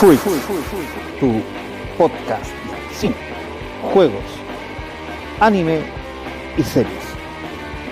Freak, 0.00 0.18
tu 1.20 1.42
podcast 1.98 2.50
de 2.50 2.94
cine, 2.94 3.14
juegos, 3.92 4.24
anime 5.40 5.82
y 6.56 6.62
series, 6.62 7.14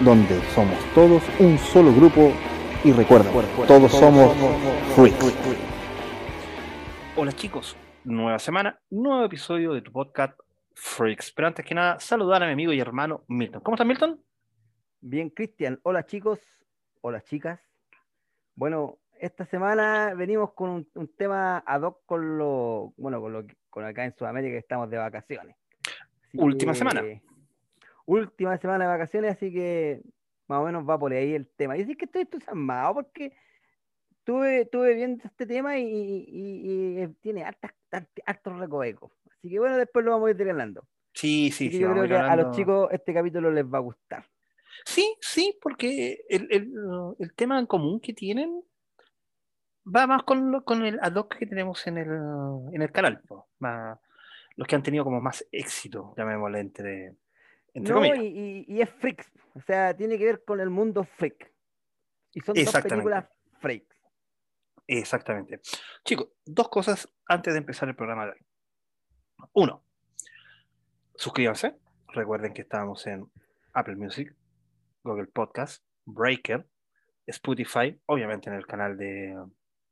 donde 0.01 0.41
somos 0.55 0.79
todos 0.95 1.23
un 1.39 1.59
solo 1.59 1.93
grupo 1.93 2.33
y 2.83 2.93
recuerda, 2.93 3.31
todos 3.67 3.93
somos 3.93 4.35
Freaks. 4.97 5.35
Hola 7.15 7.33
chicos, 7.33 7.77
nueva 8.05 8.39
semana, 8.39 8.81
nuevo 8.89 9.27
episodio 9.27 9.75
de 9.75 9.83
tu 9.83 9.93
podcast 9.93 10.33
Freaks. 10.77 11.31
Pero 11.33 11.49
antes 11.49 11.67
que 11.67 11.75
nada, 11.75 12.01
saludar 12.01 12.43
a 12.43 12.47
mi 12.47 12.53
amigo 12.53 12.73
y 12.73 12.81
hermano 12.81 13.25
Milton. 13.29 13.61
¿Cómo 13.61 13.75
estás, 13.75 13.87
Milton? 13.87 14.19
Bien, 15.03 15.29
Cristian. 15.29 15.79
Hola 15.83 16.07
chicos, 16.07 16.41
hola 17.03 17.21
chicas. 17.21 17.61
Bueno, 18.55 18.97
esta 19.21 19.45
semana 19.47 20.15
venimos 20.15 20.53
con 20.55 20.71
un, 20.71 20.89
un 20.95 21.09
tema 21.17 21.59
ad 21.67 21.83
hoc 21.83 22.01
con 22.07 22.39
lo, 22.39 22.93
bueno, 22.97 23.21
con 23.21 23.33
lo 23.33 23.47
que- 23.47 23.57
con 23.71 23.85
acá 23.85 24.05
en 24.05 24.15
Sudamérica 24.17 24.53
que 24.53 24.59
estamos 24.59 24.89
de 24.91 24.97
vacaciones. 24.99 25.57
Así 26.27 26.39
Última 26.39 26.73
que- 26.73 26.79
semana. 26.79 27.03
Última 28.07 28.57
semana 28.59 28.85
de 28.85 28.91
vacaciones, 28.91 29.33
así 29.37 29.53
que 29.53 30.01
más 30.49 30.61
o 30.61 30.65
menos 30.65 30.89
va 30.89 30.99
por 30.99 31.13
ahí 31.13 31.35
el 31.35 31.47
tema. 31.49 31.77
Y 31.77 31.85
sí 31.85 31.95
que 31.95 32.07
estoy 32.07 32.23
entusiasmado 32.23 32.95
porque 32.95 33.35
estuve, 34.19 34.63
estuve 34.63 34.95
viendo 34.95 35.25
este 35.25 35.47
tema 35.47 35.79
y, 35.79 35.85
y- 35.85 37.03
y- 37.03 37.09
tiene 37.21 37.45
hartas, 37.45 37.73
hartos 38.25 38.59
recovecos. 38.59 39.13
Así 39.31 39.51
que 39.51 39.59
bueno, 39.59 39.77
después 39.77 40.05
lo 40.05 40.13
vamos 40.13 40.29
a 40.29 40.31
ir 40.31 40.37
desgranando. 40.37 40.87
Sí, 41.13 41.51
sí, 41.51 41.71
sí. 41.71 41.79
yo 41.81 41.91
creo 41.93 42.09
que 42.09 42.15
a 42.17 42.37
los 42.37 42.57
chicos 42.57 42.89
este 42.93 43.13
capítulo 43.13 43.51
les 43.51 43.65
va 43.65 43.79
a 43.79 43.83
gustar. 43.83 44.25
Sí, 44.87 45.15
sí, 45.21 45.59
porque 45.61 46.25
el, 46.29 46.47
el- 46.51 46.73
el 47.19 47.35
tema 47.35 47.59
en 47.59 47.67
común 47.67 48.01
que 48.01 48.13
tienen 48.15 48.63
va 49.95 50.07
más 50.07 50.23
con, 50.25 50.51
lo- 50.53 50.65
con 50.65 50.85
el 50.85 50.99
ad 51.03 51.15
hoc 51.15 51.37
que 51.37 51.47
tenemos 51.47 51.87
en 51.87 51.99
el, 51.99 52.09
en 52.75 52.83
el 52.83 52.93
canal. 52.93 53.23
Más- 53.59 53.99
los 54.57 54.67
que 54.67 54.75
han 54.75 54.83
tenido 54.83 55.05
como 55.05 55.21
más 55.21 55.47
éxito, 55.53 56.15
llamémosle 56.17 56.59
entre, 56.61 57.15
entre 57.75 57.93
No, 57.95 58.01
comillas. 58.01 58.19
y, 58.19 58.27
y- 58.27 58.65
y 58.69 58.81
es 58.83 58.91
freaks, 58.91 59.31
o 59.55 59.61
sea, 59.61 59.97
tiene 59.97 60.19
que 60.19 60.25
ver 60.25 60.45
con 60.45 60.61
el 60.61 60.69
mundo 60.71 61.05
freak. 61.05 61.53
Y 62.33 62.41
son 62.41 62.55
dos 62.57 62.83
películas 62.83 63.25
freaks. 63.61 63.97
Exactamente. 64.87 65.61
Chicos, 66.05 66.29
dos 66.45 66.69
cosas 66.71 67.09
antes 67.27 67.53
de 67.55 67.59
empezar 67.59 67.89
el 67.89 67.95
programa 67.95 68.27
de 68.27 68.33
hoy. 68.33 68.39
Uno, 69.53 69.85
suscríbanse. 71.15 71.77
Recuerden 72.09 72.53
que 72.55 72.63
estamos 72.63 73.07
en 73.07 73.31
Apple 73.75 73.97
Music, 73.97 74.35
Google 75.05 75.27
Podcast, 75.27 75.85
Breaker, 76.07 76.67
Spotify, 77.27 78.01
obviamente 78.07 78.49
en 78.49 78.57
el 78.57 78.67
canal 78.67 78.97
de, 78.97 79.37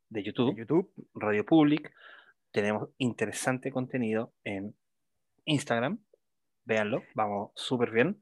de 0.08 0.20
de 0.20 0.26
YouTube, 0.26 0.56
YouTube. 0.56 0.92
Radio 1.14 1.44
Public. 1.44 1.92
Tenemos 2.50 2.88
interesante 2.98 3.70
contenido 3.70 4.32
en 4.44 4.74
Instagram. 5.44 5.98
Véanlo, 6.64 7.02
vamos 7.14 7.52
súper 7.54 7.90
bien. 7.90 8.20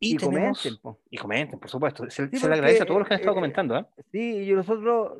Y, 0.00 0.14
Y, 0.14 0.16
tenemos, 0.16 0.62
comenten, 0.62 1.02
y 1.10 1.16
comenten, 1.16 1.58
por 1.58 1.70
supuesto. 1.70 2.08
Se, 2.10 2.28
Sí, 2.28 2.36
se 2.36 2.48
le 2.48 2.54
agradece 2.54 2.82
a 2.82 2.86
todos 2.86 3.00
los 3.00 3.08
que 3.08 3.14
han 3.14 3.20
estado 3.20 3.34
eh, 3.34 3.40
comentando. 3.40 3.76
¿eh? 3.78 3.86
Sí, 4.12 4.48
y 4.48 4.52
nosotros, 4.52 5.18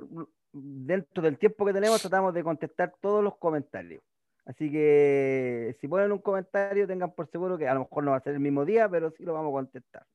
dentro 0.53 1.23
del 1.23 1.39
tiempo 1.39 1.65
que 1.67 1.73
tenemos, 1.73 2.01
tratamos 2.01 2.33
de 2.35 2.45
contestar 2.45 2.95
todos 3.01 3.25
los 3.25 3.37
comentarios. 3.39 4.03
Así 4.45 4.71
que 4.71 5.77
si 5.81 5.89
ponen 5.89 6.13
un 6.13 6.21
comentario, 6.21 6.87
tengan 6.87 7.13
por 7.13 7.31
seguro 7.31 7.59
que 7.59 7.69
a 7.69 7.75
lo 7.75 7.81
mejor 7.81 8.05
no 8.05 8.13
va 8.13 8.19
a 8.19 8.23
ser 8.23 8.35
el 8.35 8.41
mismo 8.41 8.65
día, 8.65 8.89
pero 8.89 9.11
sí 9.11 9.25
lo 9.25 9.35
vamos 9.35 9.51
a 9.51 9.53
contestar. 9.53 10.07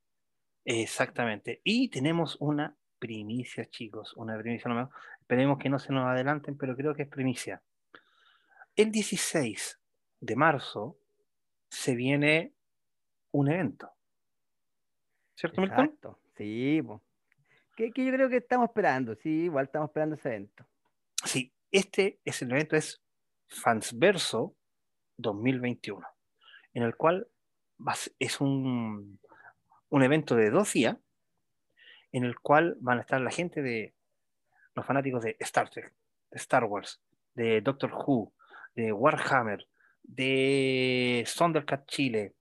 Exactamente. 0.66 1.61
Y 1.63 1.89
tenemos 1.89 2.38
una 2.39 2.75
primicia, 2.97 3.66
chicos. 3.69 4.13
Una 4.16 4.38
primicia 4.39 4.69
nomás. 4.69 4.89
Esperemos 5.34 5.58
que 5.58 5.70
no 5.70 5.80
se 5.80 5.92
nos 5.92 6.06
adelanten, 6.06 6.56
pero 6.59 6.76
creo 6.76 6.94
que 6.94 7.02
es 7.02 7.09
primicia. 7.09 7.64
El 8.76 8.92
16 8.92 9.80
de 10.20 10.36
marzo 10.36 11.00
se 11.72 11.95
viene 11.95 12.53
un 13.31 13.50
evento. 13.50 13.90
¿Cierto, 15.34 15.59
Milton? 15.59 15.85
Exacto. 15.85 16.19
Sí. 16.38 16.84
Que, 17.75 17.90
que 17.90 18.06
yo 18.06 18.12
creo 18.12 18.30
que 18.30 18.38
estamos 18.38 18.69
esperando, 18.69 19.16
sí, 19.16 19.46
igual 19.46 19.66
estamos 19.66 19.90
esperando 19.90 20.18
ese 20.18 20.30
evento. 20.30 20.68
Sí, 21.25 21.52
este 21.72 22.19
es 22.24 22.44
el 22.44 22.52
evento, 22.52 22.75
es 22.75 23.02
Fansverso 23.47 24.56
2021, 25.18 26.06
en 26.75 26.84
el 26.84 26.96
cual 26.96 27.28
es 28.19 28.40
un, 28.40 29.19
un 29.90 30.03
evento 30.03 30.36
de 30.36 30.52
dos 30.52 30.74
días, 30.74 30.96
en 32.12 32.24
el 32.24 32.40
cual 32.40 32.78
van 32.81 33.00
a 33.00 33.02
estar 33.02 33.19
la 33.19 33.31
gente 33.31 33.63
de 33.63 33.96
los 34.75 34.85
fanáticos 34.85 35.23
de 35.23 35.35
Star 35.39 35.69
Trek, 35.69 35.91
de 36.31 36.38
Star 36.38 36.63
Wars, 36.66 37.01
de 37.35 37.61
Doctor 37.61 37.91
Who, 37.94 38.34
de 38.75 38.91
Warhammer, 38.91 39.66
de 40.03 41.25
Thundercat 41.38 41.85
Chile. 41.88 42.34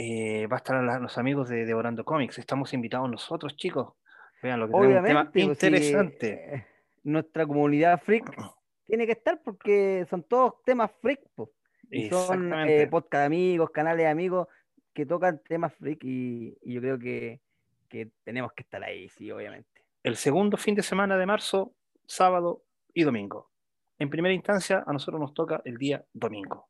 eh, 0.00 0.46
va 0.46 0.56
a 0.56 0.58
estar 0.58 0.80
la- 0.84 1.00
los 1.00 1.18
amigos 1.18 1.48
de 1.48 1.64
Devorando 1.66 2.04
Comics. 2.04 2.38
Estamos 2.38 2.72
invitados 2.72 3.10
nosotros, 3.10 3.56
chicos. 3.56 3.94
Vean 4.40 4.60
lo 4.60 4.68
que 4.68 4.72
tenemos 4.74 4.86
un 5.00 5.04
tema 5.04 5.20
Obviamente, 5.22 5.44
pues, 5.44 5.62
interesante. 5.64 6.54
eh, 6.54 6.66
nuestra 7.02 7.44
comunidad 7.44 8.00
freak 8.00 8.22
tiene 8.86 9.06
que 9.06 9.12
estar 9.12 9.42
porque 9.42 10.06
son 10.08 10.22
todos 10.22 10.62
temas 10.64 10.92
freak, 11.02 11.20
po. 11.34 11.50
Y 11.90 12.08
son 12.10 12.52
eh, 12.68 12.86
podcast 12.86 13.26
amigos, 13.26 13.70
canales 13.70 14.06
amigos 14.06 14.46
que 14.94 15.04
tocan 15.04 15.40
temas 15.42 15.74
freak 15.74 16.04
y, 16.04 16.56
y 16.62 16.74
yo 16.74 16.80
creo 16.80 16.98
que, 17.00 17.40
que 17.88 18.10
tenemos 18.22 18.52
que 18.52 18.62
estar 18.62 18.84
ahí, 18.84 19.08
sí, 19.08 19.32
obviamente. 19.32 19.77
El 20.08 20.16
segundo 20.16 20.56
fin 20.56 20.74
de 20.74 20.82
semana 20.82 21.16
de 21.16 21.26
marzo, 21.26 21.72
sábado 22.06 22.62
y 22.94 23.02
domingo. 23.04 23.50
En 23.98 24.10
primera 24.10 24.34
instancia, 24.34 24.84
a 24.86 24.92
nosotros 24.92 25.20
nos 25.20 25.34
toca 25.34 25.60
el 25.64 25.76
día 25.76 26.04
domingo. 26.12 26.68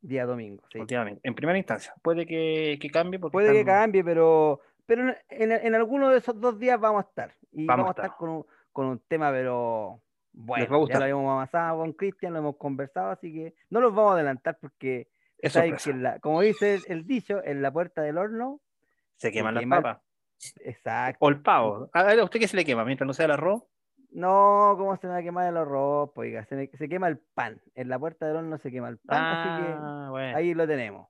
Día 0.00 0.26
domingo, 0.26 0.64
sí. 0.72 0.78
últimamente. 0.80 1.20
En 1.24 1.34
primera 1.34 1.58
instancia. 1.58 1.94
Puede 2.02 2.26
que, 2.26 2.78
que 2.80 2.90
cambie 2.90 3.18
porque 3.20 3.32
Puede 3.32 3.52
que 3.52 3.64
cambie, 3.64 4.02
pero, 4.02 4.60
pero 4.86 5.14
en, 5.28 5.52
en 5.52 5.74
alguno 5.74 6.08
de 6.10 6.18
esos 6.18 6.40
dos 6.40 6.58
días 6.58 6.80
vamos 6.80 7.04
a 7.04 7.08
estar. 7.08 7.34
Y 7.52 7.66
Vamos 7.66 7.84
vamos, 7.84 7.88
a 7.88 7.90
estar 7.90 8.04
estar. 8.06 8.18
con 8.18 8.28
un, 8.30 8.46
con 8.72 8.86
un 8.86 8.98
tema, 9.06 9.30
pero 9.30 10.00
bueno, 10.32 10.66
va 10.68 10.76
a 10.76 10.78
gustar. 10.78 11.00
ya 11.02 11.06
lo 11.08 11.18
hemos 11.20 11.30
avanzado 11.32 11.78
con 11.78 11.92
Cristian, 11.92 12.32
lo 12.32 12.38
hemos 12.40 12.56
conversado, 12.56 13.10
así 13.10 13.32
que 13.32 13.54
no 13.70 13.80
los 13.80 13.94
vamos 13.94 14.12
a 14.12 14.14
adelantar 14.14 14.56
porque 14.60 15.08
es 15.38 15.52
que 15.54 15.92
la- 15.94 16.18
como 16.20 16.40
dice 16.40 16.74
el, 16.74 16.82
el 16.88 17.06
dicho, 17.06 17.42
en 17.44 17.60
la 17.62 17.72
puerta 17.72 18.02
del 18.02 18.18
horno, 18.18 18.60
Se 19.16 19.30
queman 19.30 19.52
se 19.52 19.54
las 19.56 19.62
quema 19.62 19.76
papas. 19.82 20.02
Exacto. 20.64 21.18
O 21.24 21.28
el 21.28 21.40
pavo. 21.40 21.88
A 21.92 22.02
ver, 22.04 22.20
¿a 22.20 22.24
usted 22.24 22.40
qué 22.40 22.48
se 22.48 22.56
le 22.56 22.64
quema? 22.64 22.84
Mientras 22.84 23.06
no 23.06 23.14
sea 23.14 23.26
el 23.26 23.32
arroz. 23.32 23.62
No, 24.10 24.74
¿cómo 24.76 24.96
se 24.98 25.06
me 25.06 25.14
va 25.14 25.20
a 25.20 25.22
quemar 25.22 25.48
el 25.48 25.56
arroz? 25.56 26.10
Pues, 26.14 26.28
oiga, 26.28 26.44
se, 26.46 26.54
me- 26.54 26.66
se 26.68 26.88
quema 26.88 27.08
el 27.08 27.18
pan. 27.18 27.60
En 27.74 27.88
la 27.88 27.98
puerta 27.98 28.26
del 28.26 28.36
horno 28.36 28.58
se 28.58 28.70
quema 28.70 28.88
el 28.88 28.98
pan, 28.98 29.24
así 29.24 29.48
Ah, 29.48 30.04
que 30.04 30.10
bueno. 30.10 30.36
ahí 30.36 30.52
lo 30.54 30.66
tenemos. 30.66 31.08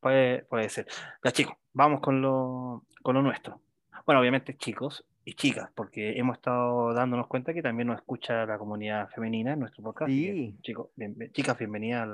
Puede, 0.00 0.42
puede 0.46 0.68
ser. 0.68 0.86
Ya, 1.22 1.30
chicos, 1.30 1.54
vamos 1.72 2.00
con 2.00 2.20
lo, 2.20 2.84
con 3.02 3.14
lo 3.14 3.22
nuestro. 3.22 3.60
Bueno, 4.04 4.20
obviamente, 4.20 4.56
chicos 4.56 5.06
y 5.24 5.34
chicas, 5.34 5.70
porque 5.76 6.18
hemos 6.18 6.38
estado 6.38 6.92
dándonos 6.92 7.28
cuenta 7.28 7.54
que 7.54 7.62
también 7.62 7.86
nos 7.86 7.98
escucha 7.98 8.44
la 8.46 8.58
comunidad 8.58 9.08
femenina 9.10 9.52
en 9.52 9.60
nuestro 9.60 9.84
podcast. 9.84 10.08
así 10.10 10.26
que, 10.26 10.32
Sí. 10.32 10.58
chicos, 10.62 10.88
bien- 10.96 11.14
bien- 11.16 11.30
chicas, 11.30 11.56
bienvenidas 11.56 12.02
al- 12.02 12.10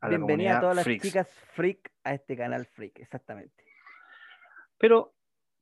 a 0.00 0.08
la 0.08 0.08
Bienvenida 0.08 0.26
comunidad 0.26 0.56
a 0.56 0.60
todas 0.60 0.76
las 0.76 0.84
freaks. 0.84 1.02
chicas 1.02 1.28
freak 1.52 1.92
a 2.04 2.14
este 2.14 2.36
canal 2.38 2.64
freak, 2.64 3.00
exactamente. 3.00 3.64
Pero, 4.78 5.12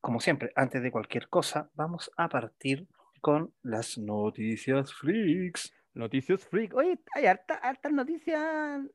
como 0.03 0.21
siempre, 0.21 0.53
antes 0.57 0.83
de 0.83 0.91
cualquier 0.91 1.29
cosa, 1.31 1.71
vamos 1.75 2.11
a 2.19 2.29
partir 2.29 2.89
con 3.23 3.55
las 3.63 3.97
noticias 3.99 4.93
freaks. 4.93 5.73
Noticias 5.95 6.45
freak. 6.45 6.75
Oye, 6.75 6.99
hay 7.15 7.27
harta- 7.27 7.55
hartas 7.63 7.93
noticias 7.93 8.43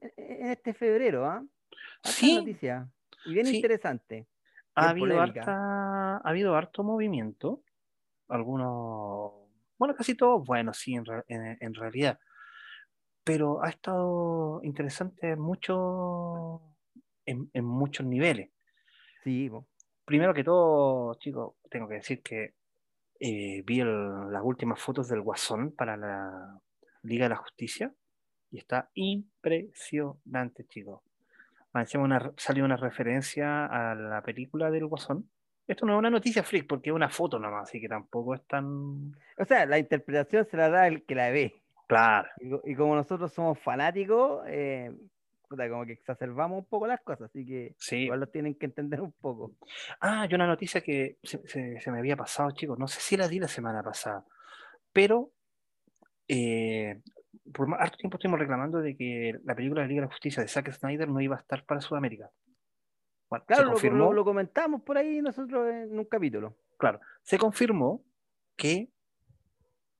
en, 0.01 0.47
este 0.51 0.73
febrero, 0.73 1.25
¿ah? 1.25 1.43
Hartas 2.03 2.13
Sí. 2.13 2.35
noticias. 2.35 2.87
Y 3.25 3.33
bien 3.33 3.45
Sí. 3.45 3.55
interesante. 3.55 4.27
Ha 4.75 4.93
Bien 4.93 5.05
habido, 5.11 5.21
harta, 5.21 6.17
ha 6.17 6.21
habido 6.29 6.55
harto 6.55 6.83
movimiento. 6.83 7.63
Algunos, 8.27 9.49
bueno, 9.77 9.95
casi 9.95 10.13
todos, 10.15 10.45
bueno, 10.45 10.73
sí, 10.73 10.93
en, 10.95 11.05
en- 11.29 11.57
en 11.61 11.73
realidad. 11.73 12.19
Pero 13.23 13.63
ha 13.63 13.69
estado 13.69 14.59
interesante 14.63 15.35
mucho, 15.35 16.75
en, 17.25 17.49
en 17.53 17.65
muchos 17.65 18.05
niveles. 18.05 18.51
Sí, 19.23 19.49
po. 19.49 19.67
Primero 20.07 20.33
que 20.33 20.41
todo, 20.45 21.15
chicos, 21.15 21.55
tengo 21.69 21.85
que 21.89 21.95
decir 21.95 22.23
que 22.23 22.53
eh, 23.19 23.61
vi 23.65 23.81
el- 23.81 24.31
las 24.31 24.41
últimas 24.41 24.79
fotos 24.79 25.09
del 25.09 25.19
Guasón 25.21 25.71
para 25.75 25.97
la 25.97 26.57
Liga 27.01 27.25
de 27.25 27.29
la 27.29 27.35
Justicia 27.35 27.91
y 28.49 28.59
está 28.59 28.89
impresionante, 28.93 30.65
chicos. 30.65 31.01
Encima 31.73 32.05
una- 32.05 32.31
salió 32.37 32.63
una 32.63 32.77
referencia 32.77 33.65
a 33.65 33.95
la 33.95 34.21
película 34.21 34.71
del 34.71 34.85
Guasón. 34.85 35.29
Esto 35.67 35.85
no 35.85 35.93
es 35.93 35.99
una 35.99 36.09
noticia 36.09 36.41
freak 36.41 36.67
porque 36.67 36.89
es 36.91 36.95
una 36.95 37.09
foto 37.09 37.37
nomás, 37.37 37.63
así 37.63 37.81
que 37.81 37.89
tampoco 37.89 38.33
es 38.33 38.45
tan 38.47 39.11
O 39.37 39.45
sea, 39.45 39.65
la 39.65 39.77
interpretación 39.77 40.45
se 40.45 40.55
la 40.55 40.69
da 40.69 40.87
el 40.87 41.03
que 41.03 41.15
la 41.15 41.29
ve. 41.31 41.61
claro. 41.87 42.29
Y 42.63 42.75
como 42.75 42.95
nosotros 42.95 43.33
somos 43.33 43.59
fanáticos, 43.59 44.43
eh, 44.47 44.89
puta, 45.47 45.69
como 45.69 45.85
que 45.85 45.93
exacerbamos 45.93 46.59
un 46.59 46.65
poco 46.65 46.87
las 46.87 47.01
cosas, 47.01 47.29
así 47.29 47.45
que 47.45 47.75
Sí. 47.79 47.97
igual 48.03 48.19
los 48.19 48.31
tienen 48.31 48.55
que 48.55 48.65
entender 48.65 49.01
un 49.01 49.11
poco. 49.13 49.53
Ah, 50.01 50.27
y 50.29 50.35
una 50.35 50.47
noticia 50.47 50.81
que 50.81 51.17
se, 51.23 51.39
se- 51.47 51.79
se 51.79 51.91
me 51.91 51.99
había 51.99 52.15
pasado, 52.17 52.51
chicos. 52.51 52.77
No 52.77 52.87
sé 52.87 52.99
si 52.99 53.17
la 53.17 53.27
di 53.27 53.39
la 53.39 53.47
semana 53.47 53.81
pasada, 53.83 54.25
pero 54.91 55.31
eh, 56.27 57.01
por 57.53 57.67
más- 57.67 57.79
harto 57.81 57.97
tiempo 57.97 58.17
estuvimos 58.17 58.39
reclamando 58.39 58.79
de 58.79 58.97
que 58.97 59.39
la 59.45 59.55
película 59.55 59.81
de 59.83 59.87
Liga 59.87 60.01
de 60.01 60.07
la 60.07 60.11
Justicia 60.11 60.43
de 60.43 60.49
Zack 60.49 60.71
Snyder 60.73 61.07
no 61.07 61.21
iba 61.21 61.35
a 61.37 61.39
estar 61.39 61.63
para 61.65 61.79
Sudamérica. 61.81 62.29
Bueno, 63.29 63.43
se 63.47 63.53
Claro, 63.53 63.63
lo, 63.65 63.71
confirmó, 63.71 64.05
lo- 64.05 64.13
lo 64.13 64.23
comentamos 64.25 64.81
por 64.83 64.97
ahí 64.97 65.21
nosotros 65.21 65.67
en 65.73 65.97
un 65.97 66.05
capítulo. 66.05 66.57
claro, 66.77 66.99
se 67.23 67.37
confirmó 67.37 68.03
que 68.55 68.89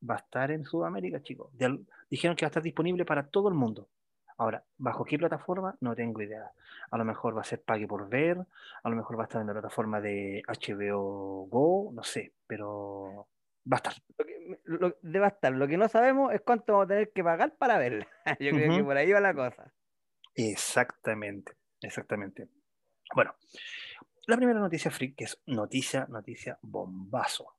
va 0.08 0.16
a 0.16 0.20
estar 0.20 0.52
en 0.52 0.64
Sudamérica, 0.66 1.22
chicos. 1.22 1.50
De 1.58 1.80
dijeron 2.10 2.36
que 2.36 2.46
va 2.46 2.48
a 2.48 2.52
estar 2.52 2.64
disponible 2.64 3.04
para 3.06 3.28
todo 3.28 3.48
el 3.50 3.56
mundo. 3.56 3.90
Ahora, 4.38 4.64
¿bajo 4.78 5.04
qué 5.04 5.18
plataforma? 5.18 5.76
No 5.82 5.96
tengo 5.96 6.22
idea. 6.22 6.52
A 6.92 6.98
lo 6.98 7.04
mejor 7.06 7.36
va 7.36 7.42
a 7.42 7.44
ser 7.46 7.62
pague 7.64 7.88
por 7.88 8.08
ver, 8.08 8.38
a 8.84 8.90
lo 8.90 8.96
mejor 8.96 9.18
va 9.18 9.24
a 9.24 9.26
estar 9.26 9.42
en 9.42 9.48
la 9.48 9.54
plataforma 9.54 10.00
de 10.00 10.44
HBO 10.48 11.48
Go, 11.48 11.92
no 11.94 12.04
sé, 12.04 12.34
pero 12.46 13.28
va 13.72 13.78
a 13.78 13.78
estar. 13.78 13.94
Lo 14.18 14.26
que, 14.26 14.60
lo- 14.66 14.98
debe 15.02 15.28
estar. 15.28 15.52
Lo 15.54 15.68
que 15.68 15.78
no 15.78 15.88
sabemos 15.90 16.34
es 16.34 16.42
cuánto 16.42 16.74
vamos 16.74 16.86
a 16.86 16.90
tener 16.90 17.12
que 17.12 17.24
pagar 17.24 17.56
para 17.58 17.78
verla. 17.80 18.08
Yo 18.40 18.52
creo 18.52 18.78
que 18.78 18.84
por 18.84 18.98
ahí 18.98 19.12
va 19.12 19.20
la 19.20 19.34
cosa. 19.34 19.74
Exactamente, 20.36 21.54
exactamente. 21.82 22.48
Bueno, 23.16 23.34
la 24.28 24.38
primera 24.38 24.60
noticia 24.60 24.92
freak, 24.92 25.16
que 25.16 25.24
es 25.24 25.42
noticia, 25.48 26.06
noticia 26.10 26.60
bombazo. 26.62 27.56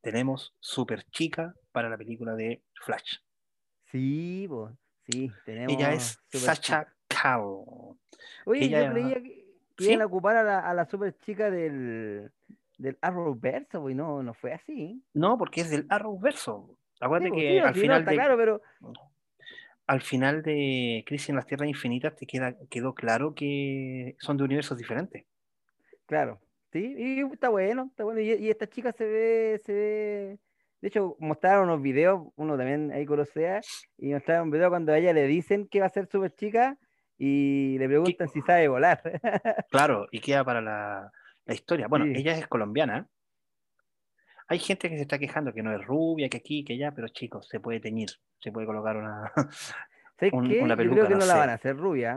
Tenemos 0.00 0.56
Super 0.58 1.04
Chica 1.10 1.54
para 1.72 1.88
la 1.90 1.98
película 1.98 2.34
de 2.34 2.62
Flash. 2.84 3.18
Sí, 3.90 4.46
pues, 4.48 4.74
sí, 5.08 5.30
tenemos. 5.44 5.72
Ella 5.74 5.92
es 5.92 6.18
Sacha. 6.32 6.86
Kao. 7.08 7.96
Oye, 8.46 8.64
ella- 8.64 8.86
yo 8.86 8.92
creía 8.92 9.22
que, 9.22 9.46
¿Sí? 9.78 9.90
iban 9.90 10.02
a 10.02 10.06
ocupar 10.06 10.36
a 10.36 10.42
la, 10.42 10.58
a 10.60 10.74
la 10.74 10.84
super 10.86 11.16
chica 11.18 11.50
del, 11.50 12.30
del 12.78 12.98
Arrowverse, 13.00 13.78
pues 13.78 13.94
no, 13.96 14.22
no 14.22 14.34
fue 14.34 14.52
así. 14.52 15.02
No, 15.14 15.36
porque 15.38 15.60
es 15.62 15.70
del 15.70 15.86
Arrowverso. 15.88 16.76
Acuérdate 17.00 17.28
Sí, 17.30 17.32
pues, 17.32 17.42
que 17.42 17.50
sí, 17.52 17.58
al 17.58 17.74
no, 17.74 17.80
final 17.80 17.98
está 18.00 18.10
de 18.10 18.16
claro, 18.16 18.36
pero 18.36 18.62
al 19.86 20.00
final 20.00 20.42
de 20.42 21.02
Crisis 21.06 21.30
en 21.30 21.36
las 21.36 21.46
Tierras 21.46 21.68
Infinitas 21.68 22.14
te 22.16 22.26
queda, 22.26 22.56
quedó 22.70 22.94
claro 22.94 23.34
que 23.34 24.16
son 24.20 24.36
de 24.36 24.44
universos 24.44 24.78
diferentes. 24.78 25.24
Claro, 26.06 26.40
sí, 26.72 26.94
y 26.96 27.20
está 27.32 27.48
bueno, 27.48 27.86
está 27.90 28.04
bueno. 28.04 28.20
Y, 28.20 28.30
y 28.32 28.50
esta 28.50 28.66
chica 28.68 28.92
se 28.92 29.04
ve, 29.04 29.60
se 29.64 29.72
ve. 29.72 30.38
De 30.82 30.88
hecho, 30.88 31.16
mostraron 31.20 31.68
unos 31.70 31.80
videos, 31.80 32.28
uno 32.36 32.56
también 32.58 32.90
ahí 32.92 33.06
conocía, 33.06 33.60
y 33.96 34.12
mostraron 34.12 34.44
un 34.48 34.50
video 34.50 34.68
cuando 34.68 34.92
a 34.92 34.98
ella 34.98 35.12
le 35.14 35.26
dicen 35.28 35.66
que 35.68 35.80
va 35.80 35.86
a 35.86 35.90
ser 35.90 36.06
super 36.08 36.34
chica 36.34 36.76
y 37.16 37.78
le 37.78 37.86
preguntan 37.86 38.28
si 38.28 38.42
sabe 38.42 38.68
volar. 38.68 39.00
Claro, 39.70 40.08
y 40.10 40.20
queda 40.20 40.44
para 40.44 40.60
la, 40.60 41.10
la 41.46 41.54
historia. 41.54 41.86
Bueno, 41.88 42.04
Sí. 42.06 42.12
ella 42.16 42.36
es 42.36 42.46
colombiana. 42.48 43.06
Hay 44.48 44.58
gente 44.58 44.90
que 44.90 44.96
se 44.96 45.02
está 45.02 45.18
quejando 45.18 45.52
que 45.54 45.62
no 45.62 45.72
es 45.72 45.86
rubia, 45.86 46.28
que 46.28 46.36
aquí, 46.38 46.64
que 46.64 46.74
allá, 46.74 46.90
pero 46.92 47.08
chicos, 47.08 47.48
se 47.48 47.60
puede 47.60 47.80
teñir, 47.80 48.10
se 48.40 48.50
puede 48.52 48.66
colocar 48.66 48.96
una. 48.96 49.32
¿Sabes 50.18 50.32
Un- 50.34 50.48
qué? 50.48 50.60
una 50.60 50.74
Yo 50.74 50.76
peluca, 50.78 50.94
creo 50.96 51.06
que 51.08 51.14
no 51.14 51.20
no 51.20 51.26
la 51.26 51.32
sé. 51.32 51.38
van 51.38 51.50
a 51.50 51.54
hacer 51.54 51.76
rubia. 51.76 52.14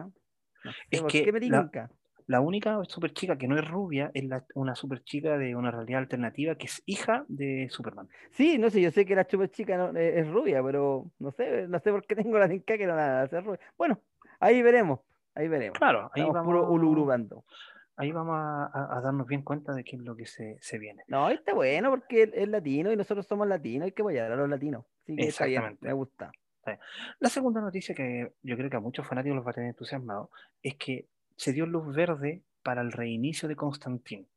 No 0.64 0.72
sé 0.72 0.78
Es 0.90 1.04
que 1.04 1.24
qué 1.24 1.32
me 1.32 1.40
la-. 1.40 1.90
La 2.28 2.40
única 2.42 2.84
super 2.86 3.14
chica 3.14 3.38
que 3.38 3.48
no 3.48 3.56
es 3.58 3.68
rubia 3.68 4.10
es 4.14 4.24
la- 4.26 4.44
una 4.56 4.76
super 4.76 5.04
chica 5.04 5.38
de 5.38 5.56
una 5.56 5.70
realidad 5.72 6.00
alternativa 6.00 6.56
que 6.56 6.66
es 6.66 6.82
hija 6.86 7.24
de 7.28 7.68
Superman. 7.70 8.10
Sí, 8.32 8.58
no 8.58 8.70
sé, 8.70 8.82
yo 8.82 8.90
sé 8.92 9.06
que 9.06 9.16
la 9.16 9.28
super 9.30 9.50
chica 9.52 9.78
no- 9.78 9.96
eh, 9.98 10.20
es 10.20 10.28
rubia, 10.28 10.64
pero 10.64 11.06
no 11.20 11.32
sé, 11.32 11.68
no 11.68 11.80
sé 11.80 11.92
por 11.92 12.06
qué 12.06 12.16
tengo 12.16 12.38
la 12.40 12.50
tinca 12.50 12.78
que 12.78 12.88
no 12.88 12.96
la 12.96 13.22
hacer 13.24 13.44
rubia. 13.44 13.60
Bueno, 13.78 14.00
ahí 14.40 14.62
veremos, 14.64 15.02
ahí 15.36 15.48
veremos. 15.48 15.78
Claro, 15.78 16.10
ahí 16.14 16.24
Estamos 16.24 16.44
puro 16.46 16.62
vamos, 16.64 16.76
ulurubando. 16.76 17.46
ahí 17.98 18.12
vamos 18.12 18.36
a, 18.38 18.66
a- 18.74 18.98
a 18.98 19.02
darnos 19.02 19.28
bien 19.28 19.44
cuenta 19.44 19.74
de 19.74 19.84
qué 19.84 19.96
es 19.96 20.02
lo 20.02 20.16
que 20.16 20.26
se, 20.26 20.58
se 20.62 20.80
viene. 20.80 21.04
No, 21.08 21.30
está 21.30 21.54
bueno 21.54 21.92
porque 21.92 22.32
es 22.34 22.48
latino 22.48 22.92
y 22.92 22.96
nosotros 22.98 23.28
somos 23.28 23.48
latinos, 23.48 23.86
hay 23.86 23.92
que 23.92 24.02
apoyar 24.02 24.32
a 24.32 24.36
los 24.36 24.50
latinos. 24.50 24.84
Que 25.06 25.14
está 25.28 25.46
bien, 25.46 25.60
Exactamente. 25.60 25.86
me 25.88 25.94
gusta. 25.94 26.32
La 27.20 27.30
segunda 27.30 27.62
noticia 27.62 27.94
que 27.94 28.32
yo 28.42 28.58
creo 28.58 28.72
que 28.72 28.78
a 28.78 28.80
muchos 28.80 29.06
fanáticos 29.08 29.36
los 29.36 29.46
va 29.46 29.52
a 29.52 29.54
tener 29.54 29.70
entusiasmados 29.70 30.30
es 30.64 30.74
que 30.78 31.06
se 31.36 31.54
dio 31.54 31.66
luz 31.66 31.94
verde 31.96 32.44
para 32.64 32.82
el 32.82 32.92
reinicio 32.92 33.48
de 33.48 33.56
Constantine, 33.56 34.28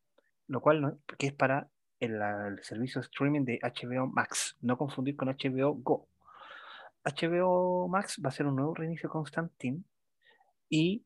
lo 0.48 0.60
cual 0.60 0.80
no, 0.80 0.98
que 1.18 1.28
es 1.28 1.32
para 1.32 1.68
el, 2.00 2.20
el 2.20 2.62
servicio 2.62 3.00
de 3.00 3.06
streaming 3.06 3.44
de 3.44 3.58
HBO 3.62 4.06
Max, 4.06 4.56
no 4.60 4.76
confundir 4.76 5.16
con 5.16 5.28
HBO 5.28 5.74
Go. 5.74 6.08
HBO 7.04 7.88
Max 7.88 8.20
va 8.24 8.28
a 8.28 8.32
ser 8.32 8.46
un 8.46 8.56
nuevo 8.56 8.74
reinicio 8.74 9.08
de 9.08 9.12
Constantine 9.12 9.82
y 10.68 11.04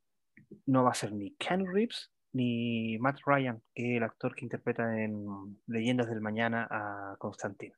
no 0.67 0.83
va 0.85 0.91
a 0.91 0.95
ser 0.95 1.13
ni 1.13 1.35
Ken 1.37 1.65
Reeves 1.73 2.11
ni 2.33 2.99
Matt 2.99 3.19
Ryan, 3.27 3.63
que 3.75 3.93
es 3.93 3.97
el 3.99 4.03
actor 4.03 4.35
que 4.35 4.45
interpreta 4.47 4.99
en 5.03 5.61
Leyendas 5.67 6.09
del 6.09 6.21
Mañana 6.23 6.67
a 6.71 7.17
Constantine. 7.19 7.75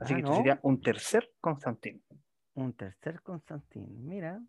Así 0.00 0.14
Ah, 0.14 0.16
que 0.16 0.22
¿no? 0.22 0.36
sería 0.36 0.60
un 0.62 0.80
tercer 0.80 1.30
Constantine. 1.40 2.00
Un 2.54 2.74
tercer 2.74 3.22
Constantín, 3.22 4.06
mira. 4.06 4.40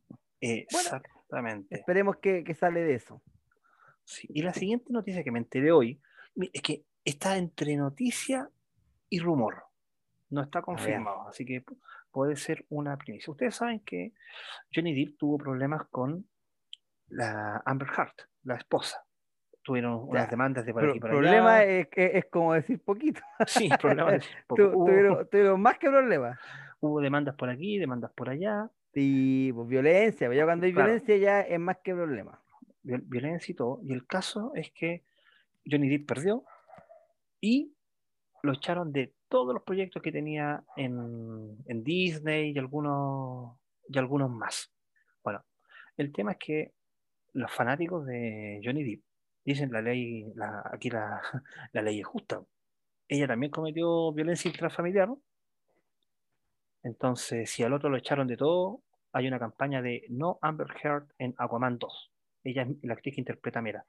Exactamente. 1.31 1.75
Esperemos 1.75 2.17
que, 2.17 2.43
que 2.43 2.53
sale 2.53 2.81
de 2.81 2.95
eso. 2.95 3.21
Sí, 4.03 4.27
Y 4.33 4.41
la 4.41 4.53
siguiente 4.53 4.91
noticia 4.91 5.23
que 5.23 5.31
me 5.31 5.39
enteré 5.39 5.71
hoy 5.71 6.01
es 6.51 6.61
que 6.61 6.83
está 7.05 7.37
entre 7.37 7.75
noticia 7.77 8.49
y 9.09 9.19
rumor. 9.19 9.63
No 10.29 10.41
está 10.41 10.61
confirmado, 10.61 11.27
así 11.27 11.45
que 11.45 11.63
pu- 11.63 11.77
puede 12.11 12.35
ser 12.35 12.65
una 12.69 12.97
primicia. 12.97 13.31
Ustedes 13.31 13.55
saben 13.55 13.79
que 13.81 14.13
Johnny 14.73 14.93
Depp 14.93 15.17
tuvo 15.17 15.37
problemas 15.37 15.87
con 15.89 16.27
la 17.07 17.61
Amber 17.65 17.87
Heard, 17.97 18.13
la 18.43 18.55
esposa. 18.55 19.03
Tuvieron 19.63 19.93
unas 20.09 20.25
Ya, 20.25 20.29
demandas 20.31 20.65
de 20.65 20.73
por 20.73 20.81
Pero 20.81 20.91
aquí 20.93 20.99
problema 20.99 21.55
allá. 21.57 21.65
es, 21.71 21.87
que 21.89 22.17
es 22.17 22.25
como 22.31 22.53
decir 22.53 22.81
poquito. 22.83 23.21
Sí, 23.45 23.69
problemas. 23.79 24.13
de- 24.13 24.19
Tu- 24.55 24.63
hubo, 24.67 24.85
tuvieron, 24.85 25.29
tuvieron 25.29 25.61
más 25.61 25.77
que 25.77 25.89
problemas. 25.89 26.39
hubo 26.79 26.99
demandas 26.99 27.35
por 27.35 27.49
aquí, 27.49 27.77
demandas 27.77 28.11
por 28.13 28.29
allá, 28.29 28.69
Sí, 28.93 29.51
pues 29.55 29.67
violencia, 29.69 30.33
ya 30.33 30.43
cuando 30.45 30.65
hay 30.65 30.73
Claro. 30.73 30.87
violencia 30.89 31.17
ya 31.17 31.41
es 31.41 31.59
más 31.59 31.77
que 31.83 31.93
problema. 31.93 32.41
viol- 32.83 33.03
violencia 33.05 33.51
y 33.51 33.55
todo. 33.55 33.79
Y 33.83 33.93
el 33.93 34.05
caso 34.07 34.51
es 34.55 34.71
que 34.71 35.03
Johnny 35.69 35.87
Depp 35.89 36.07
perdió 36.07 36.43
y 37.39 37.75
lo 38.43 38.53
echaron 38.53 38.91
de 38.91 39.13
todos 39.29 39.53
los 39.53 39.63
proyectos 39.63 40.01
que 40.01 40.11
tenía 40.11 40.63
en, 40.75 41.57
en 41.67 41.83
Disney 41.83 42.51
y 42.51 42.57
algunos, 42.59 43.57
y 43.87 43.97
algunos 43.99 44.29
más. 44.31 44.71
Bueno, 45.23 45.43
el 45.97 46.11
tema 46.11 46.31
es 46.33 46.37
que 46.39 46.73
los 47.33 47.51
fanáticos 47.51 48.05
de 48.05 48.59
Johnny 48.63 48.83
Depp 48.83 49.03
dicen 49.45 49.71
la 49.71 49.81
ley, 49.81 50.25
la, 50.35 50.63
aquí 50.73 50.89
la, 50.89 51.21
la 51.73 51.81
ley 51.83 51.99
es 51.99 52.07
justa. 52.07 52.41
Ella 53.07 53.27
también 53.27 53.51
cometió 53.51 54.11
violencia 54.13 54.49
intrafamiliar. 54.49 55.09
Entonces, 56.83 57.49
si 57.49 57.63
al 57.63 57.73
otro 57.73 57.89
lo 57.89 57.97
echaron 57.97 58.27
de 58.27 58.37
todo, 58.37 58.81
hay 59.13 59.27
una 59.27 59.39
campaña 59.39 59.81
de 59.81 60.05
no 60.09 60.39
Amber 60.41 60.67
Heard 60.83 61.07
en 61.17 61.35
Aquaman 61.37 61.77
2. 61.77 62.11
Ella 62.43 62.63
es 62.63 62.69
la 62.83 62.93
actriz 62.93 63.15
que 63.15 63.21
interpreta 63.21 63.59
a 63.59 63.61
Mera. 63.61 63.85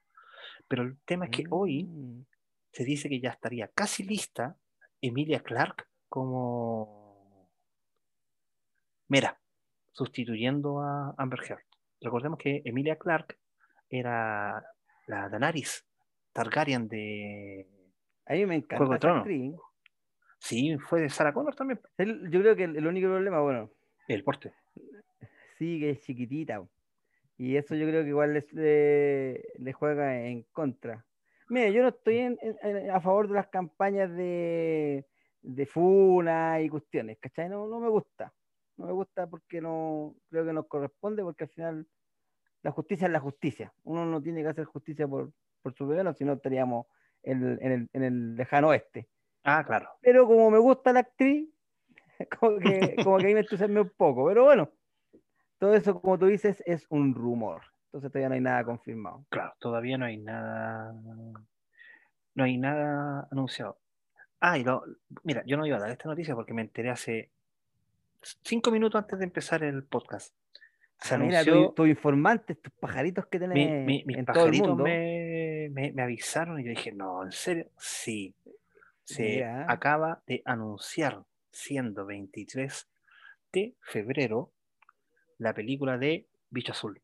Pero 0.67 0.83
el 0.83 0.97
tema 1.05 1.25
es 1.25 1.31
que 1.31 1.43
hoy 1.49 1.85
Mm. 1.85 2.25
se 2.71 2.83
dice 2.83 3.09
que 3.09 3.19
ya 3.19 3.29
estaría 3.31 3.67
casi 3.69 4.03
lista 4.03 4.57
Emilia 5.01 5.41
Clark 5.41 5.87
como 6.09 7.49
Mera, 9.07 9.39
sustituyendo 9.91 10.79
a 10.81 11.13
Amber 11.17 11.39
Heard. 11.47 11.63
Recordemos 12.01 12.37
que 12.39 12.61
Emilia 12.65 12.97
Clark 12.97 13.37
era 13.89 14.63
la 15.07 15.29
Daenerys 15.29 15.85
Targaryen 16.31 16.87
de... 16.87 17.67
A 18.25 18.33
mí 18.33 18.45
me 18.45 18.55
encanta 18.55 18.77
Juego 18.77 18.91
de 18.93 18.97
esa 18.97 19.01
Tronos. 19.01 19.21
actriz. 19.21 19.53
Sí, 20.43 20.77
fue 20.77 20.99
de 20.99 21.09
Sarah 21.09 21.33
Connor 21.33 21.55
también. 21.55 21.79
El- 21.97 22.29
Yo 22.29 22.41
creo 22.41 22.53
que 22.55 22.65
el, 22.65 22.75
el 22.75 22.85
único 22.85 23.07
problema, 23.07 23.39
bueno, 23.39 23.71
El 24.09 24.25
porte. 24.25 24.53
sí 25.57 25.79
que 25.79 25.91
es 25.91 26.01
chiquitita. 26.01 26.61
Y 27.37 27.55
eso 27.55 27.75
yo 27.75 27.87
creo 27.87 28.03
que 28.03 28.09
igual 28.09 28.33
les- 28.33 28.51
le, 28.53 29.41
le 29.57 29.71
juega 29.73 30.19
en 30.25 30.43
contra. 30.51 31.05
Mira, 31.47 31.69
yo 31.69 31.81
no 31.81 31.87
estoy 31.89 32.17
en- 32.17 32.37
a 32.91 32.99
favor 32.99 33.29
de 33.29 33.35
las 33.35 33.47
campañas 33.47 34.11
de, 34.15 35.05
de 35.41 35.65
funa 35.65 36.59
y 36.61 36.67
cuestiones, 36.67 37.17
¿cachai? 37.21 37.47
No, 37.47 37.65
no 37.67 37.79
me 37.79 37.87
gusta. 37.87 38.33
No 38.75 38.87
me 38.87 38.91
gusta 38.91 39.27
porque 39.27 39.61
no 39.61 40.13
creo 40.29 40.45
que 40.45 40.51
nos 40.51 40.67
corresponde, 40.67 41.23
porque 41.23 41.45
al 41.45 41.49
final 41.51 41.87
la 42.63 42.71
justicia 42.71 43.07
es 43.07 43.13
la 43.13 43.19
justicia. 43.21 43.73
Uno 43.83 44.05
no 44.05 44.21
tiene 44.21 44.41
que 44.41 44.49
hacer 44.49 44.65
justicia 44.65 45.07
por, 45.07 45.31
por 45.61 45.73
su 45.73 45.87
vecino, 45.87 46.13
si 46.13 46.25
no 46.25 46.33
estaríamos 46.33 46.87
en 47.23 47.43
el- 47.61 47.89
en 47.93 48.03
el 48.03 48.35
lejano 48.35 48.67
oeste. 48.69 49.07
Ah, 49.43 49.63
claro. 49.65 49.89
Pero 50.01 50.25
como 50.27 50.49
me 50.51 50.57
gusta 50.59 50.93
la 50.93 51.01
actriz, 51.01 51.49
como 52.39 52.57
que, 52.59 52.95
como 53.03 53.17
que 53.17 53.27
ahí 53.27 53.33
me 53.33 53.41
entusiasmé 53.41 53.81
un 53.81 53.89
poco. 53.95 54.25
Pero 54.27 54.43
bueno, 54.45 54.69
todo 55.59 55.73
eso, 55.75 55.99
como 56.01 56.17
tú 56.17 56.27
dices, 56.27 56.61
es 56.65 56.85
un 56.89 57.13
rumor. 57.13 57.61
Entonces 57.85 58.11
todavía 58.11 58.29
no 58.29 58.35
hay 58.35 58.41
nada 58.41 58.63
confirmado. 58.63 59.25
Claro, 59.29 59.53
todavía 59.59 59.97
no 59.97 60.05
hay 60.05 60.17
nada. 60.17 60.93
No 62.35 62.43
hay 62.43 62.57
nada 62.57 63.27
anunciado. 63.31 63.77
Ah, 64.39 64.57
y 64.57 64.63
lo, 64.63 64.83
mira, 65.23 65.43
yo 65.45 65.55
no 65.57 65.65
iba 65.65 65.77
a 65.77 65.79
dar 65.79 65.91
esta 65.91 66.09
noticia 66.09 66.35
porque 66.35 66.53
me 66.53 66.63
enteré 66.63 66.89
hace 66.89 67.29
cinco 68.41 68.71
minutos 68.71 68.99
antes 68.99 69.19
de 69.19 69.25
empezar 69.25 69.63
el 69.63 69.83
podcast. 69.83 70.33
Se 70.99 71.15
Ah, 71.15 71.17
mira, 71.17 71.39
anunció, 71.41 71.67
tu- 71.67 71.73
tus 71.75 71.87
informantes, 71.89 72.61
tus 72.61 72.73
pajaritos 72.73 73.25
que 73.27 73.39
mi- 73.39 73.47
tenés 73.47 73.85
mi- 73.85 74.03
mis 74.05 74.17
en 74.17 74.25
todo 74.25 74.33
el 74.45 74.51
pajaritos 74.51 74.67
mundo. 74.69 74.83
me, 74.85 75.69
me- 75.71 75.91
me 75.91 76.01
avisaron 76.01 76.59
y 76.59 76.63
yo 76.63 76.69
dije, 76.71 76.91
no, 76.93 77.23
¿en 77.23 77.31
serio? 77.31 77.67
Sí. 77.77 78.33
Se 79.05 79.23
Mira. 79.23 79.65
acaba 79.71 80.23
de 80.27 80.41
anunciar, 80.45 81.23
siendo 81.51 82.05
23 82.05 82.87
de 83.51 83.75
febrero, 83.81 84.51
la 85.37 85.53
película 85.53 85.97
de 85.97 86.27
Bicho 86.49 86.71
Azul, 86.71 87.01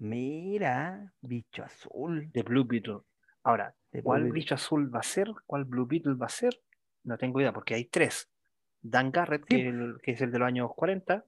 Mira, 0.00 1.12
bicho 1.22 1.64
azul. 1.64 2.30
de 2.32 2.42
Blue 2.44 2.64
Beetle. 2.64 3.00
Ahora, 3.42 3.74
de 3.90 4.00
¿cuál 4.02 4.22
Blue 4.24 4.32
Bicho 4.34 4.54
Azul 4.54 4.94
va 4.94 5.00
a 5.00 5.02
ser? 5.02 5.28
¿Cuál 5.46 5.64
Blue 5.64 5.86
Beetle 5.86 6.14
va 6.14 6.26
a 6.26 6.30
ser? 6.30 6.60
No 7.02 7.18
tengo 7.18 7.40
idea, 7.40 7.52
porque 7.52 7.74
hay 7.74 7.84
tres. 7.86 8.28
Dan 8.80 9.10
Garrett, 9.10 9.42
Sí. 9.48 9.56
que, 9.56 9.68
el- 9.68 9.98
que 10.02 10.12
es 10.12 10.20
el 10.20 10.30
de 10.30 10.38
los 10.38 10.46
años 10.46 10.70
40. 10.76 11.24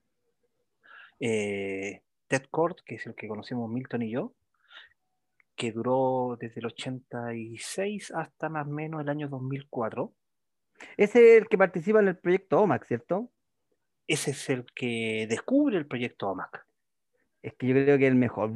eh, 1.23 2.03
Ted 2.29 2.45
Kord, 2.51 2.77
que 2.85 2.95
es 2.95 3.07
el 3.07 3.15
que 3.15 3.29
conocimos 3.29 3.69
Milton 3.71 4.03
y 4.03 4.11
yo, 4.13 4.33
que 5.61 5.73
duró 5.73 6.39
desde 6.41 6.61
el 6.61 6.67
86 6.69 8.13
hasta 8.15 8.49
más 8.49 8.67
o 8.67 8.71
menos 8.71 9.03
el 9.03 9.11
año 9.11 9.29
2004. 9.29 10.11
Ese 10.97 11.37
es 11.37 11.43
el 11.43 11.49
que 11.49 11.59
participa 11.59 12.01
en 12.01 12.09
el 12.09 12.17
proyecto 12.17 12.61
OMAC, 12.63 12.87
¿cierto? 12.87 13.31
Ese 14.07 14.31
es 14.31 14.49
el 14.49 14.65
que 14.75 15.27
descubre 15.29 15.77
el 15.77 15.87
proyecto 15.87 16.31
OMAC, 16.31 16.65
Es 17.43 17.53
que 17.55 17.67
yo 17.67 17.75
creo 17.75 17.99
que 17.99 18.07
es 18.07 18.11
el 18.11 18.17
mejor 18.17 18.51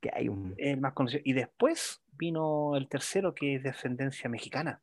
que 0.00 0.10
hay. 0.12 0.28
un- 0.28 0.54
el 0.58 0.78
más 0.80 0.92
conocido. 0.92 1.22
Y 1.24 1.32
después 1.32 2.02
vino 2.18 2.76
el 2.76 2.88
tercero, 2.88 3.34
que 3.34 3.54
es 3.56 3.62
de 3.62 3.70
ascendencia 3.70 4.28
mexicana, 4.28 4.82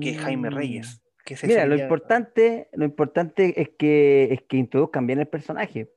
que 0.00 0.10
es 0.10 0.18
Jaime 0.18 0.50
Mm. 0.50 0.54
Reyes. 0.54 1.00
Que 1.24 1.36
Mira, 1.44 1.64
lo 1.66 1.76
importante, 1.76 2.68
lo 2.72 2.84
importante 2.84 3.60
es 3.60 3.68
que, 3.78 4.32
es 4.32 4.42
que 4.48 4.56
introduzcan 4.56 5.06
bien 5.06 5.20
el 5.20 5.28
personaje. 5.28 5.92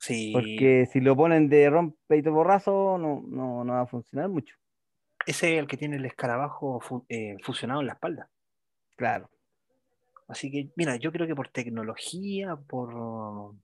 Sí, 0.00 0.32
Porque 0.32 0.86
si 0.90 1.00
lo 1.00 1.14
ponen 1.14 1.48
de 1.50 1.68
rompe 1.68 2.16
y 2.16 2.22
borrazo, 2.22 2.96
no, 2.98 3.22
no, 3.28 3.64
no 3.64 3.72
va 3.74 3.82
a 3.82 3.86
funcionar 3.86 4.28
mucho. 4.30 4.56
ese 5.26 5.52
es 5.54 5.58
el 5.60 5.66
que 5.68 5.76
tiene 5.76 5.96
el 5.96 6.06
escarabajo 6.06 6.80
fu- 6.80 7.04
eh, 7.10 7.36
fusionado 7.42 7.80
en 7.82 7.86
la 7.86 7.92
espalda. 7.92 8.30
Claro. 8.96 9.30
Así 10.26 10.50
que, 10.50 10.70
mira, 10.76 10.96
yo 10.96 11.12
creo 11.12 11.26
que 11.26 11.34
por 11.34 11.48
tecnología, 11.48 12.56
por, 12.56 13.54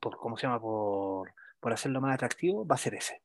por 0.00 0.16
¿cómo 0.16 0.36
se 0.36 0.46
llama? 0.48 0.60
Por, 0.60 1.32
por 1.60 1.72
hacerlo 1.72 2.00
más 2.00 2.14
atractivo, 2.14 2.66
va 2.66 2.74
a 2.74 2.78
ser 2.78 2.94
ese. 2.94 3.22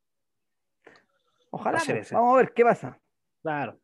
Ojalá. 1.50 1.80
ser 1.80 1.96
pues, 1.96 2.08
ese. 2.08 2.16
Vamos 2.16 2.36
a 2.36 2.38
ver 2.38 2.54
qué 2.54 2.64
pasa. 2.64 3.00
Claro. 3.42 3.80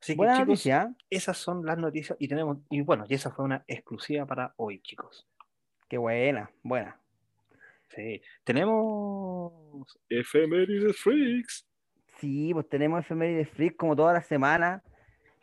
Así 0.00 0.12
que, 0.12 0.16
Buena 0.16 0.32
chicos, 0.34 0.48
noticia. 0.48 0.82
¿eh? 0.90 1.04
esas 1.10 1.36
son 1.38 1.64
las 1.64 1.78
noticias 1.78 2.16
y 2.20 2.28
tenemos, 2.28 2.58
y 2.70 2.80
bueno, 2.82 3.04
y 3.08 3.14
esa 3.14 3.30
fue 3.30 3.44
una 3.44 3.64
exclusiva 3.66 4.26
para 4.26 4.52
hoy, 4.56 4.80
chicos. 4.80 5.28
Qué 5.88 5.98
buena, 5.98 6.50
buena. 6.62 7.00
Sí. 7.94 8.20
Tenemos 8.44 9.98
efemérides 10.08 10.96
freaks. 10.96 11.66
Sí, 12.18 12.52
pues 12.52 12.68
tenemos 12.68 13.00
efemérides 13.00 13.48
freak 13.50 13.76
como 13.76 13.96
toda 13.96 14.12
la 14.12 14.22
semana. 14.22 14.82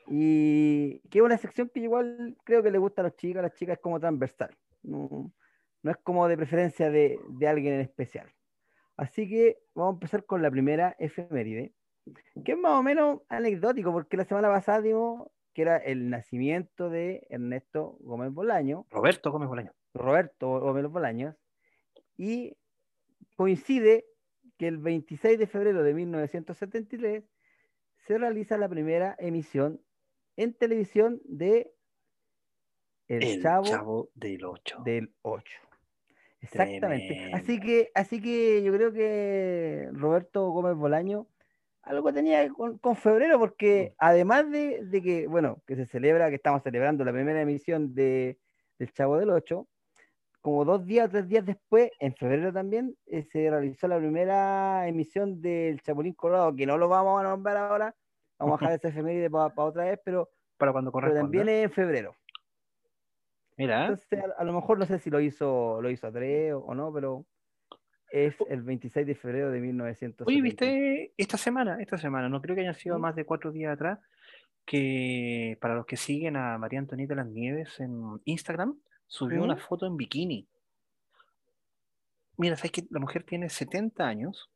Y 0.08 1.00
que 1.10 1.20
es 1.20 1.26
una 1.26 1.38
sección 1.38 1.70
que 1.74 1.80
igual 1.80 2.38
creo 2.44 2.62
que 2.62 2.72
le 2.72 2.78
gusta 2.78 3.02
a 3.02 3.06
los 3.06 3.16
chicos, 3.16 3.40
a 3.40 3.44
las 3.44 3.54
chicas 3.54 3.78
es 3.78 3.82
como 3.82 4.00
transversal. 4.00 4.56
No, 4.84 5.32
no 5.82 5.92
es 5.92 5.98
como 5.98 6.28
de 6.28 6.38
preferencia 6.38 6.92
de, 6.92 7.20
de 7.30 7.48
alguien 7.48 7.76
en 7.76 7.82
especial. 7.82 8.32
Así 8.98 9.28
que 9.28 9.58
vamos 9.74 9.94
a 9.94 9.96
empezar 9.96 10.26
con 10.26 10.42
la 10.42 10.50
primera 10.50 10.96
efeméride, 11.00 11.74
que 12.46 12.54
es 12.54 12.58
más 12.58 12.74
o 12.74 12.84
menos 12.84 13.22
anecdótico, 13.30 13.92
porque 13.92 14.16
la 14.16 14.26
semana 14.26 14.48
pasada 14.48 14.82
dimos 14.82 15.28
que 15.54 15.64
era 15.64 15.78
el 15.78 16.10
nacimiento 16.10 16.90
de 16.90 17.26
Ernesto 17.30 17.98
Gómez 18.02 18.32
Bolaño, 18.32 18.86
Roberto 18.90 19.32
Gómez 19.32 19.50
Bolaño. 19.50 19.72
Roberto 19.94 20.60
Gómez 20.60 20.86
Bolaños, 20.88 21.36
y 22.18 22.58
coincide 23.36 24.06
que 24.58 24.68
el 24.68 24.78
26 24.78 25.38
de 25.38 25.48
febrero 25.48 25.84
de 25.84 25.94
1973 25.94 27.24
se 28.08 28.18
realiza 28.18 28.58
la 28.58 28.70
primera 28.70 29.16
emisión 29.20 29.82
en 30.38 30.54
televisión 30.54 31.22
de 31.26 31.74
El, 33.08 33.24
El 33.24 33.42
Chavo, 33.42 33.66
Chavo 33.66 34.10
del 34.14 34.44
8. 34.46 34.82
del 34.86 35.14
8. 35.22 35.58
Exactamente. 36.42 37.08
Tremendo. 37.08 37.38
Así 37.38 37.60
que, 37.60 37.92
así 37.96 38.22
que 38.22 38.62
yo 38.64 38.72
creo 38.74 38.94
que 38.94 39.90
Roberto 39.94 40.50
Gómez 40.52 40.76
Bolaño 40.76 41.28
algo 41.82 42.12
tenía 42.14 42.48
con, 42.50 42.78
con 42.80 42.96
febrero, 42.96 43.38
porque 43.40 43.92
Mm. 43.92 43.96
además 44.00 44.50
de, 44.52 44.86
de 44.86 45.02
que, 45.02 45.28
bueno, 45.28 45.62
que 45.68 45.76
se 45.76 45.86
celebra, 45.86 46.30
que 46.30 46.36
estamos 46.36 46.64
celebrando 46.64 47.04
la 47.06 47.12
primera 47.14 47.42
emisión 47.42 47.94
de, 47.94 48.40
del 48.80 48.92
Chavo 48.92 49.18
del 49.18 49.30
8, 49.30 49.68
como 50.46 50.64
dos 50.64 50.86
días 50.86 51.08
o 51.08 51.10
tres 51.10 51.28
días 51.28 51.44
después, 51.44 51.90
en 52.00 52.14
febrero 52.14 52.54
también, 52.54 52.96
eh, 53.08 53.24
se 53.24 53.50
realizó 53.50 53.88
la 53.88 53.98
primera 53.98 54.88
emisión 54.88 55.42
del 55.42 55.82
Chapulín 55.82 56.14
Colorado, 56.14 56.56
que 56.56 56.68
no 56.68 56.78
lo 56.78 56.88
vamos 56.88 57.20
a 57.20 57.24
nombrar 57.24 57.58
ahora, 57.58 57.96
vamos 58.38 58.62
a 58.62 58.66
dejar 58.66 58.76
esa 58.80 58.90
efeméride 58.90 59.32
para 59.32 59.52
otra 59.56 59.86
vez, 59.86 60.00
pero, 60.06 60.30
Para 60.56 60.72
cuando 60.72 60.92
pero 60.92 61.16
también 61.16 61.50
es 61.50 61.64
en 61.64 61.72
febrero. 61.72 62.16
Mira, 63.58 63.88
Entonces, 63.88 64.20
a, 64.20 64.40
a 64.40 64.44
lo 64.44 64.54
mejor 64.54 64.78
no 64.78 64.86
sé 64.86 65.00
si 65.00 65.10
lo 65.10 65.20
hizo, 65.20 65.82
lo 65.82 65.90
hizo 65.90 66.06
Andrés 66.06 66.54
o, 66.54 66.60
o 66.60 66.76
no, 66.76 66.94
pero 66.94 67.26
es 68.12 68.36
el 68.48 68.62
26 68.62 69.08
de 69.08 69.16
febrero 69.16 69.50
de 69.50 69.60
1970. 69.62 70.26
Oye, 70.26 70.44
viste 70.44 71.12
esta 71.18 71.38
semana, 71.38 71.82
esta 71.82 71.98
semana, 71.98 72.30
no 72.30 72.40
creo 72.40 72.56
que 72.56 72.62
hayan 72.62 72.76
sido 72.76 73.00
¿Mm? 73.00 73.02
más 73.02 73.16
de 73.16 73.26
cuatro 73.26 73.52
días 73.52 73.74
atrás, 73.74 73.98
que 74.64 75.58
para 75.60 75.74
los 75.74 75.88
que 75.88 75.98
siguen 75.98 76.38
a 76.38 76.60
María 76.60 76.78
Antonieta 76.78 77.16
Las 77.16 77.30
Nieves 77.30 77.80
en 77.80 78.22
Instagram, 78.26 78.78
subió 79.08 79.44
una 79.44 79.58
foto 79.58 79.86
en 79.86 79.98
bikini. 79.98 80.48
Mira, 82.38 82.56
sabes 82.58 82.72
que 82.72 82.84
la 82.90 83.00
mujer 83.00 83.24
tiene 83.24 83.50
70 83.50 84.06
años 84.06 84.52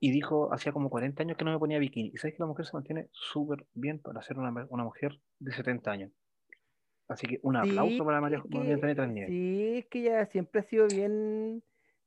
y 0.00 0.10
dijo, 0.10 0.52
hacía 0.52 0.72
como 0.72 0.90
40 0.90 1.22
años 1.22 1.36
que 1.36 1.44
no 1.44 1.50
me 1.52 1.58
ponía 1.58 1.78
bikini. 1.78 2.10
Y 2.14 2.18
sabes 2.18 2.34
que 2.36 2.42
la 2.42 2.46
mujer 2.46 2.66
se 2.66 2.74
mantiene 2.74 3.08
súper 3.12 3.66
bien 3.74 3.98
para 3.98 4.22
ser 4.22 4.38
una, 4.38 4.66
una 4.68 4.84
mujer 4.84 5.18
de 5.38 5.52
70 5.52 5.90
años. 5.90 6.12
Así 7.08 7.26
que 7.26 7.40
un 7.42 7.56
aplauso 7.56 8.04
para 8.04 8.20
María, 8.20 8.42
Nieves. 8.46 9.30
Sí, 9.30 9.78
es 9.78 9.86
que 9.86 10.00
ella 10.00 10.26
siempre 10.26 10.60
ha 10.60 10.64
sido 10.64 10.86
bien. 10.86 11.56
eh, 11.56 11.62
Siempre 11.62 11.62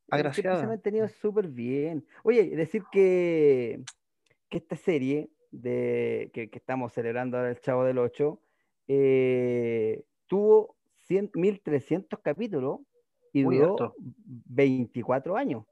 se 0.08 0.16
ha 0.16 0.18
Agraciada. 0.52 0.68
mantenido 0.68 1.08
súper 1.10 1.48
bien. 1.48 2.06
Oye, 2.24 2.50
decir 2.56 2.84
que, 2.92 3.82
que 4.50 4.58
esta 4.58 4.76
serie 4.76 5.32
de, 5.50 6.30
que, 6.34 6.50
que 6.52 6.60
estamos 6.60 6.94
celebrando 6.94 7.38
ahora 7.38 7.50
el 7.50 7.60
Chavo 7.60 7.84
del 7.84 7.98
8 7.98 8.40
eh, 8.90 10.04
tuvo 10.28 10.76
100, 10.76 10.81
1300 11.34 12.20
capítulos 12.22 12.82
y 13.34 13.44
Muy 13.44 13.60
duró 13.60 13.62
harto. 13.62 13.98
24 14.26 15.38
años. 15.38 15.66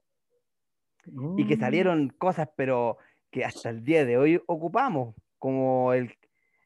Y 1.35 1.45
que 1.45 1.55
Mm, 1.55 1.57
salieron 1.57 2.09
cosas, 2.09 2.49
pero 2.55 2.97
que 3.31 3.45
hasta 3.45 3.69
el 3.69 3.83
día 3.83 4.05
de 4.05 4.17
hoy 4.17 4.41
ocupamos, 4.47 5.15
como 5.37 5.93
el, 5.93 6.13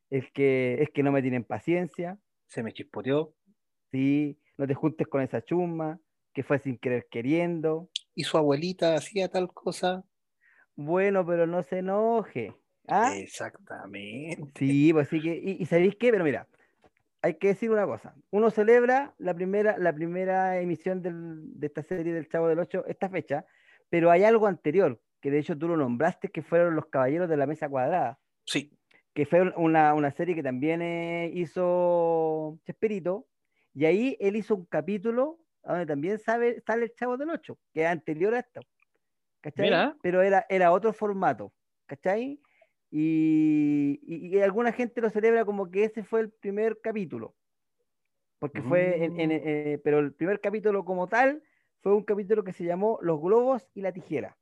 el 0.10 0.32
que 0.34 0.82
es 0.82 0.89
que 0.92 1.03
no 1.03 1.12
me 1.12 1.22
tienen 1.22 1.44
paciencia, 1.44 2.20
Se 2.48 2.63
me 2.63 2.72
chispoteó. 2.72 3.36
¿sí? 3.92 4.39
No 4.58 4.68
te 4.68 4.74
juntes 4.75 5.08
con 5.08 5.22
esa 5.22 5.44
chusma, 5.44 6.00
que 6.34 6.44
fue 6.44 6.60
sin 6.60 6.77
querer 6.77 7.08
queriendo. 7.10 7.89
Y 8.15 8.24
su 8.24 8.38
abuelita 8.39 8.96
hacía 8.96 9.30
tal 9.30 9.53
cosa. 9.53 10.03
Bueno, 10.75 11.25
pero 11.25 11.48
no 11.48 11.63
se 11.63 11.80
enoje. 11.80 12.56
¿Ah? 12.88 13.18
Exactamente. 13.24 14.53
Sí, 14.56 14.94
pues 14.94 15.10
sí 15.10 15.22
que. 15.22 15.36
Y, 15.44 15.62
y 15.62 15.65
¿sabéis 15.65 15.96
qué? 16.00 16.12
Pero 16.12 16.24
mira, 16.24 16.48
hay 17.24 17.36
que 17.39 17.48
decir 17.48 17.72
una 17.72 17.86
cosa. 17.86 18.13
Uno 18.30 18.51
celebra 18.51 19.15
la 19.18 19.34
primera, 19.34 19.77
la 19.80 19.94
primera 19.94 20.60
emisión 20.60 21.01
del- 21.01 21.58
de 21.60 21.68
esta 21.68 21.82
serie 21.82 22.13
del 22.13 22.27
Chavo 22.30 22.48
del 22.50 22.60
Ocho, 22.60 22.86
esta 22.86 23.10
fecha, 23.10 23.46
pero 23.89 24.12
hay 24.12 24.24
algo 24.25 24.46
anterior, 24.46 25.01
que 25.22 25.32
de 25.32 25.39
hecho 25.39 25.58
tú 25.58 25.68
lo 25.70 25.77
nombraste, 25.77 26.30
que 26.30 26.42
fueron 26.44 26.75
los 26.75 26.88
Caballeros 26.88 27.30
de 27.30 27.38
la 27.38 27.48
Mesa 27.48 27.70
Cuadrada. 27.70 28.20
Sí, 28.46 28.77
que 29.13 29.25
fue 29.25 29.42
una, 29.56 29.94
una 29.94 30.12
serie 30.12 30.36
que 30.36 30.44
también 30.44 30.82
eh, 30.82 31.32
hizo 31.34 32.60
Chespirito, 32.65 33.27
y 33.74 33.86
ahí 33.86 34.18
él 34.20 34.36
hizo 34.36 34.56
un 34.56 34.65
capítulo 34.65 35.39
donde 35.63 35.86
también 35.86 36.20
sabe, 36.20 36.62
sale 36.68 36.86
el 36.86 36.94
Chavo 36.94 37.15
del 37.18 37.30
8, 37.30 37.58
que 37.74 37.84
es 37.84 37.88
anterior 37.88 38.34
a 38.34 38.39
esto, 38.39 38.60
¿cachai? 39.39 39.65
Mira. 39.65 39.96
Pero 40.01 40.22
era, 40.22 40.46
era 40.50 40.72
otro 40.74 40.92
formato, 40.92 41.53
¿cachai? 41.86 42.39
Y, 42.96 44.00
y- 44.04 44.38
y 44.38 44.42
alguna 44.42 44.72
gente 44.72 45.02
lo 45.02 45.10
celebra 45.10 45.46
como 45.46 45.72
que 45.72 45.84
ese 45.86 46.04
fue 46.04 46.20
el 46.22 46.30
primer 46.30 46.80
capítulo, 46.80 47.36
porque 48.38 48.62
fue, 48.62 49.04
en- 49.04 49.20
en- 49.20 49.30
Mm. 49.30 49.42
eh, 49.44 49.82
pero 49.84 49.98
el 49.98 50.14
primer 50.14 50.40
capítulo 50.42 50.86
como 50.86 51.08
tal 51.08 51.42
fue 51.82 51.96
un 51.96 52.04
capítulo 52.04 52.44
que 52.44 52.54
se 52.54 52.66
llamó 52.66 53.00
Los 53.02 53.20
globos 53.20 53.68
y 53.74 53.82
la 53.82 53.92
tijera, 53.94 54.38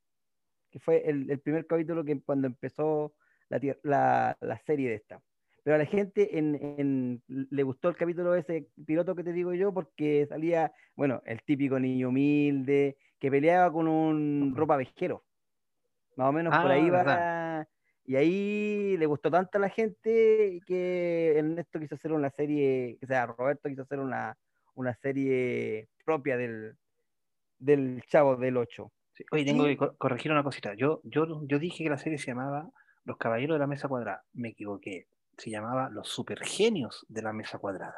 que 0.70 0.79
fue 0.79 1.10
el, 1.10 1.31
el 1.31 1.39
primer 1.39 1.65
capítulo 1.65 2.03
que 2.03 2.22
cuando 2.22 2.48
empezó 2.48 3.15
la, 3.48 3.60
tier- 3.62 3.79
la- 3.84 4.38
la 4.41 4.58
serie 4.58 4.89
de 4.89 4.96
esta. 4.96 5.22
Pero 5.63 5.75
a 5.75 5.79
la 5.79 5.86
gente 5.86 6.38
en, 6.38 6.55
en- 6.55 7.24
le 7.27 7.63
gustó 7.63 7.88
el 7.88 7.96
capítulo 7.96 8.36
ese 8.36 8.67
piloto 8.86 9.15
que 9.15 9.24
te 9.24 9.31
digo 9.31 9.53
yo 9.53 9.74
porque 9.74 10.25
salía, 10.27 10.74
bueno, 10.96 11.22
el 11.25 11.41
típico 11.43 11.79
niño 11.79 12.10
humilde 12.10 12.98
que 13.17 13.31
peleaba 13.31 13.72
con 13.72 13.88
un 13.88 14.53
ropa 14.58 14.75
vejero. 14.75 15.24
Más 16.17 16.29
o 16.29 16.31
menos 16.34 16.51
por 16.53 16.72
Ah, 16.72 16.74
ahí 16.74 16.89
va. 16.89 17.67
Y 18.03 18.15
ahí 18.15 18.98
le 18.98 19.05
gustó 19.05 19.29
tanto 19.31 19.58
a 19.58 19.62
la 19.62 19.70
gente 19.70 20.60
que 20.65 21.38
Ernesto 21.38 21.79
quiso 21.79 21.96
hacer 21.96 22.12
una 22.12 22.29
serie, 22.31 22.98
o 23.03 23.05
sea, 23.05 23.25
Roberto 23.27 23.70
quiso 23.70 23.84
hacer 23.84 24.00
una, 24.00 24.38
una 24.74 24.93
serie 24.96 25.88
propia 26.03 26.36
del, 26.38 26.75
del 27.60 28.01
Chavo 28.08 28.36
del 28.38 28.58
8. 28.58 28.91
sí. 29.13 29.24
Oye, 29.31 29.46
tengo 29.46 29.65
que 29.65 29.77
co- 29.77 29.96
corregir 29.98 30.31
una 30.31 30.43
cosita. 30.43 30.74
Yo, 30.74 31.01
yo, 31.03 31.41
yo 31.46 31.60
dije 31.60 31.84
que 31.84 31.89
la 31.89 31.98
serie 31.98 32.17
se 32.17 32.27
llamaba 32.27 32.70
Los 33.05 33.17
Caballeros 33.17 33.55
de 33.55 33.60
la 33.60 33.67
Mesa 33.67 33.88
Cuadrada. 33.88 34.24
Me 34.34 34.50
equivoqué. 34.50 35.08
Se 35.38 35.50
llamaba 35.51 35.89
Los 35.89 36.10
Supergenios 36.10 37.05
de 37.08 37.22
la 37.22 37.34
Mesa 37.34 37.60
Cuadrada. 37.60 37.96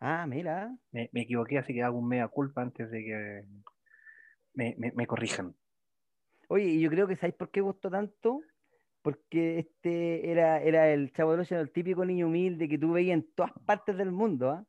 Ah, 0.00 0.26
mira. 0.26 0.76
Me, 0.92 1.08
me 1.12 1.22
equivoqué, 1.22 1.58
así 1.58 1.74
que 1.74 1.82
hago 1.82 1.98
un 1.98 2.08
mea 2.08 2.28
culpa 2.28 2.62
antes 2.62 2.90
de 2.90 3.02
que 3.04 3.44
me, 4.54 4.74
me- 4.78 4.92
me 4.92 5.06
corrijan. 5.06 5.54
Oye, 6.48 6.64
y 6.66 6.80
yo 6.80 6.90
creo 6.90 7.08
que 7.08 7.16
¿sabéis 7.16 7.34
por 7.36 7.50
qué 7.50 7.60
gustó 7.60 7.90
tanto? 7.90 8.40
Porque 9.06 9.60
este 9.60 10.32
era, 10.32 10.60
era 10.60 10.92
el 10.92 11.12
Chavo 11.12 11.30
del 11.30 11.42
Ocho, 11.42 11.60
el 11.60 11.70
típico 11.70 12.04
niño 12.04 12.26
humilde 12.26 12.68
que 12.68 12.76
tú 12.76 12.90
veías 12.90 13.14
en 13.14 13.22
todas 13.36 13.52
partes 13.64 13.96
del 13.96 14.10
mundo, 14.10 14.50
¿ah? 14.50 14.66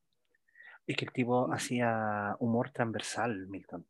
Es 0.86 0.96
que 0.96 1.06
el 1.06 1.12
tipo 1.12 1.52
hacía 1.52 2.36
humor 2.38 2.70
transversal, 2.70 3.48
Milton. 3.48 3.84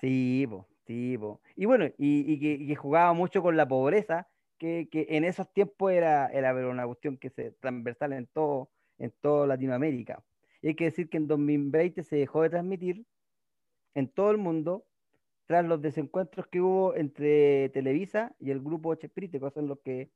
Sí, 0.00 0.46
po, 0.48 0.68
sí, 0.86 1.18
po. 1.18 1.40
Y 1.56 1.64
bueno, 1.64 1.86
y, 1.98 2.32
y 2.32 2.38
que, 2.38 2.52
y 2.52 2.68
que 2.68 2.76
jugaba 2.76 3.12
mucho 3.12 3.42
con 3.42 3.56
la 3.56 3.66
pobreza, 3.66 4.28
que, 4.56 4.88
que 4.88 5.04
en 5.08 5.24
esos 5.24 5.52
tiempos 5.52 5.90
era, 5.90 6.28
era 6.28 6.54
una 6.54 6.86
cuestión 6.86 7.18
que 7.18 7.30
se 7.30 7.50
transversal 7.50 8.12
en 8.12 8.28
todo, 8.28 8.70
en 8.98 9.12
toda 9.20 9.48
Latinoamérica. 9.48 10.22
Y 10.60 10.68
hay 10.68 10.74
que 10.76 10.84
decir 10.84 11.08
que 11.08 11.16
en 11.16 11.26
2020 11.26 12.04
se 12.04 12.14
dejó 12.14 12.42
de 12.42 12.50
transmitir 12.50 13.04
en 13.96 14.06
todo 14.06 14.30
el 14.30 14.38
mundo 14.38 14.86
tras 15.52 15.66
los 15.66 15.82
desencuentros 15.82 16.46
que 16.46 16.62
hubo 16.62 16.94
entre 16.96 17.68
Televisa 17.74 18.34
y 18.40 18.52
el 18.52 18.62
grupo 18.62 18.94
Chespirito, 18.94 19.38
que 19.38 19.50
son 19.50 19.68
los 19.68 19.80
que, 19.80 20.10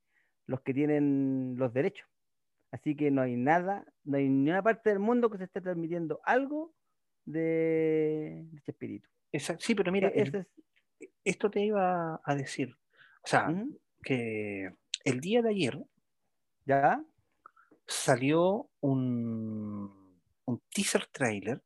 los 0.46 0.62
que 0.62 0.72
tienen 0.72 1.56
los 1.58 1.74
derechos. 1.74 2.08
Así 2.70 2.96
que 2.96 3.10
no 3.10 3.20
hay 3.20 3.36
nada, 3.36 3.84
no 4.04 4.16
hay 4.16 4.30
ni 4.30 4.48
una 4.48 4.62
parte 4.62 4.88
del 4.88 4.98
mundo 4.98 5.28
que 5.28 5.36
se 5.36 5.44
esté 5.44 5.60
transmitiendo 5.60 6.20
algo 6.24 6.72
de, 7.26 8.46
de 8.50 8.60
Chespirito. 8.62 9.10
Sí, 9.58 9.74
pero 9.74 9.92
mira, 9.92 10.08
E- 10.08 10.22
el- 10.22 10.34
es- 10.36 11.10
esto 11.22 11.50
te 11.50 11.60
iba 11.60 12.18
a 12.24 12.34
decir. 12.34 12.74
O 13.22 13.26
sea, 13.26 13.54
que 14.02 14.72
el 15.04 15.20
día 15.20 15.42
de 15.42 15.50
ayer 15.50 15.78
¿Ya? 16.64 17.04
salió 17.86 18.70
un, 18.80 20.18
un 20.46 20.62
teaser 20.74 21.04
trailer. 21.12 21.62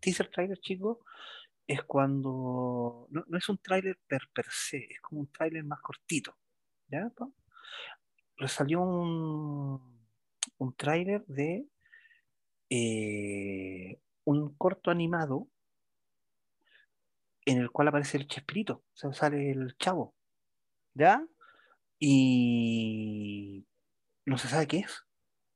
Teaser 0.00 0.28
trailer, 0.28 0.58
chicos, 0.58 0.98
es 1.66 1.82
cuando. 1.84 3.06
No, 3.10 3.24
no 3.28 3.38
es 3.38 3.48
un 3.48 3.58
trailer 3.58 3.98
per, 4.06 4.22
se, 4.50 4.78
es 4.78 5.00
como 5.00 5.20
un 5.20 5.32
trailer 5.32 5.64
más 5.64 5.80
cortito. 5.80 6.36
¿Ya? 6.88 7.10
salió 8.48 8.80
un, 8.82 10.08
un 10.58 10.74
trailer 10.74 11.24
de 11.26 11.66
eh, 12.70 13.98
un 14.24 14.54
corto 14.56 14.90
animado 14.90 15.48
en 17.44 17.58
el 17.58 17.70
cual 17.70 17.88
aparece 17.88 18.18
el 18.18 18.28
Chespirito, 18.28 18.74
o 18.74 18.96
sea, 18.96 19.12
sale 19.12 19.50
el 19.50 19.76
chavo. 19.78 20.14
¿Ya? 20.94 21.26
Y 21.98 23.66
no 24.26 24.38
se 24.38 24.48
sabe 24.48 24.66
qué 24.66 24.78
es. 24.80 25.04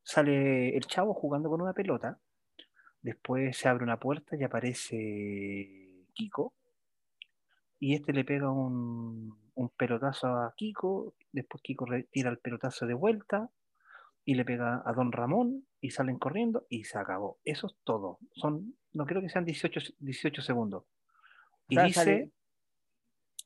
Sale 0.03 0.77
el 0.77 0.87
chavo 0.87 1.15
jugando 1.15 1.51
con 1.51 1.61
una 1.61 1.73
pelota. 1.73 2.19
Después 3.03 3.57
se 3.57 3.69
abre 3.69 3.85
una 3.85 3.99
puerta 4.01 4.37
y 4.37 4.45
aparece 4.45 5.86
Kiko. 6.17 6.55
Y 7.79 7.95
este 7.95 8.13
le 8.13 8.25
pega 8.25 8.51
un, 8.51 9.39
un 9.55 9.69
pelotazo 9.77 10.27
a 10.29 10.55
Kiko. 10.57 11.15
Después 11.31 11.63
Kiko 11.63 11.85
tira 12.11 12.31
el 12.31 12.39
pelotazo 12.39 12.87
de 12.87 12.95
vuelta 12.95 13.51
y 14.25 14.35
le 14.35 14.45
pega 14.45 14.83
a 14.85 14.93
Don 14.93 15.13
Ramón 15.13 15.69
y 15.81 15.91
salen 15.91 16.19
corriendo 16.19 16.67
y 16.69 16.85
se 16.85 16.99
acabó. 16.99 17.39
Eso 17.45 17.69
es 17.69 17.77
todo. 17.85 18.19
Son, 18.33 18.75
no 18.93 19.05
creo 19.07 19.21
que 19.23 19.29
sean 19.29 19.45
18, 19.45 19.81
18 19.99 20.43
segundos. 20.43 20.85
Y 21.69 21.75
sea, 21.77 21.85
dice, 21.85 22.01
sale- 22.01 22.31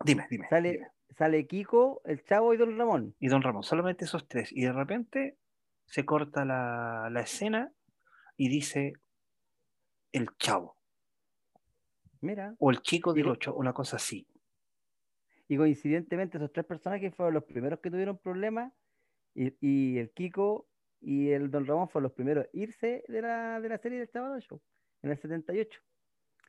dime, 0.05 0.27
dime, 0.31 0.47
Sale, 0.49 0.73
dime. 0.73 0.87
sale 1.11 1.47
Kiko, 1.47 2.01
el 2.05 2.23
Chavo 2.25 2.55
y 2.55 2.57
Don 2.57 2.79
Ramón. 2.79 3.15
y 3.19 3.29
Don 3.29 3.43
Ramón, 3.43 3.63
solamente 3.65 4.05
esos 4.07 4.27
tres. 4.29 4.53
Y 4.53 4.63
de 4.63 4.73
repente 4.73 5.37
se 5.87 6.05
corta 6.07 6.45
la, 6.45 7.09
la 7.11 7.21
escena 7.21 7.73
y 8.37 8.49
dice 8.49 8.93
el 10.13 10.29
chavo 10.39 10.77
Mira. 12.23 12.55
o 12.59 12.71
el 12.71 12.81
chico 12.83 13.13
del 13.13 13.23
Digo- 13.25 13.33
8, 13.33 13.55
una 13.55 13.73
cosa 13.73 13.97
así. 13.97 14.27
Y 15.49 15.57
coincidentemente 15.57 16.37
esos 16.39 16.53
tres 16.53 16.67
personajes 16.67 17.15
fueron 17.15 17.35
los 17.35 17.45
primeros 17.45 17.81
que 17.81 17.91
tuvieron 17.91 18.19
problemas 18.19 18.73
y, 19.35 19.55
y 19.61 19.99
el 19.99 20.11
Kiko 20.13 20.69
y 21.01 21.31
el 21.31 21.51
Don 21.51 21.67
Ramón 21.67 21.89
fueron 21.89 22.05
los 22.05 22.13
primeros 22.13 22.45
a 22.45 22.49
irse 22.53 23.05
de 23.09 23.23
la, 23.23 23.61
de 23.61 23.69
la 23.69 23.79
serie 23.79 23.99
del 23.99 24.11
Ocho 24.23 24.61
en 25.03 25.11
el 25.11 25.19
78 25.21 25.81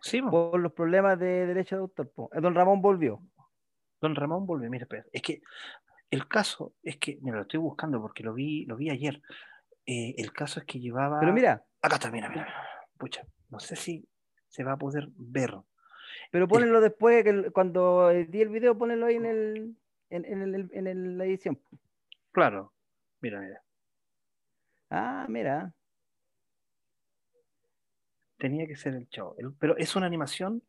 Sí, 0.03 0.21
por 0.21 0.59
los 0.59 0.73
problemas 0.73 1.17
de 1.19 1.45
derecho 1.45 1.75
de 1.75 1.81
autor. 1.81 2.11
El 2.33 2.41
Don 2.41 2.55
Ramón 2.55 2.81
volvió. 2.81 3.21
Don 4.01 4.15
Ramón 4.15 4.47
vuelve, 4.47 4.67
mira, 4.67 4.87
es 5.11 5.21
que 5.21 5.41
el 6.09 6.27
caso 6.27 6.73
es 6.81 6.97
que, 6.97 7.19
mira, 7.21 7.37
lo 7.37 7.43
estoy 7.43 7.59
buscando 7.59 8.01
porque 8.01 8.23
lo 8.23 8.33
vi, 8.33 8.65
lo 8.65 8.75
vi 8.75 8.89
ayer. 8.89 9.21
Eh, 9.85 10.15
el 10.17 10.33
caso 10.33 10.59
es 10.59 10.65
que 10.65 10.79
llevaba. 10.79 11.19
Pero 11.19 11.31
mira, 11.33 11.63
Acá 11.83 11.95
está, 11.95 12.11
mira, 12.11 12.29
mira. 12.29 12.47
Pucha, 12.97 13.25
no 13.49 13.59
sé 13.59 13.75
si 13.75 14.07
se 14.51 14.63
va 14.63 14.73
a 14.73 14.77
poder 14.77 15.07
ver. 15.15 15.55
pero 16.31 16.47
ponenlo 16.47 16.79
después, 16.79 17.23
que 17.25 17.51
cuando 17.51 18.09
di 18.09 18.41
el 18.41 18.49
video, 18.49 18.77
ponenlo 18.77 19.07
ahí 19.07 19.15
en, 19.15 19.25
el, 19.25 19.77
en, 20.09 20.25
en 20.25 20.41
el- 20.55 20.69
en 20.71 20.87
el- 20.87 21.17
la 21.17 21.25
edición. 21.25 21.59
Claro, 22.31 22.71
mira, 23.19 23.41
mira. 23.41 23.63
Ah, 24.89 25.25
mira. 25.27 25.73
Tenía 28.37 28.65
que 28.67 28.75
ser 28.75 28.93
el 28.95 29.07
chavo. 29.09 29.35
El- 29.37 29.53
pero 29.53 29.75
es 29.77 29.95
una 29.95 30.05
animación 30.05 30.63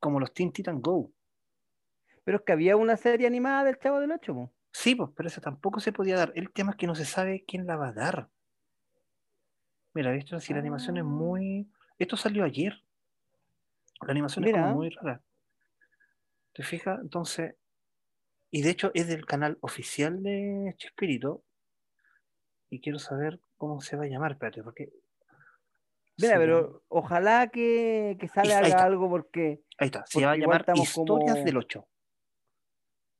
como 0.00 0.20
los 0.20 0.32
Teen 0.32 0.52
Titan 0.52 0.80
Go. 0.80 1.12
Pero 2.24 2.38
es 2.38 2.44
que 2.44 2.52
había 2.52 2.76
una 2.76 2.96
serie 2.96 3.26
animada 3.26 3.64
del 3.64 3.78
Chavo 3.78 4.00
del 4.00 4.12
Ocho. 4.12 4.34
po. 4.34 4.52
Sí, 4.72 4.94
pues, 4.94 5.10
pero 5.16 5.28
esa 5.28 5.40
tampoco 5.40 5.80
se 5.80 5.92
podía 5.92 6.16
dar. 6.16 6.32
El 6.34 6.52
tema 6.52 6.72
es 6.72 6.76
que 6.76 6.86
no 6.86 6.94
se 6.94 7.04
sabe 7.04 7.44
quién 7.46 7.66
la 7.66 7.76
va 7.76 7.88
a 7.88 7.92
dar. 7.92 8.28
Mira, 9.94 10.14
esto 10.14 10.38
si 10.40 10.52
la 10.52 10.60
animación 10.60 10.96
es 10.98 11.02
Ah. 11.04 11.06
muy. 11.06 11.68
Esto 11.98 12.16
salió 12.16 12.44
ayer. 12.44 12.84
La 14.06 14.12
animación 14.12 14.44
es 14.46 14.52
como 14.52 14.74
muy 14.74 14.90
rara. 14.90 15.22
¿Te 16.52 16.62
fijas? 16.62 16.98
Entonces. 17.00 17.54
Y 18.50 18.62
de 18.62 18.70
hecho 18.70 18.90
es 18.94 19.08
del 19.08 19.26
canal 19.26 19.58
oficial 19.60 20.22
de 20.22 20.74
Chespirito. 20.78 21.44
Y 22.70 22.80
quiero 22.80 22.98
saber 22.98 23.40
cómo 23.56 23.80
se 23.80 23.96
va 23.96 24.04
a 24.04 24.08
llamar, 24.08 24.32
espérate, 24.32 24.62
porque. 24.62 24.90
Mira, 26.20 26.36
pero 26.36 26.82
ojalá 26.88 27.46
que, 27.48 28.16
que 28.18 28.26
salga 28.28 28.58
algo 28.82 29.08
porque 29.08 29.60
Ahí 29.78 29.86
está, 29.86 30.04
se 30.06 30.24
va 30.24 30.32
a 30.32 30.36
llamar 30.36 30.64
Historias 30.74 31.34
como- 31.36 31.44
del 31.44 31.56
8. 31.58 31.88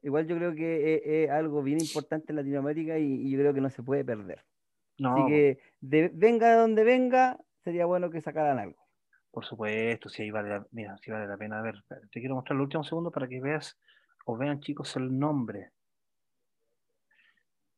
igual 0.03 0.27
yo 0.27 0.37
creo 0.37 0.53
que 0.55 0.95
es, 0.97 1.03
es 1.05 1.31
algo 1.31 1.63
bien 1.63 1.81
importante 1.81 2.33
en 2.33 2.37
Latinoamérica 2.37 2.99
y, 2.99 3.05
y 3.05 3.31
yo 3.31 3.39
creo 3.39 3.55
que 3.55 3.61
no 3.61 3.71
se 3.71 3.85
puede 3.85 4.05
perder. 4.05 4.45
No, 4.99 5.13
Así 5.15 5.27
que 5.29 5.59
de- 5.81 6.11
venga 6.13 6.51
de 6.51 6.57
donde 6.57 6.83
venga, 6.83 7.39
sería 7.63 7.87
bueno 7.87 8.11
que 8.11 8.21
sacaran 8.21 8.59
algo. 8.59 8.77
Por 9.31 9.45
supuesto, 9.45 10.09
si 10.09 10.23
ahí 10.23 10.31
vale 10.31 10.49
la, 10.49 10.67
mira, 10.73 10.97
si 10.99 11.11
vale 11.11 11.27
la 11.27 11.37
pena. 11.37 11.59
A 11.59 11.63
ver, 11.63 11.83
te 12.11 12.21
quiero 12.21 12.35
mostrar 12.35 12.57
el 12.57 12.63
último 12.63 12.83
segundo 12.85 13.11
para 13.11 13.29
que 13.29 13.41
veas 13.41 13.79
o 14.27 14.37
vean, 14.37 14.61
chicos, 14.61 14.97
el 14.97 15.17
nombre. 15.19 15.73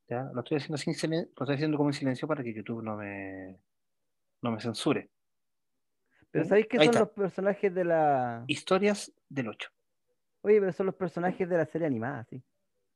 ¿Ya? 0.08 0.24
Lo 0.32 0.40
estoy 0.40 0.58
haciendo 0.58 0.76
sin 0.76 0.94
silen- 0.94 1.30
lo 1.36 1.44
estoy 1.44 1.54
haciendo 1.54 1.76
como 1.76 1.90
en 1.90 1.94
silencio 1.94 2.26
para 2.26 2.42
que 2.42 2.52
YouTube 2.52 2.82
no 2.82 2.96
me, 2.96 3.60
no 4.42 4.50
me 4.50 4.60
censure. 4.60 5.10
Pero 6.30 6.44
¿Ya? 6.44 6.48
¿sabéis 6.48 6.66
qué 6.68 6.78
Ahí 6.78 6.86
son 6.86 6.94
está. 6.94 7.00
los 7.00 7.10
personajes 7.10 7.74
de 7.74 7.84
la... 7.84 8.44
Historias 8.46 9.12
del 9.28 9.48
8. 9.48 9.70
Oye, 10.42 10.58
pero 10.60 10.72
son 10.72 10.86
los 10.86 10.94
personajes 10.94 11.48
de 11.48 11.56
la 11.56 11.66
serie 11.66 11.86
animada, 11.86 12.24
sí. 12.24 12.42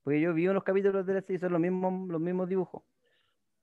Porque 0.03 0.21
yo 0.21 0.33
vi 0.35 0.49
unos 0.49 0.65
capítulos 0.65 1.07
de 1.07 1.15
la 1.15 1.21
serie 1.21 1.37
y 1.37 1.41
son 1.41 1.53
los 1.53 1.61
mismos, 1.61 2.09
los 2.09 2.21
mismos 2.21 2.49
dibujos 2.49 2.83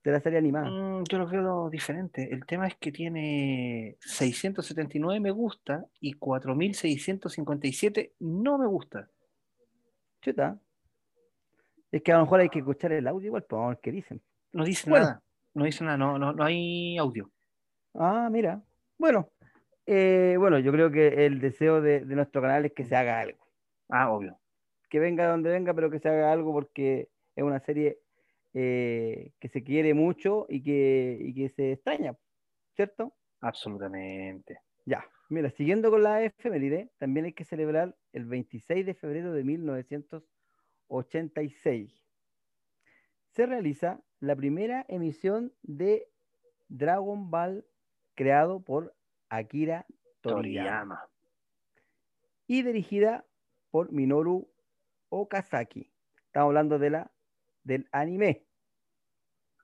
de 0.04 0.12
la 0.12 0.20
serie 0.20 0.40
animada. 0.40 0.70
Mm, 0.70 1.04
yo 1.04 1.20
lo 1.20 1.28
veo 1.28 1.70
diferente. 1.70 2.28
El 2.32 2.46
tema 2.46 2.68
es 2.68 2.76
que 2.76 2.92
tiene 2.92 3.98
679 4.00 5.20
me 5.20 5.32
gusta 5.32 5.86
y 6.00 6.14
4657 6.14 8.14
no 8.20 8.58
me 8.58 8.68
gusta. 8.68 9.10
Chuta. 10.22 10.60
Es 11.92 12.02
que 12.02 12.12
a 12.12 12.18
lo 12.18 12.24
mejor 12.24 12.40
hay 12.40 12.50
que 12.50 12.60
escuchar 12.60 12.94
el 12.94 13.08
audio 13.08 13.28
igual, 13.28 13.44
pues 13.44 13.58
vamos 13.58 13.66
a 13.66 13.70
ver 13.76 13.80
qué 13.82 13.92
dicen. 13.92 14.22
No 14.54 14.64
dice 14.64 14.90
Bueno. 14.90 15.06
nada. 15.06 15.22
No 15.54 15.66
dice 15.66 15.84
nada, 15.84 15.98
no, 15.98 16.18
no, 16.18 16.32
no 16.32 16.44
hay 16.46 16.98
audio. 16.98 17.30
Ah, 17.94 18.30
mira. 18.32 18.62
Bueno, 18.98 19.30
eh, 19.86 20.36
bueno, 20.40 20.58
yo 20.60 20.72
creo 20.72 20.90
que 20.90 21.26
el 21.26 21.42
deseo 21.42 21.82
de, 21.82 22.06
de 22.06 22.16
nuestro 22.16 22.42
canal 22.42 22.66
es 22.66 22.72
que 22.72 22.86
se 22.86 22.96
haga 22.96 23.20
algo. 23.20 23.46
Ah, 23.90 24.10
obvio. 24.12 24.40
Que 24.90 25.00
venga 25.00 25.28
donde 25.28 25.50
venga, 25.50 25.74
pero 25.74 25.92
que 25.92 26.00
se 26.00 26.08
haga 26.08 26.32
algo 26.32 26.54
porque 26.54 27.10
es 27.36 27.44
una 27.44 27.60
serie 27.60 28.00
eh, 28.54 29.32
que 29.40 29.48
se 29.48 29.64
quiere 29.64 29.94
mucho 29.94 30.46
y 30.50 30.62
que, 30.62 31.18
y 31.20 31.34
que 31.34 31.48
se 31.50 31.72
extraña, 31.74 32.18
¿cierto? 32.76 33.14
Absolutamente. 33.40 34.60
Ya, 34.86 35.06
mira, 35.30 35.50
siguiendo 35.52 35.90
con 35.90 36.04
la 36.04 36.22
efeméride, 36.24 36.92
también 36.98 37.26
hay 37.26 37.34
que 37.34 37.46
celebrar 37.46 37.96
el 38.14 38.26
26 38.26 38.86
de 38.86 38.94
febrero 38.94 39.34
de 39.34 39.44
1986. 39.44 42.06
Se 43.30 43.46
realiza 43.46 44.02
la 44.20 44.36
primera 44.36 44.86
emisión 44.90 45.54
de 45.64 46.10
Dragon 46.68 47.30
Ball 47.30 47.66
creado 48.16 48.62
por 48.62 48.94
Akira 49.30 49.86
Toriyama 50.22 50.24
Toriyama. 50.36 51.10
y 52.48 52.64
dirigida 52.64 53.26
por 53.72 53.92
Minoru 53.92 54.50
Okazaki. 55.10 55.92
Estamos 56.26 56.50
hablando 56.50 56.80
de 56.80 56.90
la, 56.90 57.12
del 57.63 57.88
anime, 57.91 58.43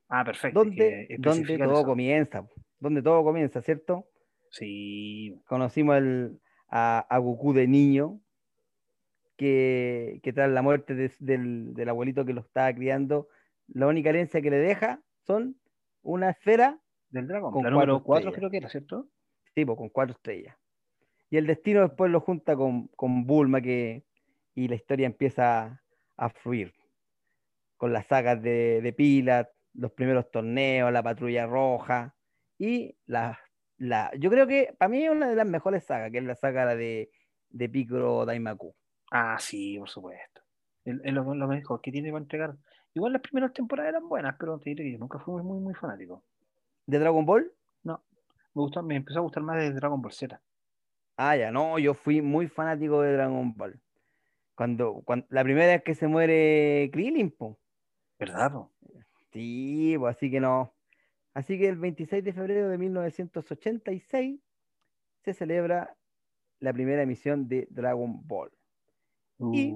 Ah, 0.10 0.24
perfecto. 0.24 0.60
donde, 0.64 1.16
donde 1.20 1.58
todo 1.58 1.74
eso. 1.74 1.86
comienza. 1.86 2.48
donde 2.80 3.02
todo 3.02 3.24
comienza, 3.24 3.62
¿cierto? 3.62 4.08
Sí. 4.52 5.42
Conocimos 5.48 5.98
el, 5.98 6.40
a, 6.70 7.00
a 7.10 7.18
Goku 7.18 7.52
de 7.54 7.68
niño, 7.68 8.22
que, 9.36 10.20
que 10.24 10.34
tras 10.34 10.50
la 10.50 10.62
muerte 10.62 10.96
de- 10.96 11.12
del, 11.20 11.74
del 11.74 11.90
abuelito 11.90 12.26
que 12.26 12.34
lo 12.34 12.42
estaba 12.42 12.74
criando, 12.74 13.28
la 13.68 13.88
única 13.88 14.10
herencia 14.10 14.42
que 14.42 14.50
le 14.50 14.58
deja 14.58 15.02
son 15.26 15.60
una 16.02 16.30
esfera, 16.30 16.80
Del 17.10 17.28
Dragon. 17.28 17.52
Con 17.52 17.64
la 17.64 17.70
número 17.70 18.02
cuatro 18.04 18.04
4 18.04 18.30
estrellas. 18.30 18.38
creo 18.40 18.50
que 18.52 18.58
era, 18.58 18.70
¿cierto? 18.70 19.08
tipo, 19.54 19.76
con 19.76 19.90
cuatro 19.90 20.14
estrellas. 20.16 20.56
Y 21.30 21.38
el 21.38 21.48
destino 21.48 21.82
después 21.82 22.12
lo 22.12 22.22
junta 22.22 22.56
con, 22.56 22.88
con 22.90 23.26
Bulma, 23.26 23.60
que, 23.60 24.04
y 24.56 24.68
la 24.68 24.76
historia 24.76 25.08
empieza 25.08 25.82
a 26.16 26.30
fluir. 26.30 26.74
Con 27.78 27.94
las 27.94 28.08
sagas 28.08 28.42
de, 28.42 28.82
de 28.82 28.94
Pilat, 28.94 29.50
los 29.74 29.92
primeros 29.92 30.30
torneos, 30.32 30.92
la 30.92 31.04
patrulla 31.04 31.46
roja, 31.46 32.16
y 32.58 32.98
la, 33.06 33.40
la, 33.78 34.12
yo 34.18 34.30
creo 34.30 34.48
que 34.48 34.76
para 34.78 34.90
mí 34.90 35.04
es 35.04 35.12
una 35.12 35.30
de 35.30 35.36
las 35.36 35.46
mejores 35.46 35.86
sagas, 35.86 36.12
que 36.12 36.18
es 36.18 36.24
la 36.24 36.36
saga 36.36 36.76
de, 36.76 37.12
de 37.50 37.70
Piccolo 37.70 38.26
Daimaku. 38.26 38.76
Ah, 39.12 39.38
sí, 39.40 39.78
por 39.78 39.90
supuesto. 39.90 40.42
Es 40.84 40.98
es 41.04 41.14
lo, 41.14 41.36
lo 41.36 41.48
mejor 41.48 41.82
que 41.82 41.92
tiene 41.92 42.12
para 42.12 42.24
entregar. 42.24 42.56
Igual 42.94 43.14
las 43.14 43.22
primeras 43.22 43.54
temporadas 43.54 43.90
eran 43.90 44.10
buenas, 44.10 44.36
pero 44.40 44.58
te 44.58 44.72
diré 44.72 44.84
que 44.84 44.94
yo 44.94 44.98
nunca 44.98 45.20
fui 45.20 45.36
muy, 45.36 45.44
muy, 45.44 45.60
muy 45.60 45.74
fanático. 45.76 46.24
¿De 46.88 46.98
Dragon 46.98 47.26
Ball? 47.26 47.52
No, 47.84 48.04
me 48.56 48.62
gustó, 48.64 48.82
me 48.82 48.96
empezó 48.96 49.20
a 49.20 49.22
gustar 49.22 49.44
más 49.44 49.58
de 49.58 49.72
Dragon 49.72 50.02
Ball 50.02 50.12
Z. 50.12 50.42
Ah, 51.18 51.36
ya, 51.36 51.52
no, 51.52 51.78
yo 51.78 51.94
fui 51.94 52.22
muy 52.22 52.48
fanático 52.48 53.02
de 53.02 53.14
Dragon 53.14 53.54
Ball. 53.56 53.80
Cuando, 54.56 55.02
cuando 55.06 55.28
la 55.30 55.44
primera 55.44 55.68
vez 55.68 55.84
que 55.84 55.94
se 55.94 56.08
muere 56.08 56.90
Krillin, 56.92 57.30
po. 57.30 57.60
¿Verdad? 58.20 58.52
po? 58.52 58.72
Sí, 59.32 59.96
pues 60.00 60.16
así 60.16 60.32
que 60.32 60.40
no. 60.40 60.74
Así 61.34 61.58
que 61.60 61.68
el 61.70 61.78
26 61.78 62.24
de 62.24 62.34
febrero 62.34 62.70
de 62.70 62.78
1986 62.78 64.40
se 65.24 65.34
celebra 65.34 65.96
la 66.60 66.74
primera 66.74 67.04
emisión 67.04 67.48
de 67.48 67.68
Dragon 67.70 68.26
Ball. 68.28 68.52
Y- 69.54 69.72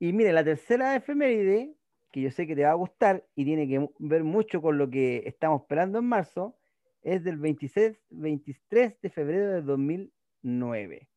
Y 0.00 0.12
mire, 0.12 0.32
la 0.32 0.42
tercera 0.42 0.96
efeméride, 0.96 1.76
que 2.10 2.20
yo 2.22 2.30
sé 2.32 2.44
que 2.48 2.56
te 2.56 2.64
va 2.64 2.72
a 2.72 2.74
gustar 2.74 3.24
y 3.36 3.44
tiene 3.44 3.68
que 3.68 3.88
ver 4.00 4.24
mucho 4.24 4.60
con 4.60 4.76
lo 4.76 4.90
que 4.90 5.22
estamos 5.26 5.60
esperando 5.62 6.00
en 6.00 6.06
marzo, 6.06 6.58
es 7.02 7.22
del 7.22 7.38
26, 7.38 7.96
23 8.10 9.00
de 9.00 9.10
febrero 9.10 9.52
de 9.52 9.62
2009. 9.62 11.08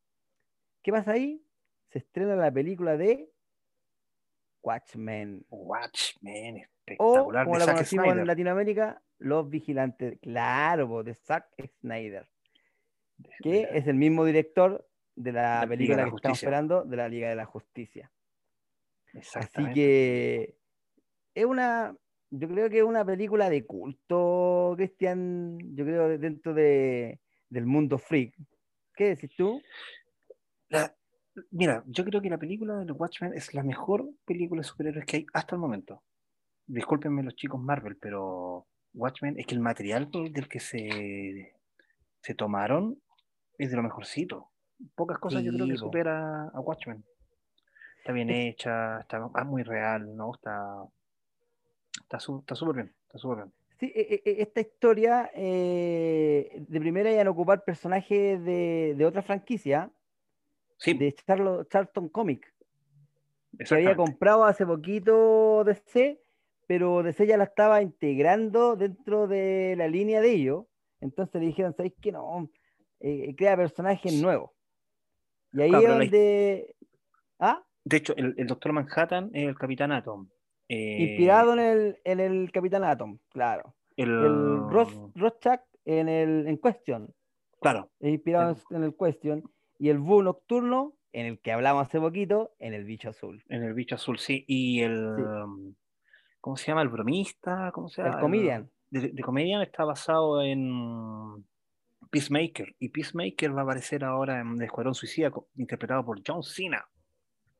¿Qué 0.84 0.92
pasa 0.92 1.14
ahí? 1.14 1.44
Se 1.90 1.98
estrena 1.98 2.36
la 2.36 2.52
película 2.52 2.96
de 2.96 3.32
Watchmen. 4.66 5.46
Watchmen, 5.50 6.56
O, 6.98 7.14
espectacular. 7.16 7.46
como 7.46 7.60
de 7.60 7.66
la 7.66 7.72
conocimos 7.74 8.04
Snyder. 8.06 8.22
en 8.22 8.28
Latinoamérica, 8.28 9.02
Los 9.20 9.50
Vigilantes. 9.50 10.18
Claro, 10.22 11.04
de 11.04 11.14
Zack 11.14 11.48
Snyder, 11.80 12.28
que 13.42 13.68
es 13.72 13.88
el 13.88 13.96
mismo 13.96 14.26
director 14.26 14.88
de 15.16 15.32
la 15.32 15.42
La 15.42 15.48
Liga 15.48 15.62
de 15.62 15.68
película 15.78 15.98
la 16.04 16.10
que 16.10 16.16
estamos 16.16 16.38
esperando, 16.44 16.84
de 16.84 16.98
la 16.98 17.08
Liga 17.08 17.30
de 17.30 17.36
la 17.36 17.46
Justicia. 17.46 18.12
Así 19.36 19.72
que 19.74 20.58
es 21.34 21.46
una, 21.46 21.96
yo 22.32 22.48
creo 22.50 22.70
que 22.70 22.80
es 22.80 22.84
una 22.84 23.06
película 23.06 23.50
de 23.50 23.66
culto, 23.66 24.74
Cristian, 24.76 25.58
yo 25.76 25.86
creo 25.86 26.10
de- 26.10 26.18
dentro 26.18 26.54
de, 26.54 27.20
del 27.50 27.66
mundo 27.66 27.98
freak. 27.98 28.36
¿Qué 28.94 29.10
decís 29.10 29.32
tú? 29.38 29.62
La- 30.70 30.94
mira, 31.52 31.84
yo 31.88 32.04
creo 32.06 32.22
que 32.22 32.30
la 32.30 32.38
película 32.38 32.78
de 32.78 32.86
los 32.86 33.00
Watchmen 33.00 33.34
es 33.34 33.54
la 33.54 33.64
mejor 33.64 34.06
película 34.26 34.62
de 34.62 34.68
superhéroes 34.68 35.06
que 35.06 35.18
hay 35.18 35.26
hasta 35.34 35.56
el 35.56 35.62
momento. 35.62 36.04
Discúlpenme 36.68 37.24
los 37.24 37.36
chicos 37.36 37.62
Marvel, 37.62 37.98
pero 37.98 38.66
Watchmen 38.94 39.38
es 39.40 39.46
que 39.46 39.56
el 39.56 39.62
material 39.62 40.10
del 40.12 40.48
que 40.48 40.60
se, 40.60 41.54
se 42.22 42.34
tomaron 42.36 43.00
es 43.58 43.70
de 43.70 43.76
lo 43.76 43.84
mejorcito. 43.84 44.50
Pocas 44.96 45.20
cosas 45.20 45.44
yo 45.44 45.52
creo 45.54 45.68
que 45.68 45.74
Sí, 45.74 45.78
supera 45.80 46.48
a 46.50 46.60
Watchmen. 46.60 47.04
Está 48.00 48.12
bien 48.14 48.30
hecha, 48.30 49.00
está 49.00 49.30
ah, 49.34 49.44
muy 49.44 49.64
real, 49.64 50.16
¿no? 50.16 50.34
Está 50.34 50.84
está 52.02 52.20
su- 52.20 52.44
súper 52.54 52.76
bien, 52.76 52.94
está 53.08 53.18
súper 53.18 53.38
bien. 53.38 53.54
Sí, 53.80 53.92
e- 53.94 54.22
e- 54.26 54.42
esta 54.42 54.62
historia, 54.62 55.32
eh, 55.34 56.64
de 56.68 56.80
primera 56.80 57.12
iban 57.12 57.28
a 57.28 57.32
ocupar 57.32 57.64
personajes 57.64 58.44
de, 58.44 58.94
de 58.98 59.06
otra 59.06 59.22
franquicia, 59.22 59.92
Sí, 60.78 60.94
de 60.94 61.14
Charlo- 61.16 61.68
Charlton 61.70 62.10
Comic, 62.10 62.54
que 63.58 63.76
había 63.76 63.96
comprado 63.96 64.44
hace 64.44 64.66
poquito 64.66 65.64
DC, 65.64 66.22
pero 66.68 67.02
DC 67.04 67.26
ya 67.26 67.38
la 67.38 67.46
estaba 67.46 67.82
integrando 67.82 68.76
dentro 68.76 69.28
de 69.28 69.76
la 69.78 69.88
línea 69.88 70.22
de 70.22 70.32
ellos. 70.32 70.66
Entonces 71.02 71.40
le 71.42 71.48
dijeron, 71.48 71.74
¿sabéis 71.76 71.94
qué? 72.02 72.12
No, 72.12 72.50
Eh, 73.00 73.36
crea 73.36 73.56
personajes 73.56 74.14
nuevos. 74.22 74.52
Y 75.54 75.62
ahí 75.62 75.70
Claro, 75.70 75.84
es 75.86 76.00
donde... 76.00 76.76
¿Ah? 77.40 77.64
De 77.84 77.98
hecho, 77.98 78.16
el, 78.16 78.34
el 78.38 78.48
Doctor 78.48 78.72
Manhattan 78.74 79.30
es 79.34 79.48
el 79.48 79.56
Capitán 79.56 79.92
Atom. 79.92 80.28
Eh, 80.68 80.98
Inspirado 81.02 81.54
en 81.54 81.60
el, 81.60 82.00
en 82.04 82.20
el 82.20 82.52
Capitán 82.52 82.84
Atom, 82.84 83.20
claro. 83.30 83.76
el, 83.96 84.10
El 84.10 84.70
Ross, 84.70 84.92
en 85.86 86.10
el 86.10 86.48
en 86.48 86.58
Question, 86.58 87.14
Claro, 87.62 87.92
inspirado 88.00 88.58
en 88.72 88.84
el 88.84 88.96
Question. 88.96 89.44
Y 89.78 89.90
el 89.90 90.00
Búho 90.00 90.24
Nocturno, 90.24 90.94
en 91.12 91.26
el 91.26 91.40
que 91.40 91.52
hablamos 91.52 91.88
hace 91.88 92.00
poquito, 92.00 92.56
en 92.60 92.74
el 92.74 92.86
Bicho 92.86 93.10
Azul. 93.10 93.44
En 93.50 93.64
el 93.64 93.74
bicho 93.74 93.96
azul, 93.96 94.18
sí. 94.20 94.44
Y 94.48 94.82
el. 94.82 95.14
Sí. 95.16 95.22
um, 95.22 95.76
¿Cómo 96.42 96.58
se 96.58 96.68
llama? 96.68 96.82
El 96.82 96.90
bromista. 96.90 97.72
¿Cómo 97.74 97.88
se 97.90 98.02
llama? 98.02 98.16
El 98.16 98.22
Comedian. 98.22 98.72
De, 98.90 99.10
de 99.10 99.22
Comedian 99.24 99.62
está 99.62 99.84
basado 99.84 100.42
en 100.42 101.44
Peacemaker. 102.12 102.76
Y 102.80 102.90
Peacemaker 102.90 103.56
va 103.56 103.62
a 103.62 103.64
aparecer 103.64 104.04
ahora 104.04 104.40
en 104.42 104.62
Escuadrón 104.62 104.94
Suicida, 104.94 105.32
interpretado 105.56 106.06
por 106.06 106.22
John 106.26 106.44
Cena. 106.44 106.86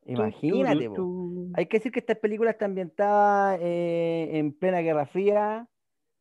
Imagínate, 0.06 0.90
tu. 0.90 1.52
Hay 1.56 1.66
que 1.66 1.78
decir 1.78 1.92
que 1.92 2.00
esta 2.00 2.14
película 2.14 2.52
está 2.52 2.66
ambientada 2.66 3.58
eh, 3.60 4.38
en 4.38 4.54
plena 4.54 4.82
Guerra 4.82 5.08
Fría, 5.08 5.68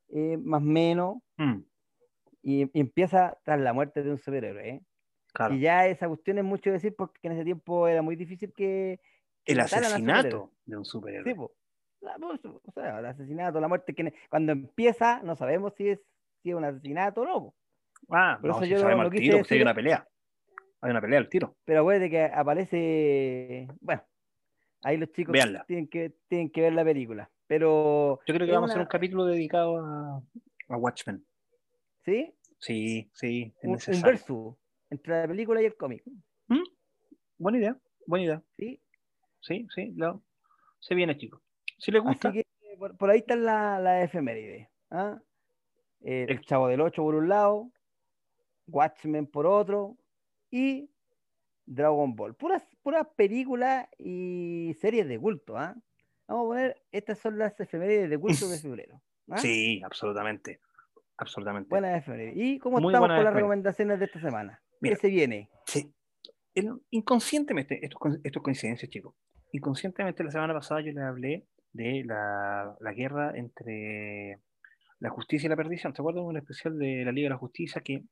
eh, 0.08 0.38
más 0.38 0.62
o 0.62 0.64
menos, 0.64 1.16
Mm, 1.36 1.64
y, 2.42 2.62
y 2.62 2.80
empieza 2.80 3.36
tras 3.44 3.60
la 3.60 3.72
muerte 3.72 4.02
de 4.02 4.10
un 4.12 4.18
superhéroe. 4.18 4.68
¿eh? 4.68 4.80
Claro. 5.34 5.54
Y 5.54 5.60
ya 5.60 5.86
esa 5.86 6.08
cuestión 6.08 6.38
es 6.38 6.44
mucho 6.44 6.70
decir 6.72 6.94
porque 6.96 7.18
en 7.24 7.32
ese 7.32 7.44
tiempo 7.44 7.86
era 7.86 8.00
muy 8.00 8.16
difícil 8.16 8.52
que. 8.54 9.00
que 9.44 9.52
El 9.52 9.60
asesinato 9.60 10.50
de 10.64 10.76
un 10.78 10.84
Sí, 10.86 10.90
superhéroe. 10.92 11.34
La- 12.00 12.16
pues, 12.18 12.40
o 12.44 12.72
sea, 12.74 12.98
el 13.00 13.06
asesinato, 13.06 13.60
la 13.60 13.68
muerte, 13.68 13.94
que 13.94 14.14
cuando 14.30 14.52
empieza 14.52 15.22
no 15.22 15.36
sabemos 15.36 15.74
si 15.74 15.88
es, 15.90 16.00
si 16.42 16.50
es 16.50 16.54
un 16.56 16.64
asesinato 16.64 17.22
o 17.22 17.24
no, 17.24 17.54
ah, 18.10 18.36
por 18.40 18.50
no, 18.50 18.56
eso 18.56 18.64
si 18.64 18.70
yo 18.70 18.78
sabemos 18.78 19.06
al 19.06 19.10
quise 19.10 19.22
tiro, 19.22 19.32
si 19.44 19.54
hay 19.54 19.58
decir- 19.60 19.62
una 19.62 19.74
pelea. 19.74 20.08
Hay 20.82 20.90
una 20.90 21.00
pelea 21.00 21.18
al 21.18 21.28
tiro. 21.30 21.56
pero 21.64 21.80
acuérdate 21.80 22.10
que 22.10 22.24
aparece. 22.24 23.68
Bueno, 23.80 24.02
ahí 24.82 24.98
los 24.98 25.10
chicos 25.12 25.34
tienen 25.66 25.88
que, 25.88 26.14
tienen 26.28 26.50
que 26.50 26.60
ver 26.60 26.72
la 26.74 26.84
película. 26.84 27.30
Pero. 27.46 28.20
Yo 28.26 28.34
creo 28.34 28.46
que 28.46 28.52
vamos 28.52 28.68
a 28.70 28.72
hacer 28.74 28.82
un 28.82 28.88
capítulo 28.88 29.24
dedicado 29.24 29.78
a, 29.78 30.22
a 30.68 30.76
Watchmen. 30.76 31.24
¿Sí? 32.04 32.34
Sí, 32.58 33.10
sí, 33.14 33.54
es 33.58 33.64
Un, 33.64 33.70
un 33.70 33.74
necesario. 33.76 34.06
versus 34.06 34.54
entre 34.90 35.22
la 35.22 35.28
película 35.28 35.62
y 35.62 35.66
el 35.66 35.76
cómic. 35.76 36.02
Buena 37.36 37.58
idea, 37.58 37.76
buena 38.06 38.24
idea. 38.24 38.42
¿sí? 38.56 38.80
Sí, 39.40 39.66
sí, 39.74 39.92
lo, 39.96 40.22
se 40.78 40.94
viene, 40.94 41.16
chicos. 41.16 41.42
Si 41.78 41.90
les 41.90 42.02
gusta, 42.02 42.28
Así 42.28 42.38
que 42.38 42.76
por, 42.78 42.96
por 42.96 43.10
ahí 43.10 43.18
están 43.18 43.44
las 43.44 43.80
la 43.82 44.02
efemérides. 44.02 44.68
¿ah? 44.90 45.18
El 46.00 46.30
El- 46.30 46.40
Chavo 46.42 46.68
del 46.68 46.80
8 46.80 47.02
por 47.02 47.14
un 47.16 47.28
lado, 47.28 47.70
Watchmen 48.68 49.26
por 49.26 49.46
otro 49.46 49.96
y 50.50 50.90
Dragon 51.66 52.14
Ball. 52.14 52.34
Puras, 52.34 52.64
puras 52.82 53.06
películas 53.16 53.88
y 53.98 54.74
series 54.80 55.08
de 55.08 55.18
culto. 55.18 55.56
¿ah? 55.58 55.74
Vamos 56.28 56.44
a 56.44 56.48
poner, 56.48 56.82
estas 56.92 57.18
son 57.18 57.36
las 57.36 57.58
efemérides 57.58 58.08
de 58.10 58.18
culto 58.18 58.48
de 58.48 58.58
febrero. 58.60 59.02
¿ah? 59.30 59.38
sí, 59.38 59.82
absolutamente. 59.84 60.60
Absolutamente. 61.16 61.68
Buenas 61.68 61.98
efemérides. 61.98 62.34
¿Y 62.36 62.58
cómo 62.58 62.80
Muy 62.80 62.92
estamos 62.92 63.08
con 63.08 63.24
las 63.24 63.34
recomendaciones 63.34 63.98
de 63.98 64.04
esta 64.06 64.20
semana? 64.20 64.62
Mira. 64.84 64.96
¿Qué 64.96 65.00
se 65.00 65.08
viene? 65.08 65.50
Sí. 65.66 65.92
El- 66.54 66.80
inconscientemente, 66.90 67.84
esto, 67.84 67.98
esto 68.22 68.38
es 68.38 68.42
coincidencia, 68.42 68.88
chicos. 68.88 69.14
Inconscientemente, 69.52 70.22
la 70.24 70.30
semana 70.30 70.54
pasada 70.54 70.80
yo 70.80 70.92
les 70.92 71.02
hablé 71.04 71.46
de 71.72 72.04
la, 72.04 72.76
la 72.80 72.92
guerra 72.92 73.32
entre 73.36 74.40
la 75.00 75.10
justicia 75.10 75.46
y 75.46 75.50
la 75.50 75.56
perdición. 75.56 75.94
¿Se 75.94 76.00
acuerdan 76.02 76.24
de 76.24 76.28
un 76.28 76.36
especial 76.36 76.78
de 76.78 77.04
la 77.04 77.12
Liga 77.12 77.26
de 77.26 77.30
la 77.30 77.38
Justicia 77.38 77.82
que 77.82 78.04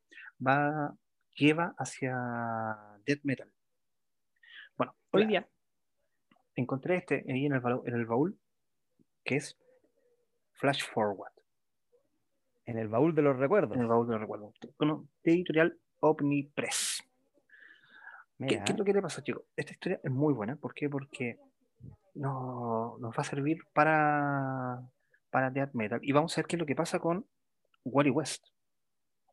va, 0.45 0.93
lleva 1.35 1.73
hacia 1.77 2.15
death 3.05 3.21
metal? 3.23 3.51
Bueno, 4.77 4.95
hoy 5.11 5.25
día 5.27 5.47
encontré 6.55 6.97
este 6.97 7.23
ahí 7.29 7.45
en 7.45 7.53
el, 7.53 7.61
en 7.85 7.93
el 7.95 8.05
baúl, 8.05 8.37
que 9.23 9.37
es 9.37 9.57
Flash 10.53 10.83
Forward. 10.93 11.31
En 12.65 12.77
el 12.77 12.87
baúl 12.87 13.13
de 13.15 13.21
los 13.21 13.37
recuerdos. 13.37 13.75
En 13.75 13.81
el 13.83 13.87
baúl 13.87 14.07
de 14.07 14.13
los 14.13 14.21
recuerdos. 14.21 14.53
Con- 14.77 15.09
De 15.23 15.31
editorial 15.33 15.77
Omnipress. 16.03 17.03
¿Qué, 18.37 18.61
qué 18.65 18.73
es 18.73 18.77
lo 18.77 18.83
que 18.83 18.93
le 18.93 19.01
pasa, 19.01 19.23
chicos? 19.23 19.43
Esta 19.55 19.71
historia 19.71 20.01
es 20.03 20.11
muy 20.11 20.33
buena. 20.33 20.57
¿Por 20.57 20.73
qué? 20.73 20.89
Porque 20.89 21.39
no, 22.13 22.97
nos 22.99 23.11
va 23.11 23.21
a 23.21 23.23
servir 23.23 23.59
para, 23.73 24.81
para 25.29 25.49
Death 25.49 25.73
Metal. 25.73 25.99
Y 26.03 26.11
vamos 26.11 26.37
a 26.37 26.41
ver 26.41 26.47
qué 26.47 26.57
es 26.57 26.59
lo 26.59 26.65
que 26.65 26.75
pasa 26.75 26.99
con 26.99 27.25
Wally 27.85 28.09
West. 28.09 28.47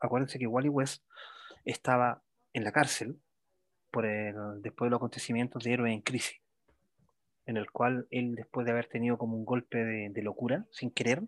acuérdense 0.01 0.39
que 0.39 0.47
Wally 0.47 0.69
West 0.69 1.05
estaba 1.65 2.23
en 2.53 2.63
la 2.63 2.73
cárcel 2.73 3.21
por 3.91 4.07
el, 4.07 4.63
después 4.63 4.87
de 4.87 4.91
los 4.91 4.99
acontecimientos 4.99 5.65
de 5.65 5.73
Héroe 5.73 5.93
en 5.93 6.03
Crisis, 6.03 6.41
en 7.47 7.57
el 7.57 7.71
cual 7.73 8.07
él, 8.11 8.37
después 8.37 8.65
de 8.65 8.73
haber 8.73 8.89
tenido 8.89 9.19
como 9.19 9.37
un 9.37 9.45
golpe 9.45 9.79
de, 9.85 10.11
de 10.11 10.23
locura, 10.23 10.67
sin 10.71 10.93
querer, 10.93 11.23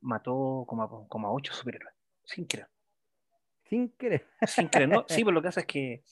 mató 0.00 0.64
como 0.68 0.84
a, 0.84 1.08
como 1.08 1.26
a 1.26 1.32
ocho 1.32 1.52
superhéroes, 1.52 1.94
sin 2.24 2.46
querer. 2.46 2.68
Sin 3.68 3.90
querer. 3.90 4.26
Sin 4.46 4.68
querer, 4.68 4.88
¿no? 4.88 5.04
Sí, 5.08 5.24
pero 5.24 5.32
lo 5.32 5.42
que 5.42 5.48
pasa 5.48 5.60
es 5.60 5.66
que 5.66 6.02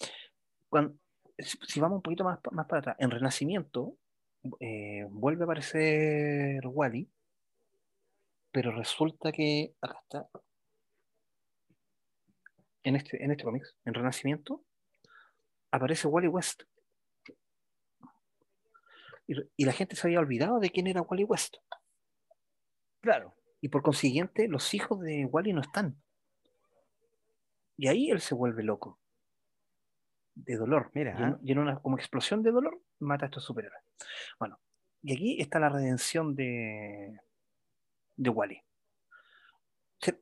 cuando, 0.69 0.97
si 1.39 1.81
vamos 1.81 1.97
un 1.97 2.03
poquito 2.03 2.25
más, 2.25 2.39
más 2.51 2.67
para 2.67 2.81
atrás, 2.81 2.97
en 2.99 3.11
Renacimiento 3.11 3.97
eh, 4.61 5.07
vuelve 5.11 5.43
a 5.43 5.45
aparecer 5.45 6.61
Wally, 6.65 7.11
pero 8.51 8.73
resulta 8.73 9.33
que 9.33 9.75
acá 9.81 9.99
está 10.03 10.29
en 12.83 12.97
este, 12.97 13.23
en 13.23 13.31
este 13.31 13.45
cómics, 13.45 13.77
en 13.85 13.95
Renacimiento, 13.95 14.65
aparece 15.71 16.09
Wally 16.09 16.29
West. 16.29 16.63
Y, 19.27 19.35
y 19.57 19.65
la 19.65 19.73
gente 19.73 19.95
se 19.95 20.07
había 20.07 20.19
olvidado 20.19 20.59
de 20.59 20.71
quién 20.71 20.87
era 20.87 21.03
Wally 21.03 21.25
West. 21.25 21.57
Claro. 23.01 23.37
Y 23.61 23.69
por 23.69 23.83
consiguiente, 23.83 24.49
los 24.49 24.75
hijos 24.75 25.01
de 25.01 25.27
Wally 25.27 25.53
no 25.53 25.61
están. 25.61 26.03
Y 27.83 27.89
ahí 27.89 28.11
él 28.13 28.21
se 28.21 28.37
vuelve 28.37 28.63
loco. 28.63 29.01
De 30.37 30.55
dolor. 30.55 30.93
Mira, 30.95 31.17
Y 31.19 31.23
en, 31.23 31.29
¿ah? 31.31 31.39
y 31.43 31.51
en 31.51 31.59
una 31.59 31.81
como 31.81 31.97
explosión 31.97 32.41
de 32.45 32.53
dolor, 32.53 32.81
mata 33.01 33.25
a 33.25 33.27
estos 33.27 33.45
superhéroes. 33.45 33.83
Bueno, 34.39 34.61
y 35.03 35.13
aquí 35.13 35.41
está 35.41 35.59
la 35.59 35.69
redención 35.69 36.37
de, 36.37 37.19
de 38.15 38.31
Wally. 38.31 38.63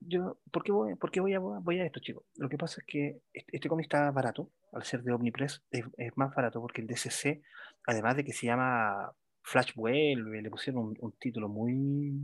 Yo, 0.01 0.41
¿Por 0.51 0.63
qué, 0.63 0.73
voy, 0.73 0.95
por 0.95 1.11
qué 1.11 1.21
voy, 1.21 1.35
a, 1.35 1.39
voy 1.39 1.81
a 1.81 1.85
esto, 1.85 2.01
chicos? 2.01 2.25
Lo 2.37 2.49
que 2.49 2.57
pasa 2.57 2.81
es 2.81 2.87
que 2.87 3.21
este, 3.35 3.57
este 3.57 3.69
cómic 3.69 3.85
está 3.85 4.11
barato, 4.11 4.51
al 4.73 4.85
ser 4.85 5.03
de 5.03 5.13
Omnipress, 5.13 5.63
es, 5.71 5.85
es 5.99 6.17
más 6.17 6.35
barato 6.35 6.63
porque 6.63 6.81
el 6.81 6.87
DCC, 6.87 7.43
además 7.87 8.17
de 8.17 8.25
que 8.25 8.33
se 8.33 8.47
llama 8.47 9.13
Flash 9.43 9.75
vuelve, 9.75 10.41
le 10.41 10.49
pusieron 10.51 10.83
un, 10.83 10.97
un 10.99 11.13
título 11.19 11.51
muy, 11.51 12.19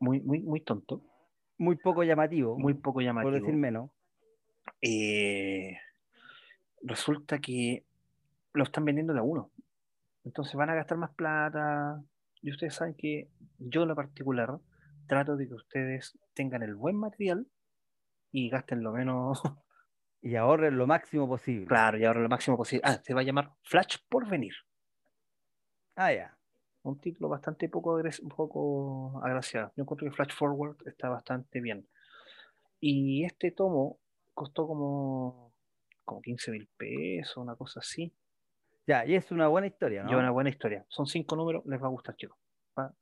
muy, 0.00 0.20
muy, 0.22 0.42
muy 0.42 0.60
tonto, 0.62 1.04
Muy 1.56 1.76
poco 1.76 2.02
llamativo, 2.02 2.58
muy 2.58 2.74
poco 2.74 2.94
por 2.94 3.04
llamativo. 3.04 3.30
decir 3.32 3.54
menos. 3.54 3.92
Eh, 4.80 5.78
resulta 6.82 7.38
que 7.40 7.84
lo 8.52 8.64
están 8.64 8.84
vendiendo 8.84 9.12
de 9.12 9.20
a 9.20 9.22
uno. 9.22 9.50
Entonces 10.24 10.54
van 10.54 10.70
a 10.70 10.74
gastar 10.74 10.98
más 10.98 11.10
plata. 11.14 12.02
Y 12.42 12.50
ustedes 12.50 12.74
saben 12.74 12.94
que 12.94 13.28
yo 13.58 13.82
en 13.82 13.88
lo 13.88 13.96
particular 13.96 14.58
trato 15.06 15.36
de 15.36 15.48
que 15.48 15.54
ustedes 15.54 16.18
tengan 16.34 16.62
el 16.62 16.74
buen 16.74 16.96
material 16.96 17.46
y 18.30 18.48
gasten 18.50 18.82
lo 18.82 18.92
menos. 18.92 19.42
Y 20.20 20.34
ahorren 20.34 20.76
lo 20.76 20.88
máximo 20.88 21.28
posible. 21.28 21.66
claro, 21.66 21.96
y 21.96 22.04
ahora 22.04 22.18
lo 22.18 22.28
máximo 22.28 22.56
posible. 22.56 22.82
Ah, 22.84 23.00
se 23.00 23.14
va 23.14 23.20
a 23.20 23.22
llamar 23.22 23.52
Flash 23.62 23.98
por 24.08 24.28
venir. 24.28 24.52
Ah, 25.94 26.12
ya. 26.12 26.36
Un 26.82 26.98
título 26.98 27.28
bastante 27.28 27.68
poco, 27.68 28.00
poco 28.36 29.20
agraciado. 29.24 29.72
Yo 29.76 29.84
encuentro 29.84 30.08
que 30.08 30.16
Flash 30.16 30.32
Forward 30.32 30.76
está 30.86 31.08
bastante 31.08 31.60
bien. 31.60 31.86
Y 32.80 33.24
este 33.24 33.52
tomo 33.52 34.00
costó 34.38 34.66
como, 34.66 35.52
como 36.04 36.22
15 36.22 36.50
mil 36.52 36.68
pesos, 36.76 37.36
una 37.38 37.56
cosa 37.56 37.80
así. 37.80 38.12
Ya, 38.86 39.04
y 39.04 39.14
es 39.16 39.30
una 39.32 39.48
buena 39.48 39.66
historia, 39.66 40.02
¿no? 40.02 40.08
Lleva 40.08 40.20
una 40.22 40.30
buena 40.30 40.48
historia. 40.50 40.84
Son 40.88 41.06
cinco 41.06 41.36
números, 41.36 41.62
les 41.66 41.82
va 41.82 41.86
a 41.86 41.90
gustar, 41.90 42.14
chicos. 42.16 42.38
Va- 42.78 42.94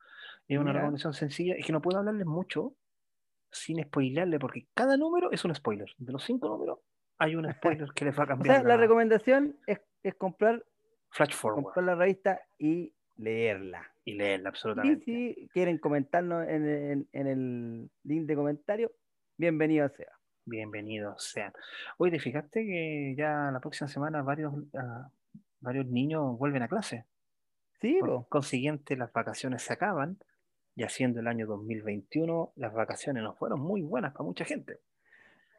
Es 0.48 0.56
una 0.58 0.70
Mira. 0.70 0.80
recomendación 0.80 1.12
sencilla. 1.14 1.54
Es 1.54 1.64
que 1.66 1.72
no 1.72 1.80
puedo 1.82 1.98
hablarles 1.98 2.26
mucho 2.26 2.74
sin 3.50 3.82
spoilearle, 3.84 4.38
porque 4.38 4.66
cada 4.74 4.96
número 4.96 5.30
es 5.30 5.44
un 5.44 5.54
spoiler. 5.54 5.88
De 5.98 6.12
los 6.12 6.24
cinco 6.24 6.48
números, 6.48 6.78
hay 7.18 7.36
un 7.36 7.44
spoiler 7.84 7.88
que 7.94 8.04
les 8.06 8.18
va 8.18 8.22
a 8.22 8.26
O 8.26 8.28
cambiar 8.28 8.56
sea, 8.56 8.62
la 8.64 8.70
la 8.74 8.76
recomendación 8.78 9.58
es, 9.66 9.80
es 10.02 10.14
comprar, 10.16 10.64
Flash 11.10 11.34
Forward 11.34 11.62
comprar 11.64 11.84
la 11.84 11.94
revista 11.94 12.40
y 12.58 12.92
leerla. 13.16 13.86
y 14.04 14.14
leerla 14.14 14.48
Y 14.48 14.50
absolutamente. 14.50 15.04
si 15.04 15.48
quieren 15.52 15.78
comentarnos 15.78 16.48
en, 16.48 16.66
en- 16.68 17.08
en 17.12 17.26
el 17.26 17.90
link 18.02 18.26
de 18.26 18.34
comentario, 18.34 18.90
bienvenido 19.36 19.88
sea. 19.90 20.15
Bienvenidos 20.50 21.24
sean. 21.24 21.52
Oye, 21.98 22.12
¿te 22.12 22.18
fijaste 22.20 22.64
que 22.64 23.14
ya 23.18 23.50
la 23.52 23.58
próxima 23.58 23.88
semana 23.88 24.22
varios, 24.22 24.54
ah, 24.78 25.10
varios 25.60 25.86
niños 25.86 26.38
vuelven 26.38 26.62
a 26.62 26.68
clase? 26.68 27.04
Sí, 27.80 27.96
Por 27.98 28.08
po. 28.08 28.26
consiguiente, 28.28 28.96
las 28.96 29.12
vacaciones 29.12 29.62
se 29.62 29.72
acaban, 29.72 30.18
y 30.76 30.84
haciendo 30.84 31.18
el 31.20 31.26
año 31.26 31.46
2021, 31.48 32.52
las 32.54 32.72
vacaciones 32.72 33.24
no 33.24 33.34
fueron 33.34 33.60
muy 33.60 33.82
buenas 33.82 34.12
para 34.12 34.24
mucha 34.24 34.44
gente. 34.44 34.74
no 34.74 34.78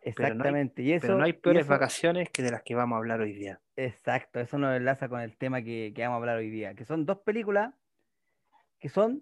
hay- 0.06 0.10
exactamente. 0.12 0.84
y 0.84 0.93
eso, 0.93 1.02
Pero 1.08 1.17
no 1.17 1.26
hay 1.26 1.32
y 1.32 1.34
peores 1.34 1.63
eso- 1.63 1.69
vacaciones 1.71 2.30
que 2.30 2.41
de 2.41 2.52
las 2.52 2.63
que 2.63 2.73
vamos 2.76 2.95
a 2.95 3.00
hablar 3.00 3.19
hoy 3.19 3.34
día. 3.34 3.60
Exacto, 3.76 4.39
eso 4.39 4.58
nos 4.58 4.73
enlaza 4.78 5.10
con 5.10 5.19
el 5.19 5.36
tema 5.36 5.62
que, 5.62 5.91
que 5.93 6.02
vamos 6.04 6.15
a 6.15 6.19
hablar 6.19 6.38
hoy 6.38 6.50
día, 6.50 6.76
que 6.76 6.86
son 6.86 7.06
dos 7.06 7.17
películas 7.19 7.73
que 8.80 8.88
son 8.88 9.21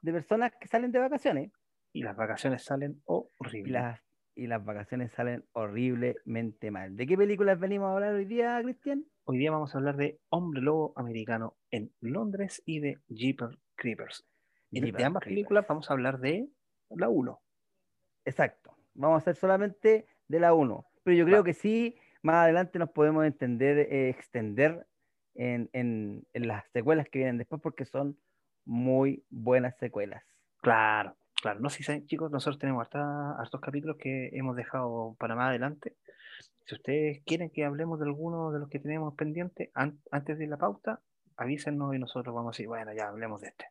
de 0.00 0.12
personas 0.12 0.52
que 0.58 0.68
salen 0.68 0.90
de 0.90 1.00
vacaciones 1.00 1.50
Y 1.92 2.02
las 2.02 2.16
vacaciones 2.16 2.62
salen 2.64 3.02
horribles. 3.04 3.72
las, 3.72 4.00
y 4.34 4.46
las 4.46 4.64
vacaciones 4.64 5.12
salen 5.12 5.44
horriblemente 5.52 6.70
mal. 6.70 6.96
¿De 6.96 7.06
qué 7.06 7.16
películas 7.16 7.58
venimos 7.60 7.88
a 7.88 7.94
hablar 7.94 8.14
hoy 8.14 8.24
día, 8.24 8.58
Cristian? 8.62 9.04
Hoy 9.24 9.38
día 9.38 9.50
vamos 9.50 9.74
a 9.74 9.78
hablar 9.78 9.96
de 9.96 10.18
Hombre 10.30 10.60
Lobo 10.62 10.92
Americano 10.96 11.56
en 11.70 11.92
Londres 12.00 12.62
y 12.66 12.80
de 12.80 12.98
Jeepers 13.08 13.56
Creepers. 13.76 14.26
Y 14.70 14.80
de- 14.80 14.88
ambas 14.88 15.22
Creepers. 15.22 15.26
películas 15.26 15.66
vamos 15.68 15.90
a 15.90 15.92
hablar 15.92 16.18
de 16.18 16.48
la 16.90 17.08
1. 17.08 17.40
Exacto. 18.24 18.74
Vamos 18.94 19.16
a 19.16 19.18
hacer 19.18 19.36
solamente 19.36 20.06
de 20.28 20.40
la 20.40 20.54
1. 20.54 20.86
Pero 21.04 21.16
yo 21.16 21.24
creo 21.24 21.38
Va. 21.38 21.44
que 21.44 21.54
sí, 21.54 21.96
más 22.22 22.36
adelante 22.36 22.78
nos 22.78 22.90
podemos 22.90 23.24
entender, 23.24 23.78
eh, 23.78 24.08
extender 24.08 24.86
en, 25.34 25.68
en- 25.72 26.26
en 26.32 26.46
las 26.48 26.64
secuelas 26.72 27.08
que 27.08 27.18
vienen 27.20 27.38
después 27.38 27.60
porque 27.60 27.84
son 27.84 28.18
muy 28.64 29.24
buenas 29.30 29.76
secuelas. 29.78 30.22
Claro, 30.58 31.16
claro. 31.42 31.60
No 31.60 31.68
sé 31.68 31.78
si 31.78 31.82
saben, 31.84 32.06
chicos, 32.06 32.30
nosotros 32.30 32.58
tenemos 32.58 32.80
harta- 32.82 33.32
hartos 33.38 33.60
capítulos 33.60 33.96
que 33.98 34.30
hemos 34.32 34.56
dejado 34.56 35.14
para 35.18 35.34
más 35.34 35.50
adelante. 35.50 35.96
Si 36.64 36.74
ustedes 36.74 37.20
quieren 37.26 37.50
que 37.50 37.64
hablemos 37.64 37.98
de 37.98 38.06
alguno 38.06 38.50
de 38.52 38.60
los 38.60 38.68
que 38.70 38.78
tenemos 38.78 39.14
pendientes 39.14 39.68
an- 39.74 39.98
antes 40.10 40.38
de 40.38 40.46
la 40.46 40.56
pauta, 40.56 41.00
avísenos 41.36 41.94
y 41.94 41.98
nosotros 41.98 42.34
vamos 42.34 42.50
a 42.50 42.52
decir, 42.56 42.68
bueno, 42.68 42.92
ya 42.94 43.08
hablemos 43.08 43.40
de 43.42 43.48
este. 43.48 43.66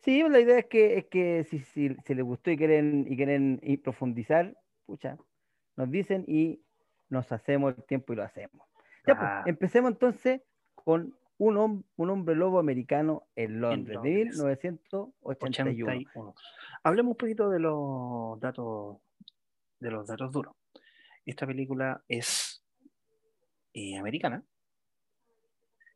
Sí, 0.00 0.22
la 0.28 0.40
idea 0.40 0.58
es 0.58 0.66
que, 0.66 0.98
es 0.98 1.04
que 1.06 1.44
si, 1.48 1.60
si, 1.60 1.94
si 2.04 2.14
les 2.14 2.24
gustó 2.24 2.50
y 2.50 2.56
quieren, 2.56 3.06
y 3.08 3.16
quieren 3.16 3.60
y 3.62 3.76
profundizar, 3.76 4.54
pucha, 4.84 5.16
nos 5.76 5.90
dicen 5.90 6.24
y 6.26 6.60
nos 7.08 7.30
hacemos 7.30 7.74
el 7.78 7.84
tiempo 7.84 8.12
y 8.12 8.16
lo 8.16 8.24
hacemos. 8.24 8.66
Ya, 9.06 9.16
pues, 9.16 9.30
empecemos 9.46 9.92
entonces 9.92 10.42
con 10.74 11.14
un, 11.44 11.56
hom- 11.56 11.84
un 11.96 12.10
hombre 12.10 12.34
lobo 12.36 12.58
americano 12.60 13.26
en 13.36 13.60
Londres, 13.60 13.98
de 14.02 14.04
Londres. 14.24 14.38
1981. 14.38 15.12
81. 15.24 16.34
Hablemos 16.84 17.10
un 17.12 17.16
poquito 17.16 17.48
de 17.50 17.58
los 17.58 18.38
datos, 18.40 18.98
de 19.80 19.90
los 19.90 20.06
datos 20.06 20.30
duros. 20.32 20.54
Esta 21.26 21.46
película 21.46 22.02
es 22.08 22.62
eh, 23.74 23.96
americana, 23.96 24.42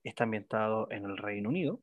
está 0.04 0.24
ambientado 0.24 0.88
en 0.90 1.04
el 1.04 1.16
Reino 1.16 1.48
Unido, 1.50 1.80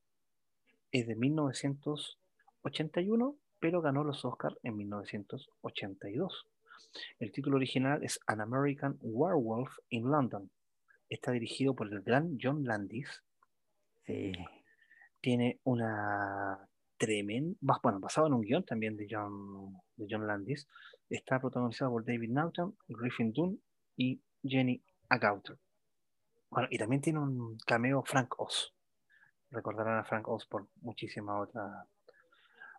es 0.91 1.08
de 1.08 1.15
1981, 1.15 3.36
pero 3.60 3.82
ganó 3.82 4.04
los 4.04 4.23
Oscars 4.26 4.58
en 4.63 4.76
1982. 4.78 6.47
El 7.19 7.32
título 7.32 7.58
original 7.58 8.04
es 8.04 8.19
An 8.28 8.41
American 8.41 8.97
Werewolf 9.02 9.71
in 9.89 10.10
London. 10.10 10.49
Está 11.10 11.32
dirigido 11.32 11.76
por 11.76 11.91
el 11.91 12.02
gran 12.02 12.38
John 12.41 12.63
Landis, 12.65 13.23
Sí, 14.05 14.33
tiene 15.21 15.59
una 15.63 16.67
tremenda, 16.97 17.57
bueno, 17.81 17.99
basado 17.99 18.27
en 18.27 18.33
un 18.33 18.41
guion 18.41 18.63
también 18.63 18.95
de 18.97 19.07
John, 19.09 19.73
de 19.95 20.07
John 20.09 20.27
Landis, 20.27 20.67
está 21.09 21.39
protagonizado 21.39 21.91
por 21.91 22.05
David 22.05 22.29
Naughton, 22.29 22.77
Griffin 22.87 23.31
Dunn 23.33 23.61
y 23.95 24.21
Jenny 24.43 24.81
Agauter. 25.09 25.57
Bueno, 26.49 26.67
y 26.71 26.77
también 26.77 27.01
tiene 27.01 27.19
un 27.19 27.57
cameo 27.65 28.03
Frank 28.03 28.39
Oz. 28.39 28.73
Recordarán 29.49 29.99
a 29.99 30.03
Frank 30.03 30.27
Oz 30.27 30.45
por 30.45 30.67
muchísimas 30.81 31.41
otras 31.41 31.87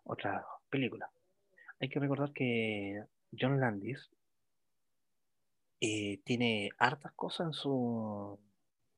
otra 0.04 0.46
películas. 0.68 1.10
Hay 1.80 1.88
que 1.88 2.00
recordar 2.00 2.32
que 2.32 3.04
John 3.38 3.58
Landis 3.60 4.10
eh, 5.80 6.20
tiene 6.24 6.70
hartas 6.78 7.12
cosas 7.12 7.48
en 7.48 7.52
su 7.52 8.38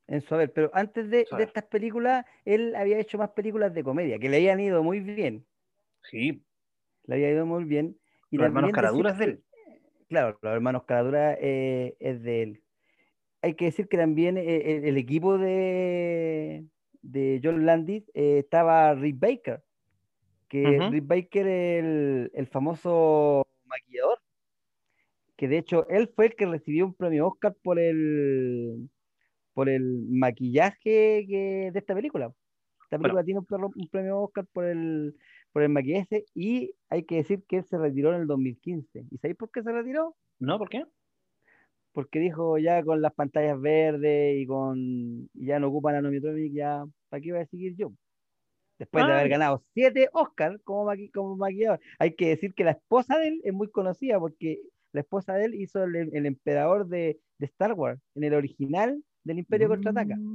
en 0.09 0.21
su 0.23 0.35
haber. 0.35 0.53
Pero 0.53 0.71
antes 0.73 1.11
de, 1.11 1.27
de 1.37 1.43
estas 1.43 1.65
películas, 1.65 2.25
él 2.45 2.75
había 2.77 2.99
hecho 2.99 3.19
más 3.19 3.31
películas 3.31 3.75
de 3.75 3.83
comedia, 3.85 4.19
que 4.19 4.29
le 4.29 4.37
habían 4.37 4.61
ido 4.61 4.83
muy 4.83 5.01
bien. 5.01 5.47
Sí, 6.11 6.43
Le 7.05 7.15
había 7.17 7.31
ido 7.33 7.47
muy 7.47 7.65
bien. 7.65 7.99
Y 8.31 8.37
los 8.37 8.47
hermanos 8.47 8.73
Caraduras 8.73 9.19
de 9.19 9.25
que- 9.25 9.31
él. 9.33 9.43
Claro, 10.09 10.39
los 10.41 10.53
hermanos 10.53 10.85
Caradura 10.85 11.37
eh, 11.41 11.97
es 11.99 12.23
de 12.23 12.43
él. 12.43 12.63
Hay 13.43 13.55
que 13.55 13.65
decir 13.67 13.89
que 13.89 13.97
también 13.97 14.37
eh, 14.39 14.77
el, 14.77 14.85
el 14.85 14.97
equipo 14.97 15.37
de, 15.37 16.65
de 17.03 17.41
John 17.43 17.67
Landis 17.67 18.05
eh, 18.15 18.39
estaba 18.39 18.95
Rick 18.95 19.19
Baker, 19.19 19.63
que. 20.49 20.79
Rick 20.91 21.07
Baker 21.07 21.47
es 21.49 21.85
el, 21.85 22.31
el 22.35 22.47
famoso 22.47 23.47
maquillador, 23.65 24.21
que 25.37 25.49
de 25.49 25.59
hecho 25.59 25.89
él 25.89 26.09
fue 26.15 26.27
el 26.27 26.37
que 26.37 26.47
recibió 26.47 26.87
un 26.87 26.95
premio 26.95 27.27
Oscar 27.27 27.55
por 27.63 27.79
el 27.81 28.89
por 29.57 29.71
el 29.71 30.05
maquillaje 30.11 31.25
que- 31.29 31.71
de 31.73 31.79
esta 31.81 31.97
película. 31.97 32.33
Esta 32.85 32.99
película 32.99 33.25
tiene 33.25 33.41
un, 33.41 33.47
perro- 33.47 33.73
un 33.75 33.89
premio 33.89 34.21
Oscar 34.21 34.47
por 34.53 34.67
el, 34.67 35.17
por 35.53 35.63
el 35.65 35.71
maquillaje 35.71 36.27
y 36.35 36.75
hay 36.91 37.05
que 37.05 37.17
decir 37.17 37.43
que 37.49 37.59
él 37.59 37.65
se 37.65 37.79
retiró 37.79 38.15
en 38.15 38.21
el 38.23 38.27
2015. 38.29 39.05
¿Y 39.11 39.19
sabéis 39.19 39.39
por 39.39 39.51
qué 39.51 39.63
se 39.63 39.73
retiró? 39.73 40.17
¿No? 40.41 40.59
¿Por 40.59 40.69
qué? 40.69 40.85
Porque 41.93 42.19
dijo 42.21 42.59
ya 42.59 42.85
con 42.85 43.01
las 43.01 43.15
pantallas 43.15 43.59
verdes 43.61 44.37
y 44.39 44.47
con 44.47 44.79
y 45.35 45.47
ya 45.47 45.59
no 45.59 45.69
ocupan 45.69 45.95
Anomitromic, 45.95 46.53
ya 46.53 46.85
¿para 47.09 47.21
qué 47.23 47.33
voy 47.33 47.41
a 47.41 47.47
seguir 47.47 47.75
yo? 47.77 47.93
Después 48.79 49.07
de 49.07 49.13
Ah, 49.13 49.17
haber 49.21 49.31
ganado 49.31 49.65
siete 49.75 50.09
Oscars 50.13 50.61
como, 50.65 50.85
maqui- 50.87 51.11
como 51.13 51.37
maquillador. 51.37 51.81
Hay 51.99 52.15
que 52.15 52.29
decir 52.29 52.55
que 52.55 52.65
la 52.65 52.73
esposa 52.73 53.19
de 53.19 53.29
él 53.29 53.41
es 53.45 53.55
muy 53.55 53.71
conocida 53.71 54.21
porque 54.21 54.61
la 54.93 55.01
esposa 55.01 55.35
de 55.35 55.47
él 55.47 55.55
hizo 55.55 55.85
el, 55.85 55.97
el 56.15 56.27
emperador 56.27 56.87
de, 56.89 57.19
de 57.39 57.47
Star 57.47 57.73
Wars 57.75 58.01
en 58.15 58.25
el 58.25 58.35
original 58.35 59.03
del 59.27 59.39
Imperio 59.41 59.69
Contraataca. 59.69 60.17
Mm, 60.17 60.35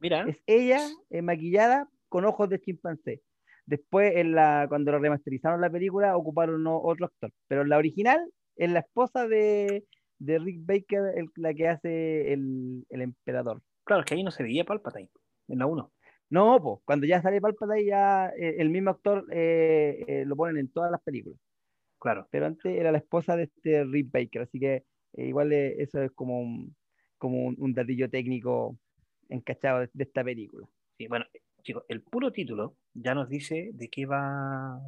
Mira, 0.00 0.26
Es 0.28 0.36
ella 0.46 0.80
eh, 1.10 1.22
maquillada 1.22 1.88
con 2.08 2.24
ojos 2.24 2.48
de 2.48 2.60
chimpancé. 2.60 3.22
Después, 3.64 4.14
en 4.16 4.32
la, 4.32 4.66
cuando 4.68 4.92
lo 4.92 4.98
remasterizaron 4.98 5.60
la 5.60 5.70
película, 5.70 6.16
ocuparon 6.16 6.64
otro 6.66 7.06
actor. 7.06 7.32
Pero 7.48 7.64
la 7.64 7.78
original 7.78 8.20
es 8.56 8.70
la 8.70 8.80
esposa 8.80 9.26
de, 9.26 9.84
de 10.18 10.38
Rick 10.38 10.60
Baker 10.64 11.12
el- 11.16 11.30
la 11.36 11.52
que 11.54 11.68
hace 11.68 12.32
el, 12.32 12.84
el 12.90 13.00
emperador. 13.02 13.60
claro, 13.84 14.00
es 14.02 14.06
que 14.06 14.14
ahí 14.14 14.22
no 14.22 14.30
se 14.30 14.42
veía 14.42 14.64
Palpatine, 14.64 15.10
en 15.48 15.58
la 15.58 15.66
1. 15.66 15.92
No, 16.30 16.60
pues, 16.62 16.78
cuando 16.84 17.06
ya 17.06 17.22
sale 17.22 17.40
Palpatine, 17.40 17.84
ya 17.86 18.28
eh, 18.38 18.56
el 18.58 18.70
mismo 18.70 18.90
actor 18.90 19.26
eh, 19.32 20.04
eh, 20.06 20.24
lo 20.26 20.36
ponen 20.36 20.58
en 20.58 20.68
todas 20.70 20.90
las 20.92 21.00
películas. 21.02 21.38
Claro. 21.98 22.28
Pero 22.30 22.46
antes 22.46 22.72
era 22.76 22.92
la 22.92 22.98
esposa 22.98 23.36
de 23.36 23.44
este 23.44 23.84
Rick 23.84 24.10
Baker, 24.12 24.42
así 24.42 24.60
que 24.60 24.84
eh, 25.14 25.26
igual 25.26 25.52
eh, 25.52 25.74
eso 25.82 26.00
es 26.02 26.12
como 26.12 26.40
un, 26.40 26.76
como 27.18 27.44
un, 27.46 27.56
un 27.58 27.74
datillo 27.74 28.08
técnico 28.08 28.76
encachado 29.28 29.80
de, 29.80 29.90
de 29.92 30.04
esta 30.04 30.22
película. 30.24 30.68
Sí, 30.98 31.06
bueno, 31.08 31.26
chicos, 31.62 31.84
el 31.88 32.02
puro 32.02 32.32
título 32.32 32.76
ya 32.94 33.14
nos 33.14 33.28
dice 33.28 33.70
de 33.74 33.88
qué 33.88 34.06
va 34.06 34.80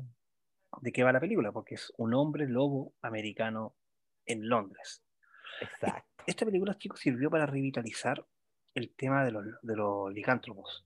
de 0.81 0.93
qué 0.93 1.03
va 1.03 1.13
la 1.13 1.21
película, 1.21 1.53
porque 1.53 1.75
es 1.75 1.93
un 1.97 2.15
hombre 2.15 2.47
lobo 2.49 2.93
americano 3.03 3.75
en 4.27 4.49
Londres. 4.49 5.03
Exacto. 5.61 6.25
Esta 6.27 6.45
película, 6.45 6.77
chicos, 6.77 7.01
sirvió 7.01 7.31
para 7.31 7.47
revitalizar 7.47 8.25
el 8.75 8.91
tema 8.91 9.25
de 9.25 9.33
los, 9.33 9.45
de 9.63 9.77
los 9.77 10.13
licántropos, 10.13 10.85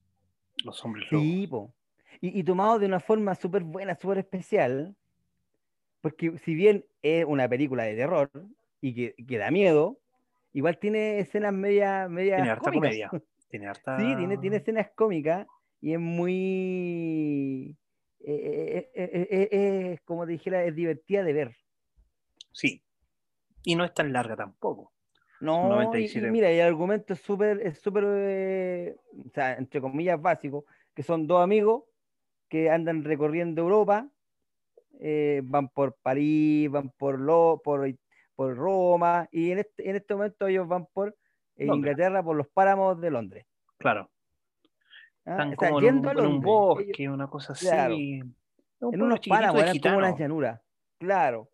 los 0.64 0.82
hombres 0.84 1.08
Sí, 1.10 1.46
lobos. 1.46 1.72
Y, 2.20 2.38
y 2.38 2.44
tomado 2.44 2.78
de 2.78 2.86
una 2.86 3.00
forma 3.00 3.34
súper 3.34 3.64
buena, 3.64 3.96
súper 3.96 4.18
especial, 4.18 4.94
porque 6.00 6.38
si 6.38 6.54
bien 6.54 6.86
es 7.02 7.24
una 7.24 7.48
película 7.48 7.84
de 7.84 7.96
terror 7.96 8.30
y 8.80 8.94
que, 8.94 9.14
que 9.26 9.38
da 9.38 9.50
miedo, 9.50 9.98
igual 10.52 10.78
tiene 10.78 11.18
escenas 11.18 11.52
media, 11.52 12.08
media 12.08 12.36
Tiene 12.36 12.50
harta 12.50 12.70
cómicas. 12.70 12.90
comedia. 12.90 13.10
Tiene 13.48 13.66
harta... 13.66 13.98
Sí, 13.98 14.16
tiene, 14.16 14.38
tiene 14.38 14.56
escenas 14.56 14.90
cómicas 14.94 15.46
y 15.80 15.92
es 15.92 16.00
muy... 16.00 17.76
eh, 18.20 18.90
eh, 18.94 19.28
eh, 19.30 19.48
eh, 19.52 19.98
como 20.04 20.24
te 20.24 20.32
dijera, 20.32 20.64
es 20.64 20.74
divertida 20.74 21.22
de 21.22 21.32
ver. 21.34 21.56
Sí. 22.52 22.82
Y 23.62 23.74
no 23.74 23.84
es 23.84 23.92
tan 23.92 24.10
larga 24.12 24.34
tampoco. 24.36 24.92
No, 25.40 25.66
y- 25.66 25.68
97. 25.70 26.26
y 26.26 26.30
mira, 26.30 26.50
el 26.50 26.60
argumento 26.62 27.12
es 27.12 27.20
súper, 27.20 27.60
es 27.60 27.78
súper, 27.80 28.04
o 28.06 29.30
sea, 29.34 29.54
entre 29.58 29.80
comillas, 29.80 30.20
básico, 30.20 30.64
que 30.94 31.02
son 31.02 31.26
dos 31.26 31.42
amigos 31.42 31.84
que 32.48 32.70
andan 32.70 33.04
recorriendo 33.04 33.62
Europa, 33.62 34.08
van 35.42 35.68
por 35.68 35.96
París, 36.02 36.70
van 36.70 36.90
por, 36.90 37.18
Lo, 37.20 37.60
por, 37.62 37.92
por 38.34 38.56
Roma, 38.56 39.28
y 39.30 39.50
en 39.50 39.60
este, 39.60 39.88
en 39.88 39.96
este 39.96 40.14
momento 40.14 40.46
ellos 40.46 40.66
van 40.66 40.86
por 40.86 41.16
eh. 41.56 41.66
Inglaterra, 41.66 42.22
por 42.22 42.36
los 42.36 42.48
páramos 42.48 43.00
de 43.00 43.10
Londres. 43.10 43.46
Claro. 43.78 44.10
¿ah? 45.26 45.30
Están 45.32 45.54
como 45.56 45.68
en 45.68 45.74
un, 45.74 45.82
yendo 45.82 46.08
a 46.08 46.12
en 46.12 46.26
un 46.26 46.40
bosque, 46.40 46.92
ellos- 46.98 47.14
una 47.14 47.28
cosa 47.28 47.52
así. 47.52 47.66
Claro. 47.66 47.94
Un 47.94 48.94
en 48.94 49.02
unos 49.02 49.20
páramos, 49.28 49.62
eran 49.62 49.78
como 49.78 49.98
unas 49.98 50.18
llanuras, 50.18 50.60
claro. 50.98 51.48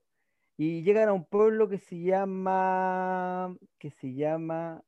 Y 0.57 0.83
llegan 0.83 1.09
a 1.09 1.13
un 1.13 1.25
pueblo 1.25 1.69
que 1.69 1.79
se 1.79 2.01
llama, 2.01 3.55
que 3.79 3.91
se 3.91 4.15
llama, 4.15 4.83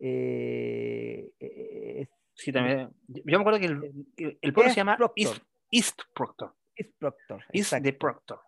eh, 0.00 1.30
eh, 1.38 2.08
Sí, 2.38 2.52
también. 2.52 2.88
Yo 3.08 3.22
me 3.24 3.36
acuerdo 3.36 3.58
que 3.58 3.66
el, 3.66 4.52
pueblo 4.54 4.62
East 4.62 4.74
se 4.74 4.80
llama 4.80 4.96
Proctor. 4.96 5.16
East, 5.16 5.42
East 5.72 6.00
Proctor. 6.14 6.54
es 6.76 6.86
Proctor. 6.96 7.44
East 7.52 7.72
de 7.74 7.92
Proctor. 7.92 8.40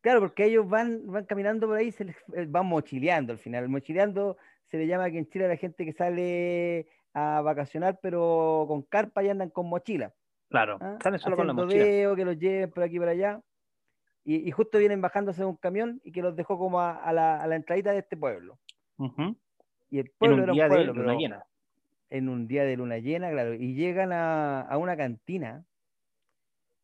Claro, 0.00 0.20
porque 0.20 0.44
ellos 0.44 0.68
van, 0.68 1.02
van 1.06 1.24
caminando 1.24 1.66
por 1.66 1.76
ahí, 1.76 1.90
se 1.92 2.04
les, 2.04 2.16
eh, 2.34 2.46
van 2.48 2.66
mochileando 2.66 3.32
al 3.32 3.38
final. 3.38 3.68
Mochileando 3.68 4.36
se 4.70 4.78
le 4.78 4.86
llama 4.86 5.04
aquí 5.04 5.18
en 5.18 5.28
Chile 5.28 5.46
a 5.46 5.48
la 5.48 5.56
gente 5.56 5.84
que 5.84 5.92
sale 5.92 6.88
a 7.14 7.40
vacacionar, 7.40 7.98
pero 8.00 8.64
con 8.68 8.82
carpa 8.82 9.22
y 9.24 9.28
andan 9.28 9.50
con 9.50 9.68
mochila. 9.68 10.12
Claro. 10.50 10.78
¿ah? 10.80 10.98
Salen 11.02 11.18
solo 11.20 11.36
con 11.36 11.46
la 11.46 11.52
mochila. 11.52 11.84
deo, 11.84 12.16
que 12.16 12.24
los 12.24 12.38
lleven 12.38 12.70
por 12.70 12.84
aquí 12.84 12.98
por 12.98 13.08
allá. 13.08 13.40
Y, 14.24 14.46
y 14.46 14.50
justo 14.50 14.78
vienen 14.78 15.00
bajándose 15.00 15.40
de 15.40 15.46
un 15.46 15.56
camión 15.56 16.00
y 16.04 16.12
que 16.12 16.22
los 16.22 16.36
dejó 16.36 16.58
como 16.58 16.80
a, 16.80 16.92
a 16.96 17.12
la, 17.12 17.40
a 17.42 17.46
la 17.46 17.56
entradita 17.56 17.92
de 17.92 17.98
este 17.98 18.16
pueblo. 18.16 18.58
Y 19.90 19.98
el 19.98 20.06
En 20.06 20.12
pueblo 20.18 20.36
un 20.36 20.42
era 20.44 20.52
día 20.52 20.64
un 20.64 20.68
pueblo, 20.70 20.92
de 20.92 20.98
luna 20.98 21.06
pero 21.08 21.18
llena. 21.18 21.44
en 22.10 22.28
un 22.28 22.46
día 22.46 22.64
de 22.64 22.76
luna 22.76 22.98
llena, 22.98 23.30
claro. 23.30 23.54
Y 23.54 23.74
llegan 23.74 24.12
a, 24.12 24.60
a 24.62 24.76
una 24.78 24.96
cantina. 24.96 25.64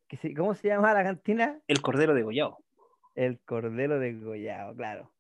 Que 0.09 0.17
se- 0.17 0.35
¿Cómo 0.35 0.55
se 0.55 0.69
llama 0.69 0.93
la 0.95 1.03
cantina? 1.03 1.59
El 1.69 1.81
cordero 1.83 2.15
degollado. 2.15 2.59
El 3.15 3.41
cordero 3.41 3.99
degollado, 3.99 4.75
claro. 4.75 5.11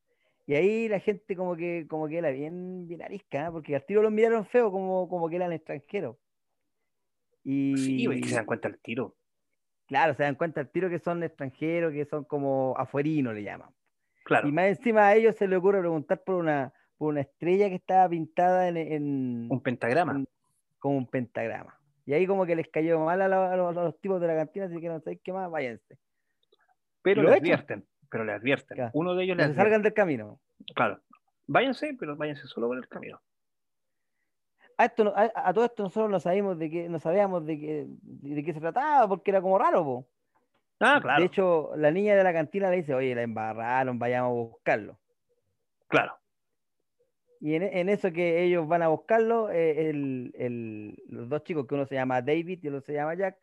Y 0.47 0.55
ahí 0.55 0.89
la 0.89 1.01
gente 1.01 1.37
como 1.37 1.57
que, 1.57 1.87
como 1.89 2.07
que 2.09 2.19
era 2.19 2.31
bien, 2.31 2.87
bien 2.87 3.03
arisca, 3.03 3.47
¿eh? 3.47 3.51
porque 3.51 3.75
al 3.77 3.85
tiro 3.87 4.03
los 4.03 4.13
miraron 4.13 4.45
feo 4.47 4.71
como, 4.71 5.09
como 5.09 5.29
que 5.29 5.37
eran 5.37 5.53
extranjeros. 5.53 6.17
Y 7.43 7.77
Sí, 7.77 8.07
güey, 8.07 8.21
que 8.21 8.29
se 8.29 8.35
dan 8.37 8.47
cuenta 8.47 8.69
el 8.69 8.79
tiro. 8.81 9.17
claro, 9.87 10.15
se 10.15 10.23
dan 10.23 10.35
cuenta 10.35 10.61
al 10.61 10.71
tiro 10.71 10.89
que 10.89 10.99
son 10.99 11.23
extranjeros, 11.23 11.93
que 11.93 12.05
son 12.05 12.25
como 12.25 12.75
afuerinos, 12.79 13.35
le 13.35 13.43
llaman. 13.43 13.71
Claro. 14.25 14.49
Y 14.49 14.53
más 14.53 14.67
encima 14.67 15.09
a 15.09 15.15
ellos 15.15 15.35
se 15.37 15.47
les 15.47 15.59
ocurre 15.59 15.81
preguntar 15.81 16.23
por 16.25 16.37
una, 16.37 16.73
por 16.97 17.09
una 17.11 17.21
estrella 17.21 17.69
que 17.69 17.75
estaba 17.77 18.09
pintada 18.09 18.69
en, 18.69 18.77
en- 18.79 19.47
Un 19.51 19.63
pentagrama. 19.63 20.25
como 20.79 20.97
un 20.97 21.07
pentagrama. 21.07 21.79
Y 22.07 22.13
ahí 22.15 22.27
como 22.27 22.45
que 22.47 22.57
les 22.57 22.69
cayó 22.69 23.01
mal 23.01 23.21
a, 23.23 23.29
los- 23.29 23.51
a 23.51 23.57
los, 23.57 23.77
a 23.77 23.83
los 23.85 24.01
tipos 24.01 24.21
de 24.21 24.27
la 24.27 24.37
cantina, 24.37 24.67
así 24.67 24.81
que 24.81 24.89
no 24.89 25.01
sabéis 25.01 25.21
qué 25.23 25.33
más, 25.33 25.51
váyanse. 25.51 25.99
Pero 27.05 27.23
le 27.23 27.29
echan. 27.29 27.39
advierten. 27.43 27.87
Pero 28.11 28.25
le 28.25 28.33
advierten. 28.33 28.77
Ya. 28.77 28.91
Uno 28.95 29.15
de 29.15 29.25
ellos 29.25 29.37
le 29.37 29.55
salgan 29.55 29.83
del 29.83 29.95
camino. 29.95 30.41
Claro. 30.75 31.01
Váyanse, 31.47 31.95
pero 31.99 32.17
váyanse 32.17 32.47
solo 32.49 32.69
por 32.69 32.79
el 32.79 32.89
camino. 32.89 33.21
A, 34.77 34.87
esto, 34.87 35.13
a, 35.17 35.31
a 35.35 35.53
todo 35.55 35.65
esto 35.67 35.85
nosotros 35.85 36.11
no 36.11 36.19
sabíamos 36.19 36.59
de 36.59 36.69
qué, 36.71 36.89
no 36.89 36.99
sabíamos 36.99 37.47
de 37.47 37.61
qué, 37.61 37.87
de, 37.89 38.43
qué 38.45 38.53
se 38.53 38.61
trataba, 38.61 39.07
porque 39.07 39.31
era 39.31 39.41
como 39.41 39.57
raro, 39.59 39.85
po. 39.85 40.09
Ah, 40.81 40.99
claro. 41.01 41.21
De 41.21 41.27
hecho, 41.27 41.71
la 41.77 41.93
niña 41.93 42.17
de 42.17 42.25
la 42.25 42.33
cantina 42.33 42.69
le 42.71 42.77
dice, 42.79 42.93
oye, 42.95 43.15
la 43.15 43.23
embarraron, 43.23 43.99
vayamos 43.99 44.31
a 44.31 44.33
buscarlo. 44.35 44.99
claro. 45.89 46.19
Y 47.41 47.57
en, 47.57 47.63
en 47.63 47.91
eso 47.91 48.11
que 48.11 48.43
ellos 48.43 48.67
van 48.67 48.81
a 48.83 48.89
buscarlo, 48.89 49.51
eh, 49.51 49.91
el- 49.91 50.33
el- 50.35 50.97
los 51.09 51.29
dos 51.29 51.45
chicos, 51.45 51.67
que 51.67 51.75
uno 51.75 51.85
se 51.85 51.95
llama 51.95 52.23
David 52.23 52.61
y 52.63 52.67
el 52.69 52.77
otro 52.77 52.87
se 52.87 52.95
llama 52.95 53.15
Jack, 53.15 53.37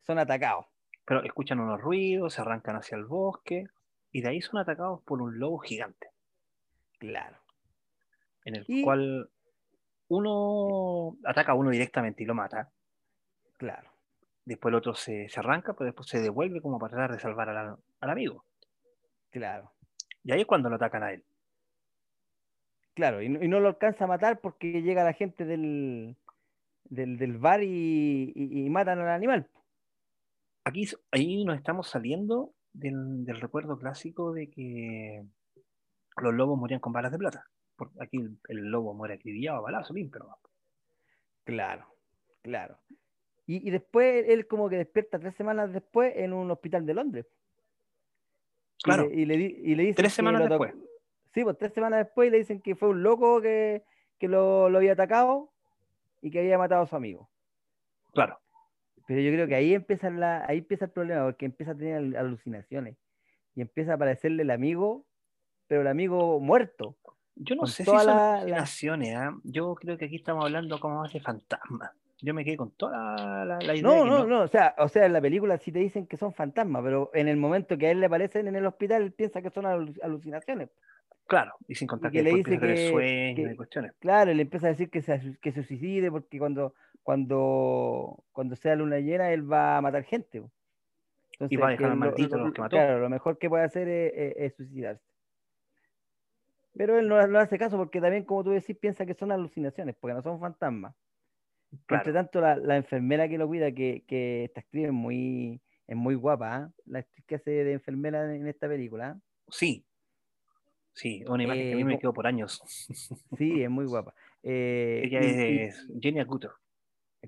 son 0.00 0.18
atacados. 0.18 0.66
Pero 1.06 1.22
escuchan 1.24 1.60
unos 1.60 1.80
ruidos, 1.80 2.34
se 2.34 2.40
arrancan 2.42 2.76
hacia 2.76 2.96
el 2.96 3.04
bosque 3.04 3.66
y 4.12 4.20
de 4.22 4.28
ahí 4.28 4.40
son 4.42 4.58
atacados 4.60 5.02
por 5.02 5.22
un 5.22 5.38
lobo 5.38 5.58
gigante, 5.58 6.10
Claro. 6.98 7.36
en 8.44 8.56
el 8.56 8.64
Y- 8.66 8.82
cual 8.82 9.30
uno 10.08 11.16
ataca 11.24 11.52
a 11.52 11.54
uno 11.54 11.70
directamente 11.70 12.22
y 12.22 12.26
lo 12.26 12.34
mata. 12.34 12.70
Claro. 13.56 13.90
Después 14.44 14.70
el 14.72 14.76
otro 14.76 14.94
se, 14.94 15.28
se 15.28 15.40
arranca, 15.40 15.72
pero 15.74 15.86
después 15.86 16.08
se 16.08 16.20
devuelve 16.20 16.60
como 16.60 16.78
para 16.78 16.92
tratar 16.94 17.12
de 17.12 17.20
salvar 17.20 17.48
al, 17.48 17.76
al 18.00 18.10
amigo. 18.10 18.44
Claro. 19.30 19.72
Y 20.22 20.32
ahí 20.32 20.40
es 20.42 20.46
cuando 20.46 20.68
lo 20.68 20.76
atacan 20.76 21.02
a 21.02 21.12
él. 21.12 21.24
Claro, 22.94 23.20
y 23.20 23.28
no, 23.28 23.42
y 23.42 23.48
no 23.48 23.60
lo 23.60 23.68
alcanza 23.68 24.04
a 24.04 24.08
matar 24.08 24.40
porque 24.40 24.80
llega 24.82 25.04
la 25.04 25.12
gente 25.12 25.44
del, 25.44 26.16
del, 26.84 27.18
del 27.18 27.36
bar 27.38 27.62
y, 27.62 28.32
y- 28.34 28.64
y 28.66 28.70
matan 28.70 29.00
al 29.00 29.08
animal. 29.08 29.48
Aquí 30.66 30.84
ahí 31.12 31.44
nos 31.44 31.56
estamos 31.56 31.88
saliendo 31.88 32.52
del, 32.72 33.24
del 33.24 33.40
recuerdo 33.40 33.78
clásico 33.78 34.32
de 34.32 34.50
que 34.50 35.24
los 36.20 36.34
lobos 36.34 36.58
morían 36.58 36.80
con 36.80 36.92
balas 36.92 37.12
de 37.12 37.18
plata. 37.18 37.46
Porque 37.76 37.94
aquí 38.00 38.16
el, 38.16 38.36
el 38.48 38.64
lobo 38.70 38.92
muere 38.92 39.14
acribillado 39.14 39.58
a 39.58 39.60
balazo 39.60 39.94
limpio. 39.94 40.26
Claro, 41.44 41.86
claro. 42.42 42.78
Y, 43.46 43.68
y 43.68 43.70
después 43.70 44.24
él 44.28 44.48
como 44.48 44.68
que 44.68 44.76
despierta 44.78 45.20
tres 45.20 45.36
semanas 45.36 45.72
después 45.72 46.12
en 46.16 46.32
un 46.32 46.50
hospital 46.50 46.84
de 46.84 46.94
Londres. 46.94 47.26
Y 48.78 48.82
Claro. 48.82 49.06
le- 49.06 49.14
Y 49.14 49.24
le, 49.24 49.34
y 49.36 49.74
le 49.76 49.82
dicen 49.84 49.94
Tres 49.94 50.14
semanas 50.14 50.48
después. 50.48 50.74
Sí, 51.32 51.44
pues 51.44 51.56
tres 51.58 51.72
semanas 51.74 52.06
después 52.06 52.32
le 52.32 52.38
dicen 52.38 52.60
que 52.60 52.74
fue 52.74 52.88
un 52.88 53.04
loco 53.04 53.40
que, 53.40 53.84
que 54.18 54.26
lo, 54.26 54.68
lo 54.68 54.78
había 54.78 54.94
atacado 54.94 55.52
y 56.22 56.32
que 56.32 56.40
había 56.40 56.58
matado 56.58 56.82
a 56.82 56.86
su 56.88 56.96
amigo. 56.96 57.30
Claro. 58.12 58.40
Pero 59.06 59.20
yo 59.20 59.30
creo 59.32 59.46
que 59.46 59.54
ahí 59.54 59.72
empieza, 59.74 60.10
la, 60.10 60.44
ahí 60.46 60.58
empieza 60.58 60.86
el 60.86 60.90
problema, 60.90 61.24
porque 61.24 61.46
empieza 61.46 61.72
a 61.72 61.76
tener 61.76 61.94
al- 61.96 62.16
alucinaciones 62.16 62.96
y 63.54 63.60
empieza 63.62 63.92
a 63.92 63.94
aparecerle 63.94 64.42
el 64.42 64.50
amigo 64.50 65.04
pero 65.68 65.80
el 65.80 65.88
amigo 65.88 66.38
muerto. 66.38 66.96
Yo 67.34 67.56
no 67.56 67.66
sé 67.66 67.84
si 67.84 67.90
son 67.90 68.06
la- 68.06 68.34
alucinaciones, 68.38 69.16
¿ah? 69.16 69.34
Yo 69.42 69.74
creo 69.74 69.98
que 69.98 70.04
aquí 70.04 70.14
estamos 70.16 70.44
hablando 70.44 70.78
como 70.78 71.00
más 71.00 71.12
de 71.12 71.18
fantasma. 71.20 71.92
Yo 72.22 72.32
me 72.34 72.44
quedé 72.44 72.56
con 72.56 72.70
toda 72.70 73.44
la, 73.44 73.58
la 73.60 73.74
idea. 73.74 73.82
No, 73.82 74.04
que 74.04 74.10
no, 74.10 74.26
no, 74.26 74.42
o 74.42 74.48
sea, 74.48 74.74
o 74.78 74.88
sea, 74.88 75.06
en 75.06 75.12
la 75.12 75.20
película 75.20 75.58
sí 75.58 75.72
te 75.72 75.80
dicen 75.80 76.06
que 76.06 76.16
son 76.16 76.32
fantasmas, 76.32 76.82
pero 76.84 77.10
en 77.14 77.26
el 77.28 77.36
momento 77.36 77.76
que 77.76 77.88
a 77.88 77.90
él 77.90 77.98
le 78.00 78.06
aparecen 78.06 78.46
en 78.46 78.54
el 78.56 78.64
hospital, 78.64 79.02
él 79.02 79.12
piensa 79.12 79.42
que 79.42 79.50
son 79.50 79.64
alu- 79.64 79.98
alucinaciones. 80.02 80.70
Claro, 81.26 81.52
y 81.66 81.74
sin 81.74 81.88
contar 81.88 82.10
que 82.12 82.18
que, 82.18 82.22
le 82.24 82.34
dice 82.34 82.58
que- 82.58 82.88
sueños 82.90 83.46
que- 83.46 83.52
y 83.52 83.56
cuestiones. 83.56 83.92
Claro, 83.98 84.32
le 84.32 84.42
empieza 84.42 84.66
a 84.66 84.70
decir 84.70 84.90
que 84.90 85.02
se, 85.02 85.36
que 85.40 85.52
se 85.52 85.62
suicide 85.64 86.10
porque 86.10 86.38
cuando, 86.38 86.74
cuando, 87.02 88.24
cuando 88.32 88.54
sea 88.56 88.76
luna 88.76 88.98
llena 89.00 89.30
él 89.32 89.50
va 89.50 89.76
a 89.76 89.80
matar 89.80 90.04
gente. 90.04 90.42
Entonces, 91.32 91.60
va 91.60 91.68
a 91.68 91.70
dejar 91.72 91.90
al 91.90 91.96
maldito 91.96 92.36
lo- 92.36 92.44
los 92.44 92.54
que 92.54 92.60
mató. 92.60 92.76
Claro, 92.76 93.00
lo 93.00 93.08
mejor 93.10 93.38
que 93.38 93.48
puede 93.48 93.64
hacer 93.64 93.88
es, 93.88 94.12
es- 94.14 94.34
es 94.36 94.54
suicidarse. 94.56 95.04
Pero 96.74 96.98
él 96.98 97.08
no, 97.08 97.26
no 97.26 97.38
hace 97.38 97.58
caso 97.58 97.76
porque 97.76 98.00
también, 98.00 98.24
como 98.24 98.44
tú 98.44 98.50
decís, 98.50 98.76
piensa 98.78 99.06
que 99.06 99.14
son 99.14 99.32
alucinaciones, 99.32 99.96
porque 99.98 100.14
no 100.14 100.22
son 100.22 100.38
fantasmas. 100.38 100.94
Claro. 101.86 102.00
Entre 102.02 102.12
tanto, 102.12 102.40
la, 102.40 102.56
la 102.56 102.76
enfermera 102.76 103.28
que 103.28 103.38
lo 103.38 103.46
cuida, 103.48 103.72
que, 103.72 104.04
que 104.06 104.44
esta 104.44 104.60
actriz 104.60 104.86
es 104.86 104.92
muy, 104.92 105.60
es 105.86 105.96
muy 105.96 106.14
guapa, 106.14 106.54
¿ah? 106.56 106.70
la 106.84 107.00
actriz 107.00 107.24
que 107.26 107.34
hace 107.36 107.50
de 107.50 107.72
enfermera 107.72 108.32
en 108.34 108.46
esta 108.46 108.68
película, 108.68 109.08
¿ah? 109.08 109.20
Sí. 109.48 109.84
Sí, 110.96 111.22
una 111.28 111.42
imagen 111.44 111.62
que 111.68 111.72
a 111.74 111.76
mí 111.76 111.82
Eh, 111.82 111.84
me 111.84 111.94
co- 111.94 112.00
quedó 112.00 112.14
por 112.14 112.26
años. 112.26 112.62
sí, 113.38 113.62
es 113.62 113.70
muy 113.70 113.84
guapa. 113.84 114.14
Eh, 114.42 115.02
Ella 115.04 115.20
y- 115.20 115.52
y- 115.54 115.58
es 115.64 115.86
Jenny 116.00 116.22
Gutter. 116.24 116.50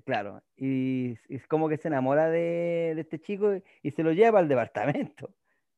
Claro, 0.05 0.41
y, 0.57 1.11
y 1.27 1.35
es 1.35 1.45
como 1.47 1.69
que 1.69 1.77
se 1.77 1.87
enamora 1.89 2.29
de, 2.29 2.93
de 2.95 3.01
este 3.01 3.19
chico 3.19 3.53
y, 3.83 3.91
se 3.91 4.01
lo 4.01 4.11
lleva 4.13 4.39
al 4.39 4.47
departamento, 4.47 5.29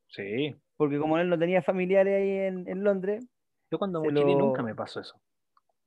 Sí. 0.07 0.55
porque 0.77 0.99
como 0.99 1.17
él 1.17 1.27
no 1.27 1.37
tenía 1.39 1.61
familiares 1.61 2.15
ahí 2.21 2.29
en, 2.47 2.67
en 2.69 2.83
Londres, 2.83 3.25
Yo 3.71 3.77
cuando 3.79 4.01
mochilé 4.03 4.21
lo- 4.33 4.37
nunca 4.39 4.61
me 4.63 4.75
pasó 4.75 4.99
eso. 5.01 5.19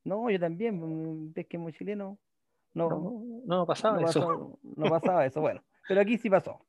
no, 0.03 0.29
yo 0.29 0.39
también, 0.39 0.75
mm, 0.79 1.33
ves 1.33 1.47
que 1.47 1.57
muy 1.57 1.71
chileno, 1.73 2.19
no, 2.73 2.89
No, 2.89 3.21
no 3.45 3.65
pasaba 3.65 3.99
no 4.01 4.07
eso. 4.09 4.19
pasó- 4.19 4.59
no 4.75 4.85
pasaba 5.19 5.25
eso, 5.25 5.39
bueno, 5.41 5.63
pero 5.87 6.01
aquí 6.01 6.17
sí 6.17 6.29
pasó. 6.29 6.59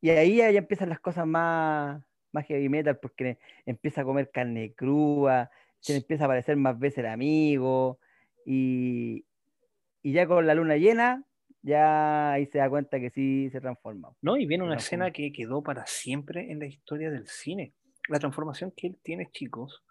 Y 0.00 0.10
ahí 0.10 0.36
ya 0.36 0.48
empiezan 0.48 0.88
las 0.90 1.00
cosas 1.00 1.26
más, 1.26 2.02
más 2.34 2.46
heavy 2.46 2.68
metal, 2.68 2.98
porque 2.98 3.38
empieza 3.64 4.02
a 4.02 4.04
comer 4.04 4.30
carne 4.30 4.74
cruda, 4.74 5.50
se 5.80 5.92
le 5.92 5.98
empieza 5.98 6.24
a 6.24 6.26
aparecer 6.26 6.56
más 6.56 6.78
veces 6.78 6.98
el 6.98 7.06
amigo, 7.06 7.98
y, 8.44 9.24
y 10.02 10.12
ya 10.12 10.26
con 10.26 10.46
la 10.46 10.54
luna 10.54 10.76
llena, 10.76 11.24
ya 11.62 12.32
ahí 12.32 12.46
se 12.46 12.58
da 12.58 12.68
cuenta 12.68 13.00
que 13.00 13.08
sí 13.08 13.48
se 13.50 13.60
transforma. 13.60 14.10
No, 14.20 14.36
y 14.36 14.44
viene 14.44 14.64
una 14.64 14.76
escena 14.76 15.10
que 15.10 15.32
quedó 15.32 15.62
para 15.62 15.86
siempre 15.86 16.52
en 16.52 16.58
la 16.58 16.66
historia 16.66 17.10
del 17.10 17.26
cine. 17.26 17.72
La 18.08 18.18
transformación 18.18 18.70
que 18.76 18.88
él 18.88 18.98
tiene, 19.02 19.30
chicos, 19.32 19.82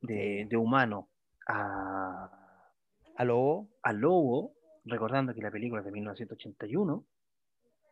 de, 0.00 0.46
de 0.50 0.56
humano 0.56 1.08
a, 1.46 2.28
A 3.16 3.24
lobo, 3.24 3.68
a 3.82 3.92
lobo, 3.92 4.54
recordando 4.84 5.32
que 5.32 5.42
la 5.42 5.50
película 5.50 5.80
es 5.80 5.86
de 5.86 5.92
1981, 5.92 7.04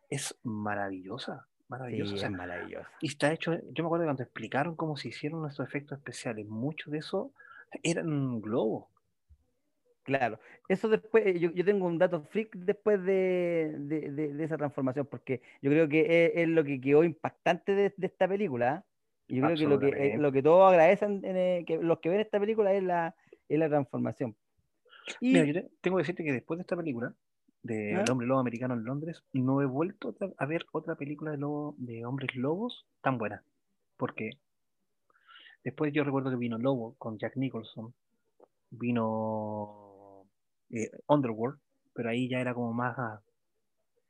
es 0.09 0.37
maravillosa, 0.43 1.47
sí, 1.77 1.79
maravillosa. 1.79 2.13
o 2.13 2.17
sea, 2.17 2.29
es 2.29 2.35
maravilloso. 2.35 2.87
y 3.01 3.07
está 3.07 3.31
hecho, 3.31 3.53
yo 3.71 3.83
me 3.83 3.87
acuerdo 3.87 4.05
cuando 4.05 4.23
explicaron 4.23 4.75
cómo 4.75 4.97
se 4.97 5.09
hicieron 5.09 5.47
estos 5.49 5.67
efectos 5.67 5.97
especiales, 5.97 6.47
muchos 6.47 6.91
de 6.91 6.99
eso 6.99 7.31
eran 7.83 8.41
globos. 8.41 8.85
Claro, 10.03 10.39
eso 10.67 10.89
después, 10.89 11.25
eh, 11.27 11.39
yo, 11.39 11.51
yo 11.51 11.63
tengo 11.63 11.85
un 11.85 11.99
dato 11.99 12.23
freak 12.23 12.55
después 12.55 13.03
de, 13.05 13.75
de- 13.77 14.11
de- 14.11 14.33
de 14.33 14.43
esa 14.43 14.57
transformación, 14.57 15.05
porque 15.05 15.41
yo 15.61 15.69
creo 15.69 15.87
que 15.87 16.25
es, 16.25 16.31
es 16.35 16.47
lo 16.47 16.63
que 16.63 16.81
quedó 16.81 17.03
impactante 17.03 17.75
de, 17.75 17.93
esta 18.01 18.27
película. 18.27 18.83
Y 19.27 19.37
yo 19.39 19.45
creo 19.45 19.55
que 19.57 19.67
lo 19.67 19.79
que, 19.79 19.87
eh, 19.89 20.17
lo 20.17 20.31
que 20.31 20.41
todos 20.41 20.69
agradecen, 20.71 21.21
en, 21.23 21.37
eh, 21.37 21.63
que 21.67 21.77
los 21.77 21.99
que 21.99 22.09
ven 22.09 22.19
esta 22.19 22.39
película 22.39 22.73
es 22.73 22.81
la, 22.83 23.15
es 23.47 23.59
la 23.59 23.69
transformación. 23.69 24.35
Y 25.19 25.33
Mira, 25.33 25.45
yo 25.45 25.53
te- 25.53 25.69
tengo 25.81 25.97
que 25.97 26.01
decirte 26.01 26.23
que 26.23 26.33
después 26.33 26.57
de 26.57 26.61
esta 26.61 26.75
película, 26.75 27.13
de 27.63 27.95
¿Ah? 27.95 28.01
El 28.03 28.09
hombre 28.11 28.27
lobo 28.27 28.39
americano 28.39 28.73
en 28.73 28.83
Londres, 28.83 29.23
no 29.33 29.61
he 29.61 29.65
vuelto 29.65 30.15
a 30.37 30.45
ver 30.45 30.65
otra 30.71 30.95
película 30.95 31.31
de, 31.31 31.37
lobo, 31.37 31.75
de 31.77 32.05
hombres 32.05 32.35
lobos 32.35 32.85
tan 33.01 33.17
buena. 33.17 33.43
Porque 33.97 34.31
después 35.63 35.93
yo 35.93 36.03
recuerdo 36.03 36.31
que 36.31 36.37
vino 36.37 36.57
Lobo 36.57 36.95
con 36.97 37.19
Jack 37.19 37.35
Nicholson, 37.37 37.93
vino 38.71 40.25
eh, 40.71 40.89
Underworld, 41.07 41.59
pero 41.93 42.09
ahí 42.09 42.27
ya 42.29 42.39
era 42.39 42.53
como 42.53 42.73
más, 42.73 42.97
a- 42.97 43.21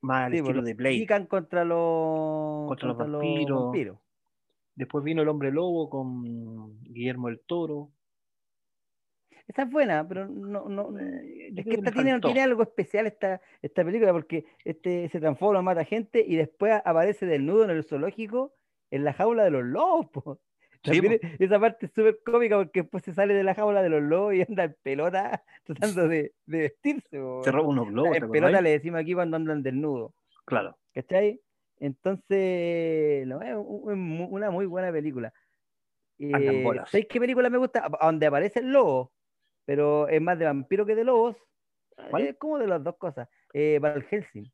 más 0.01 0.25
al 0.27 0.31
sí, 0.33 0.37
pues, 0.37 0.41
estilo 0.41 0.55
los 0.61 0.65
de 0.65 0.73
Blade. 0.73 0.97
pican 0.99 1.25
contra 1.25 1.65
los, 1.65 2.67
Contra 2.69 2.87
los 2.89 2.97
vampiros. 2.97 3.97
Después 4.75 5.03
vino 5.03 5.21
El 5.21 5.27
hombre 5.27 5.51
lobo 5.51 5.89
con 5.89 6.81
Guillermo 6.83 7.27
el 7.27 7.41
Toro. 7.41 7.89
Esa 9.51 9.63
es 9.63 9.69
buena, 9.69 10.07
pero 10.07 10.27
no, 10.29 10.69
no, 10.69 10.97
Eh, 10.97 11.51
es 11.57 11.65
que 11.65 11.73
esta 11.73 11.91
tiene, 11.91 12.17
tiene 12.21 12.41
algo 12.41 12.63
especial 12.63 13.05
esta, 13.05 13.41
esta 13.61 13.83
película 13.83 14.13
porque 14.13 14.45
este 14.63 15.09
se 15.09 15.19
transforma, 15.19 15.61
mata 15.61 15.83
gente 15.83 16.23
y 16.25 16.37
después 16.37 16.71
aparece 16.85 17.25
desnudo 17.25 17.65
en 17.65 17.71
el 17.71 17.83
zoológico 17.83 18.53
en 18.91 19.03
la 19.03 19.11
jaula 19.11 19.43
de 19.43 19.51
los 19.51 19.65
lobos. 19.65 20.07
po. 20.09 20.39
Sí, 20.83 20.91
También 21.01 21.19
es- 21.21 21.41
esa 21.41 21.59
parte 21.59 21.87
es 21.87 21.91
súper 21.91 22.19
cómica 22.25 22.55
porque 22.55 22.83
después 22.83 23.03
se 23.03 23.13
sale 23.13 23.33
de 23.33 23.43
la 23.43 23.53
jaula 23.53 23.83
de 23.83 23.89
los 23.89 24.01
lobos 24.01 24.35
y 24.35 24.41
anda 24.41 24.63
en 24.63 24.75
pelota 24.81 25.43
tratando 25.65 26.07
de, 26.07 26.31
de 26.45 26.57
vestirse. 26.59 27.19
po. 27.19 27.43
Se 27.43 27.51
roba 27.51 27.67
unos 27.67 27.89
globos, 27.89 28.11
¿te 28.13 28.19
en 28.19 28.31
pelota 28.31 28.61
le 28.61 28.69
decimos 28.69 29.01
aquí 29.01 29.13
cuando 29.13 29.35
andan 29.35 29.61
desnudo. 29.63 30.13
Claro. 30.45 30.77
¿Cachai? 30.93 31.41
Entonces, 31.77 33.27
no, 33.27 33.41
es 33.41 33.53
una 33.57 34.49
muy 34.49 34.65
buena 34.65 34.91
película. 34.93 35.33
Eh. 36.19 36.63
¿Sabéis 36.87 37.07
qué 37.09 37.19
película 37.19 37.49
me 37.49 37.57
gusta? 37.57 37.89
Donde 38.01 38.27
aparece 38.27 38.59
el 38.59 38.71
lobo, 38.71 39.11
pero 39.72 40.09
es 40.09 40.22
más 40.22 40.38
de 40.38 40.43
vampiro 40.43 40.86
que 40.86 40.95
de 40.95 41.05
lobos. 41.05 41.38
¿Cuál? 42.09 42.24
Es 42.28 42.36
como 42.38 42.59
de 42.59 42.67
las 42.67 42.84
dos 42.84 42.97
cosas. 42.97 43.30
Eh, 43.53 43.80
Van 43.80 44.01
Helsing. 44.01 44.51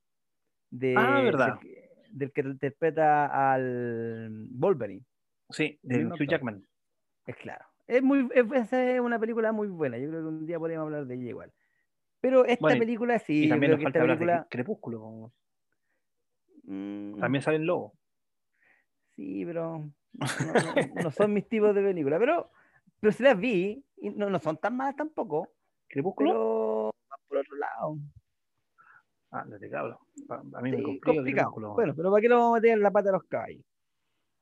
De, 0.70 0.94
Ah, 0.96 1.22
verdad. 1.24 1.48
Del, 1.56 1.60
que- 1.60 1.90
del 2.12 2.32
que 2.34 2.42
interpreta 2.42 3.52
al 3.54 4.46
Wolverine. 4.52 5.04
Sí, 5.50 5.80
de 5.82 6.06
Hugh. 6.06 6.28
Jackman. 6.28 6.64
Es 7.26 7.36
claro. 7.38 7.66
Es 7.88 8.04
muy, 8.04 8.30
es, 8.32 8.46
esa 8.54 8.92
es 8.92 9.00
una 9.00 9.18
película 9.18 9.52
muy 9.52 9.70
buena. 9.70 9.98
Yo 9.98 10.08
creo 10.10 10.22
que 10.22 10.28
un 10.28 10.46
día 10.46 10.60
podríamos 10.60 10.86
hablar 10.86 11.08
de 11.08 11.16
ella 11.16 11.30
igual. 11.30 11.52
Pero 12.22 12.46
esta 12.46 12.62
Bueno, 12.62 12.80
película 12.80 13.18
sí, 13.18 13.46
y 13.46 13.50
también 13.50 13.72
nos 13.72 13.82
falta 13.82 14.00
hablar 14.02 14.18
película. 14.20 14.42
de 14.42 14.48
Crepúsculo. 14.50 15.34
mm, 16.64 17.20
También 17.20 17.42
sale 17.42 17.58
el 17.58 17.64
lobo. 17.66 17.94
Sí, 19.16 19.44
pero 19.46 19.80
no, 20.14 20.54
no- 20.96 21.04
no 21.04 21.12
son 21.12 21.34
mis 21.34 21.48
tipos 21.50 21.74
de 21.74 21.82
películas. 21.82 22.20
Pero, 22.20 22.52
pero 23.00 23.12
sí 23.14 23.24
las 23.24 23.40
vi 23.40 23.84
y 23.98 24.10
no, 24.12 24.30
no 24.30 24.40
son 24.40 24.58
tan 24.58 24.76
malas 24.78 24.96
tampoco. 24.96 25.50
¿Crepúsculo? 25.88 26.30
Pero 26.32 26.92
van 27.10 27.20
por 27.28 27.38
otro 27.38 27.56
lado. 27.58 27.98
Ah, 29.32 29.46
no 29.48 29.58
te. 29.60 29.70
A 29.76 30.62
mí 30.62 30.72
me 30.72 30.78
Sí, 30.78 30.84
complica 30.84 31.14
complicado. 31.16 31.48
Crepúsculo. 31.52 31.74
Bueno, 31.74 31.94
pero 31.96 32.12
¿para 32.12 32.22
qué 32.22 32.30
lo 32.30 32.36
vamos 32.38 32.52
a 32.58 32.62
meter 32.62 32.72
en 32.78 32.82
la 32.84 32.92
pata 32.92 33.10
a 33.10 33.14
los 33.14 33.24
caballos? 33.24 33.64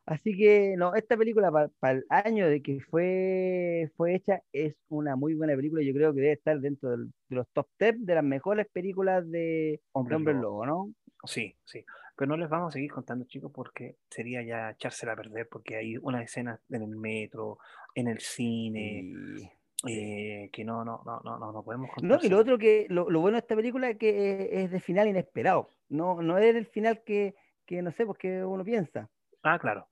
Así 0.08 0.38
que, 0.38 0.76
no, 0.78 0.94
esta 0.94 1.18
película 1.18 1.52
para 1.80 1.98
el 1.98 2.06
año 2.10 2.48
de 2.48 2.62
que 2.62 2.80
fue, 2.80 3.92
fue 3.98 4.14
hecha 4.14 4.44
es 4.52 4.76
una 4.88 5.16
muy 5.16 5.34
buena 5.34 5.56
película. 5.56 5.82
Yo 5.82 5.94
creo 5.94 6.14
que 6.14 6.22
debe 6.22 6.34
estar 6.34 6.60
dentro 6.60 6.92
del- 6.92 7.12
de 7.28 7.36
los 7.36 7.48
top 7.50 7.68
10 7.80 8.06
de 8.06 8.14
las 8.14 8.24
mejores 8.24 8.68
películas 8.72 9.30
de, 9.32 9.82
Hombre. 9.94 10.34
Lobo, 10.36 10.64
¿no? 10.68 10.94
Sí, 11.24 11.56
sí. 11.64 11.84
Pero 12.18 12.30
no 12.30 12.38
les 12.38 12.50
vamos 12.50 12.70
a 12.70 12.72
seguir 12.72 12.92
contando, 12.92 13.26
chicos, 13.26 13.52
porque 13.54 13.98
sería 14.10 14.42
ya 14.42 14.72
echársela 14.72 15.14
a 15.14 15.16
perder, 15.18 15.50
porque 15.50 15.76
hay 15.76 15.98
unas 15.98 16.24
escenas 16.24 16.60
en 16.70 16.82
el 16.84 16.96
metro, 16.96 17.58
en 17.94 18.08
el 18.08 18.20
cine, 18.20 19.02
Y- 19.04 19.52
eh, 19.88 20.50
que 20.52 20.64
no, 20.64 20.84
no, 20.86 21.02
no, 21.06 21.20
no, 21.24 21.38
no, 21.38 21.52
no 21.52 21.64
podemos 21.64 21.90
No, 21.90 21.94
contar. 22.16 22.26
y 22.26 22.30
lo 22.30 22.40
otro 22.40 22.58
que, 22.58 22.88
lo, 22.90 23.10
lo 23.10 23.20
bueno 23.20 23.36
de 23.36 23.40
esta 23.42 23.56
película 23.56 23.90
es 23.90 23.98
que 23.98 24.64
es 24.64 24.72
de 24.72 24.80
final 24.80 25.08
inesperado. 25.08 25.70
No, 25.90 26.22
no 26.22 26.38
es 26.38 26.56
el 26.56 26.66
final 26.66 27.04
que, 27.06 27.36
que 27.66 27.82
no 27.82 27.92
sé, 27.92 28.06
pues 28.06 28.18
que 28.18 28.44
uno 28.44 28.64
piensa. 28.64 29.10
Ah, 29.44 29.60
claro. 29.60 29.88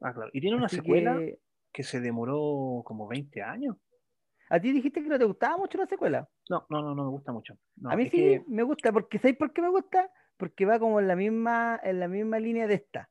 Ah, 0.00 0.12
claro. 0.14 0.30
Y 0.32 0.40
tiene 0.40 0.56
una 0.56 0.66
Así 0.66 0.76
secuela 0.76 1.16
que, 1.18 1.38
que 1.72 1.82
se 1.82 2.00
demoró 2.00 2.82
como 2.84 3.06
20 3.06 3.42
años. 3.42 3.76
a 4.48 4.58
ti 4.58 4.72
dijiste 4.72 5.02
que 5.02 5.08
no 5.08 5.18
te 5.18 5.24
gustaba 5.26 5.56
mucho 5.58 5.76
la 5.78 5.86
secuela. 5.86 6.28
No, 6.48 6.66
no, 6.70 6.80
no, 6.82 6.94
no 6.94 7.04
me 7.04 7.10
gusta 7.10 7.30
mucho. 7.32 7.56
No, 7.76 7.90
a 7.90 7.96
mí 7.96 8.04
sí 8.04 8.10
que- 8.10 8.42
me 8.48 8.62
gusta, 8.62 8.90
porque 8.92 9.18
¿sabes 9.18 9.36
por 9.36 9.52
qué 9.52 9.60
me 9.62 9.68
gusta? 9.68 10.10
Porque 10.36 10.66
va 10.66 10.78
como 10.78 11.00
en 11.00 11.08
la 11.08 11.16
misma, 11.16 11.80
en 11.82 12.00
la 12.00 12.08
misma 12.08 12.38
línea 12.38 12.66
de 12.66 12.74
esta. 12.74 13.10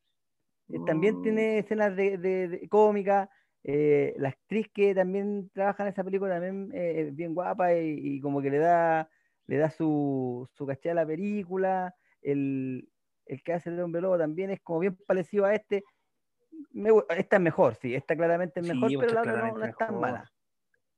Eh, 0.69 0.77
También 0.85 1.15
Mm. 1.17 1.21
tiene 1.23 1.59
escenas 1.59 1.95
de, 1.95 2.17
de- 2.17 2.47
de 2.47 2.69
cómicas. 2.69 3.29
eh, 3.67 4.13
la 4.19 4.29
actriz 4.29 4.67
que 4.71 4.93
también 4.93 5.49
trabaja 5.51 5.81
en 5.81 5.89
esa 5.89 6.03
película 6.03 6.35
también 6.39 6.69
eh, 6.71 7.01
es 7.07 7.15
bien 7.15 7.33
guapa 7.33 7.73
y, 7.73 7.97
y 7.99 8.21
como 8.21 8.39
que 8.39 8.51
le 8.51 8.59
da, 8.59 9.09
le 9.47 9.57
da 9.57 9.71
su, 9.71 10.47
su 10.53 10.67
caché 10.67 10.91
a 10.91 10.93
la 10.93 11.03
película. 11.05 11.95
El, 12.21 12.87
el 13.25 13.41
que 13.41 13.53
hace 13.53 13.71
el 13.71 13.79
hombre 13.79 14.01
lobo 14.01 14.19
también 14.19 14.51
es 14.51 14.61
como 14.61 14.79
bien 14.81 14.95
parecido 15.07 15.45
a 15.45 15.55
este. 15.55 15.83
Me 16.73 16.91
esta 17.17 17.37
es 17.37 17.41
mejor, 17.41 17.75
sí, 17.75 17.95
esta 17.95 18.15
claramente 18.15 18.59
es 18.59 18.67
mejor, 18.67 18.93
pues, 18.93 18.97
pero 18.99 19.13
la 19.13 19.21
otra 19.21 19.47
no, 19.51 19.57
no 19.57 19.65
es 19.65 19.75
tan 19.77 19.99
mala. 19.99 20.31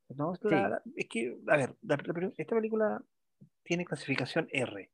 No, 0.10 0.34
es, 0.34 0.40
Sí. 0.42 0.48
la- 0.50 0.70
la- 0.70 0.82
es 0.96 1.08
que, 1.08 1.38
a 1.48 1.56
ver, 1.58 1.76
la- 1.84 1.96
la- 1.96 2.32
esta 2.38 2.56
película 2.56 3.02
tiene 3.64 3.86
clasificación 3.86 4.48
R. 4.52 4.90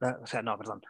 La- 0.00 0.18
o 0.22 0.26
sea, 0.26 0.42
no, 0.42 0.56
perdón. 0.58 0.82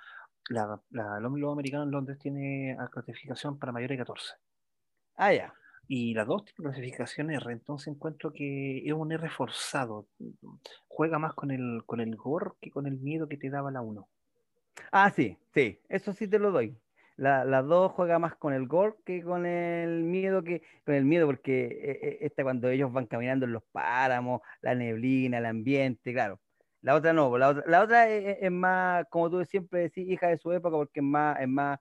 La, 0.51 0.81
la, 0.91 1.19
el 1.19 1.25
hombre 1.27 1.41
lobo 1.43 1.53
americano 1.55 1.85
en 1.85 1.91
Londres 1.91 2.19
tiene 2.19 2.77
a 2.79 2.89
clasificación 2.89 3.59
para 3.59 3.73
mayores 3.73 3.97
de 3.97 4.05
14. 4.05 4.35
Ah, 5.17 5.33
ya. 5.33 5.53
Y 5.87 6.15
las 6.15 6.27
dos 6.27 6.45
tienen 6.45 6.73
clasificación 6.73 7.31
R, 7.31 7.53
entonces 7.53 7.89
encuentro 7.89 8.33
que 8.33 8.87
es 8.87 8.93
un 8.93 9.11
R 9.13 9.29
forzado. 9.31 10.09
Juega 10.87 11.19
más 11.19 11.35
con 11.35 11.51
el, 11.51 11.83
con 11.87 12.01
el 12.01 12.15
gore 12.17 12.53
que 12.61 12.71
con 12.71 12.87
el 12.87 12.99
miedo 12.99 13.29
que 13.29 13.39
te 13.39 13.51
daba 13.51 13.71
la 13.71 13.81
1. 13.81 14.09
Ah, 14.93 15.11
sí, 15.11 15.37
sí, 15.55 15.81
eso 15.89 16.13
sí 16.13 16.29
te 16.29 16.39
lo 16.39 16.51
doy. 16.51 16.77
La, 17.17 17.45
las 17.45 17.67
dos 17.67 17.93
juega 17.93 18.19
más 18.19 18.37
con 18.37 18.53
el 18.53 18.67
gore 18.69 18.95
que 19.05 19.23
con 19.23 19.45
el 19.45 20.05
miedo, 20.05 20.43
que 20.45 20.63
con 20.85 20.95
el 20.95 21.05
miedo, 21.05 21.27
porque 21.27 21.65
eh, 21.67 21.99
eh, 22.03 22.19
esta 22.21 22.45
cuando 22.45 22.69
ellos 22.69 22.93
van 22.93 23.07
caminando 23.07 23.45
en 23.47 23.53
los 23.53 23.65
páramos, 23.73 24.41
la 24.63 24.75
neblina, 24.75 25.39
el 25.39 25.47
ambiente, 25.47 26.13
claro. 26.13 26.41
La 26.83 26.95
otra 26.95 27.13
no, 27.13 27.37
la 27.39 27.49
otra, 27.51 27.65
la 27.67 27.83
otra 27.83 28.09
es, 28.09 28.39
es 28.41 28.51
más, 28.53 29.05
como 29.11 29.31
tú 29.31 29.45
siempre 29.45 29.81
decís, 29.81 30.09
hija 30.09 30.29
de 30.29 30.39
su 30.39 30.53
época, 30.53 30.77
porque 30.77 31.01
es 31.01 31.05
más, 31.07 31.41
es 31.41 31.49
más, 31.49 31.79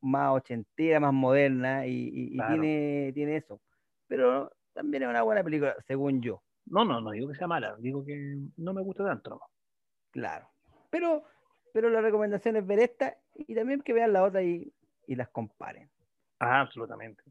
más 0.00 0.32
ochentera, 0.32 1.00
más 1.00 1.12
moderna 1.14 1.86
y, 1.86 1.92
y- 1.92 2.38
y 2.38 2.42
Claro. 2.42 2.44
tiene, 2.44 3.12
tiene 3.14 3.36
eso. 3.36 3.60
Pero 4.06 4.50
también 4.74 5.04
es 5.04 5.08
una 5.08 5.22
buena 5.22 5.42
película, 5.44 5.76
según 5.86 6.20
yo, 6.22 6.42
No, 6.66 6.84
no, 6.84 7.00
no 7.00 7.10
digo 7.12 7.28
que 7.28 7.34
sea 7.36 7.46
mala, 7.46 7.76
digo 7.78 8.04
que 8.04 8.36
no 8.56 8.74
me 8.74 8.82
gusta 8.82 9.04
tanto. 9.04 9.40
claro. 10.10 10.50
Pero, 10.90 11.24
pero 11.72 11.90
la 11.90 12.00
recomendación 12.00 12.56
es 12.56 12.66
ver 12.66 12.78
esta 12.78 13.18
y 13.34 13.54
también 13.54 13.80
que 13.82 13.92
vean 13.92 14.12
la 14.12 14.22
otra 14.24 14.42
y, 14.42 14.72
y 15.06 15.14
las 15.16 15.28
comparen. 15.30 15.90
Ah, 16.38 16.60
absolutamente. 16.60 17.24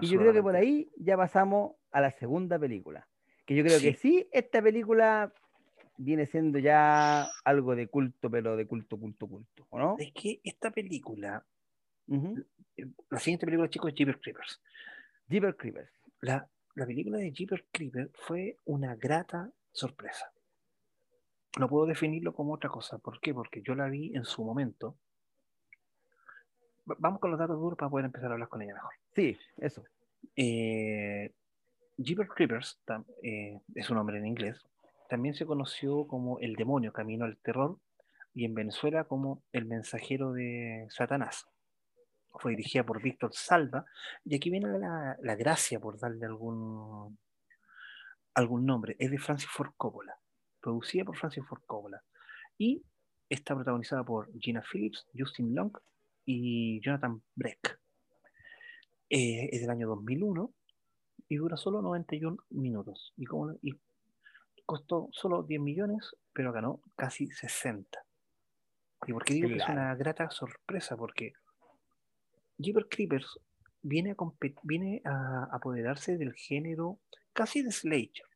Y 0.00 0.08
yo 0.10 0.18
creo 0.18 0.32
que 0.32 0.42
por 0.42 0.54
ahí 0.56 0.90
ya 0.96 1.16
pasamos 1.16 1.76
a 1.90 2.00
la 2.00 2.10
segunda 2.10 2.58
película. 2.58 3.08
Que 3.46 3.54
yo 3.54 3.62
creo 3.64 3.80
que 3.80 3.94
sí, 3.94 4.28
esta 4.32 4.60
película 4.60 5.32
viene 5.98 6.26
siendo 6.26 6.58
ya 6.58 7.28
algo 7.44 7.74
de 7.74 7.88
culto, 7.88 8.30
pero 8.30 8.56
de 8.56 8.66
culto, 8.66 8.98
culto, 8.98 9.26
culto, 9.28 9.66
¿o 9.70 9.78
no? 9.78 9.96
Es 9.98 10.12
que 10.12 10.40
esta 10.44 10.70
película, 10.70 11.44
Ujú. 12.08 12.44
eh, 12.76 12.86
la 13.10 13.18
siguiente 13.18 13.46
película, 13.46 13.68
chicos, 13.70 13.90
es 13.90 13.94
Jeepers 13.96 14.18
Creepers. 14.20 14.60
Jeepers 15.28 15.56
Creepers. 15.56 15.90
La, 16.20 16.48
la 16.74 16.86
película 16.86 17.18
de 17.18 17.32
Jeepers 17.32 17.64
Creepers 17.72 18.10
fue 18.14 18.58
una 18.64 18.94
grata 18.96 19.50
sorpresa. 19.72 20.30
No 21.58 21.68
puedo 21.68 21.86
definirlo 21.86 22.34
como 22.34 22.52
otra 22.52 22.68
cosa. 22.68 22.98
¿Por 22.98 23.18
qué? 23.20 23.32
Porque 23.32 23.62
yo 23.62 23.74
la 23.74 23.88
vi 23.88 24.14
en 24.14 24.24
su 24.24 24.44
momento. 24.44 24.98
Va- 26.90 26.96
Vamos 26.98 27.20
con 27.20 27.30
los 27.30 27.38
datos 27.40 27.58
duros 27.58 27.78
para 27.78 27.90
poder 27.90 28.06
empezar 28.06 28.30
a 28.30 28.34
hablar 28.34 28.48
con 28.48 28.60
ella 28.62 28.74
mejor. 28.74 28.92
Sí, 29.14 29.36
eso. 29.56 29.82
Eh, 30.36 31.32
Jeepers 31.96 32.28
Creepers 32.30 32.78
eh, 33.22 33.58
es 33.74 33.88
un 33.90 33.96
nombre 33.96 34.18
en 34.18 34.26
inglés. 34.26 34.58
También 35.08 35.34
se 35.34 35.46
conoció 35.46 36.06
como 36.06 36.38
El 36.40 36.54
demonio 36.54 36.92
camino 36.92 37.24
al 37.24 37.36
terror 37.38 37.78
y 38.34 38.44
en 38.44 38.54
Venezuela 38.54 39.04
como 39.04 39.42
El 39.52 39.66
mensajero 39.66 40.32
de 40.32 40.86
Satanás. 40.90 41.46
Fue 42.38 42.50
dirigida 42.50 42.84
por 42.84 43.00
Víctor 43.00 43.32
Salva 43.32 43.86
y 44.24 44.34
aquí 44.34 44.50
viene 44.50 44.78
la, 44.78 45.16
la 45.20 45.36
gracia 45.36 45.80
por 45.80 45.98
darle 45.98 46.26
algún, 46.26 47.18
algún 48.34 48.66
nombre. 48.66 48.96
Es 48.98 49.10
de 49.10 49.18
Francis 49.18 49.48
Ford 49.48 49.72
Coppola, 49.76 50.18
producida 50.60 51.04
por 51.04 51.16
Francis 51.16 51.44
Ford 51.46 51.62
Coppola 51.66 52.02
y 52.58 52.82
está 53.28 53.54
protagonizada 53.54 54.04
por 54.04 54.30
Gina 54.38 54.62
Phillips, 54.62 55.06
Justin 55.16 55.54
Long 55.54 55.72
y 56.24 56.80
Jonathan 56.80 57.22
Breck. 57.34 57.80
Eh, 59.08 59.48
es 59.52 59.60
del 59.60 59.70
año 59.70 59.88
2001 59.88 60.52
y 61.28 61.36
dura 61.36 61.56
solo 61.56 61.82
91 61.82 62.36
minutos. 62.50 63.12
Y, 63.16 63.24
como, 63.24 63.54
costó 64.66 65.08
solo 65.12 65.42
10 65.44 65.60
millones, 65.60 66.14
pero 66.32 66.52
ganó 66.52 66.82
casi 66.96 67.26
60. 67.28 67.98
¿Y 69.06 69.12
por 69.12 69.24
qué 69.24 69.34
digo 69.34 69.48
que 69.48 69.54
es 69.56 69.64
Claro. 69.64 69.80
una 69.80 69.94
grata 69.94 70.28
sorpresa? 70.30 70.96
Porque 70.96 71.32
Jeepers 72.58 72.86
Creepers 72.90 73.38
viene 73.82 74.10
a, 74.12 74.16
viene 74.64 75.02
a 75.04 75.48
apoderarse 75.52 76.16
del 76.18 76.34
género 76.34 76.98
casi 77.32 77.62
de 77.62 77.70
Slayer. 77.70 78.26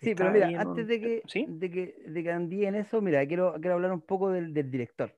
Sí, 0.00 0.10
Está 0.10 0.24
pero 0.24 0.32
mira, 0.32 0.60
antes 0.60 0.84
un- 0.84 0.88
de 0.88 1.00
que, 1.00 1.22
¿Sí? 1.28 1.46
de 1.48 1.70
que, 1.70 1.94
de 2.08 2.22
que 2.22 2.30
andí 2.32 2.66
en 2.66 2.74
eso, 2.74 3.00
mira, 3.00 3.24
quiero, 3.26 3.54
quiero 3.60 3.74
hablar 3.74 3.92
un 3.92 4.02
poco 4.02 4.30
del, 4.30 4.52
del 4.52 4.70
director, 4.70 5.16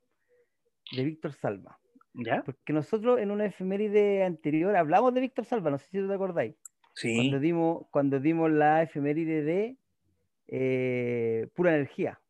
de 0.95 1.05
Víctor 1.05 1.33
Salva. 1.33 1.79
¿Ya? 2.19 2.43
Porque 2.45 2.73
nosotros 2.73 3.19
en 3.19 3.31
una 3.31 3.45
efeméride 3.47 4.25
anterior 4.25 4.75
hablamos 4.77 5.13
de 5.15 5.21
Víctor 5.21 5.45
Salva, 5.45 5.71
no 5.71 5.79
sé 5.79 5.87
si 5.89 6.07
te 6.07 6.13
acordáis. 6.15 6.57
Sí. 6.97 7.15
Cuando 7.15 7.39
dimos, 7.41 7.87
cuando 7.91 8.19
dimos 8.21 8.51
la 8.51 8.83
efeméride 8.83 9.43
de 9.43 9.77
eh, 10.49 11.49
Pura 11.55 11.75
Energía. 11.77 12.21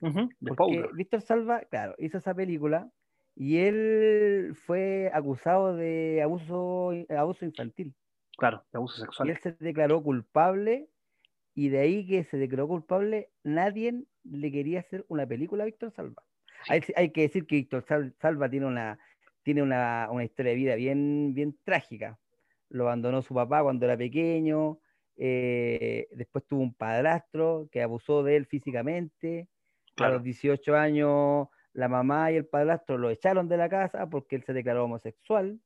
De 0.00 0.54
Porque. 0.54 0.88
Víctor 0.94 1.22
Salva, 1.22 1.60
claro, 1.70 1.94
hizo 1.98 2.18
esa 2.18 2.34
película 2.34 2.90
y 3.34 3.58
él 3.58 4.54
fue 4.66 5.10
acusado 5.12 5.76
de 5.76 6.20
abuso, 6.22 6.92
abuso 7.10 7.44
infantil. 7.44 7.94
Claro, 8.38 8.64
de 8.72 8.76
abuso 8.78 8.98
Y 8.98 9.04
sexual. 9.04 9.30
él 9.30 9.38
se 9.38 9.52
declaró 9.60 10.02
culpable 10.02 10.88
y 11.54 11.70
de 11.70 11.78
ahí 11.78 12.06
que 12.06 12.24
se 12.24 12.36
declaró 12.36 12.68
culpable, 12.68 13.30
nadie 13.42 14.04
le 14.24 14.52
quería 14.52 14.80
hacer 14.80 15.04
una 15.08 15.26
película 15.26 15.62
a 15.62 15.66
Víctor 15.66 15.90
Salva. 15.92 16.22
Hay, 16.68 16.80
hay 16.96 17.10
que 17.10 17.22
decir 17.22 17.46
que 17.46 17.56
Víctor 17.56 17.84
Sal- 17.86 18.14
Salva 18.20 18.48
tiene 18.50 18.66
una, 18.66 18.98
tiene 19.42 19.62
una, 19.62 20.08
una 20.10 20.24
historia 20.24 20.52
de 20.52 20.56
vida 20.56 20.74
bien, 20.74 21.32
bien 21.34 21.56
trágica. 21.64 22.18
Lo 22.76 22.84
abandonó 22.84 23.22
su 23.22 23.34
papá 23.34 23.62
cuando 23.62 23.86
era 23.86 23.96
pequeño, 23.96 24.78
eh, 25.16 26.08
después 26.12 26.46
tuvo 26.46 26.60
un 26.62 26.74
padrastro 26.74 27.68
que 27.72 27.82
abusó 27.82 28.22
de 28.22 28.36
él 28.36 28.46
físicamente. 28.46 29.48
A 29.96 30.10
los 30.10 30.22
18 30.22 30.76
años 30.76 31.48
la 31.72 31.88
mamá 31.88 32.30
y 32.32 32.36
el 32.36 32.46
padrastro 32.46 32.98
lo 32.98 33.10
echaron 33.10 33.48
de 33.48 33.56
la 33.56 33.68
casa 33.68 34.08
porque 34.08 34.36
él 34.36 34.44
se 34.44 34.52
declaró 34.52 34.84
homosexual 34.84 35.58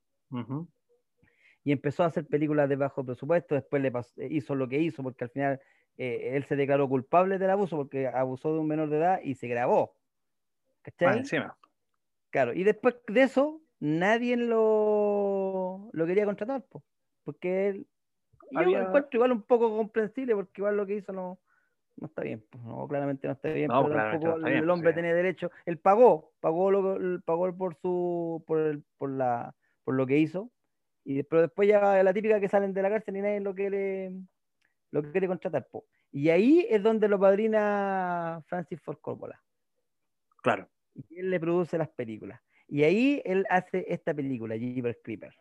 y 1.64 1.72
empezó 1.72 2.02
a 2.02 2.06
hacer 2.06 2.26
películas 2.26 2.68
de 2.68 2.76
bajo 2.76 3.04
presupuesto, 3.04 3.54
después 3.54 3.82
le 3.82 3.92
hizo 4.30 4.54
lo 4.54 4.68
que 4.68 4.78
hizo 4.78 5.02
porque 5.02 5.24
al 5.24 5.30
final 5.30 5.61
eh, 5.96 6.30
él 6.34 6.44
se 6.44 6.56
declaró 6.56 6.88
culpable 6.88 7.38
del 7.38 7.50
abuso 7.50 7.76
porque 7.76 8.06
abusó 8.08 8.52
de 8.52 8.61
un 8.61 8.68
menor 8.68 8.88
de 8.88 8.98
edad 8.98 9.20
y 9.22 9.34
se 9.34 9.48
grabó. 9.48 9.96
¿Cachai? 10.82 11.18
encima. 11.18 11.56
Claro, 12.30 12.54
y 12.54 12.64
después 12.64 12.96
de 13.08 13.22
eso 13.22 13.61
nadie 13.80 14.36
lo, 14.36 15.90
lo 15.92 16.06
quería 16.06 16.24
contratar, 16.24 16.64
po, 16.64 16.84
porque 17.33 17.68
él, 17.68 17.87
yo 18.51 18.59
Había- 18.61 18.81
lo 18.81 18.87
encuentro 18.89 19.11
igual 19.18 19.33
un 19.33 19.43
poco 19.43 19.76
comprensible 19.76 20.35
porque 20.35 20.61
igual 20.61 20.76
lo 20.76 20.87
que 20.87 20.97
hizo 20.97 21.12
no, 21.12 21.39
no 21.97 22.07
está 22.07 22.22
bien, 22.22 22.45
pues, 22.51 22.62
no, 22.64 22.87
claramente 22.89 23.26
no 23.26 23.35
está 23.35 23.53
bien, 23.53 23.68
No, 23.68 23.83
pero 23.85 23.95
tampoco 23.97 24.26
no 24.28 24.37
está 24.37 24.47
bien, 24.49 24.59
el 24.59 24.64
pues, 24.64 24.74
hombre 24.74 24.91
sí. 24.91 24.95
tenía 24.97 25.14
derecho, 25.14 25.51
él 25.66 25.78
pagó, 25.78 26.33
pagó 26.41 26.70
lo, 26.70 26.99
que- 26.99 27.18
pagó 27.24 27.57
por 27.57 27.74
su, 27.76 28.43
por, 28.47 28.59
el- 28.59 28.83
por 28.99 29.11
la, 29.11 29.55
por 29.85 29.95
lo 29.95 30.07
que 30.07 30.18
hizo, 30.18 30.51
y 31.05 31.22
pero 31.22 31.43
después 31.43 31.68
ya 31.68 32.03
la 32.03 32.12
típica 32.12 32.41
que 32.41 32.49
salen 32.49 32.72
de 32.74 32.83
la 32.83 32.91
cárcel 32.91 33.16
y 33.16 33.20
nadie 33.22 33.41
lo 33.41 33.55
quiere, 33.55 34.12
lo 34.91 35.03
quiere 35.03 35.26
contratar, 35.28 35.66
po. 35.70 35.85
Y 36.12 36.28
ahí 36.31 36.66
es 36.68 36.83
donde 36.83 37.07
lo 37.09 37.18
padrina 37.20 38.43
Francis 38.47 38.81
Ford 38.83 38.99
Coppola 39.01 39.41
Claro. 40.43 40.68
y 41.09 41.20
él 41.20 41.31
le 41.31 41.39
produce 41.39 41.78
las 41.78 41.89
películas. 41.89 42.41
Y 42.66 42.83
ahí 42.85 43.20
él 43.24 43.45
hace 43.51 43.85
esta 43.89 44.12
película, 44.14 44.57
Jeepers 44.57 44.99
Creeper. 45.03 45.33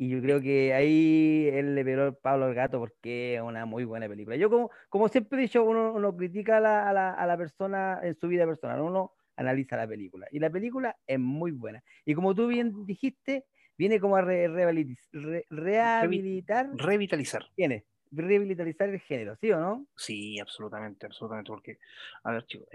Y 0.00 0.08
yo 0.10 0.20
creo 0.22 0.40
que 0.40 0.72
ahí 0.74 1.48
él 1.52 1.74
le 1.74 1.84
pegó 1.84 2.04
el 2.04 2.14
palo 2.16 2.44
al 2.46 2.54
gato 2.54 2.78
porque 2.78 3.34
es 3.34 3.40
una 3.42 3.66
muy 3.66 3.84
buena 3.84 4.08
película. 4.08 4.36
Yo 4.36 4.48
como, 4.48 4.70
como 4.88 5.08
siempre 5.08 5.38
he 5.38 5.42
dicho, 5.42 5.64
uno, 5.64 5.92
uno 5.92 6.16
critica 6.16 6.58
a 6.58 6.60
la, 6.60 6.88
a, 6.88 6.92
la, 6.92 7.10
a 7.14 7.26
la 7.26 7.36
persona 7.36 7.98
en 8.02 8.14
su 8.18 8.28
vida 8.28 8.46
personal, 8.46 8.80
uno 8.80 9.12
analiza 9.36 9.76
la 9.76 9.88
película. 9.88 10.28
Y 10.30 10.38
la 10.38 10.50
película 10.50 10.96
es 11.06 11.18
muy 11.18 11.50
buena. 11.50 11.82
Y 12.04 12.14
como 12.14 12.32
tú 12.34 12.46
bien 12.46 12.86
dijiste, 12.86 13.44
viene 13.76 13.98
como 13.98 14.14
a 14.16 14.22
re- 14.22 14.46
re- 14.48 15.44
rehabilitar, 15.50 16.70
Revitalizar. 16.76 17.46
viene, 17.56 17.84
rehabilitar 18.12 18.88
el 18.88 19.00
género, 19.00 19.36
¿sí 19.40 19.50
o 19.50 19.58
no? 19.60 19.86
Sí, 19.96 20.38
absolutamente, 20.38 21.06
absolutamente, 21.06 21.48
porque, 21.48 21.78
a 22.22 22.32
ver, 22.32 22.44
chicos, 22.46 22.68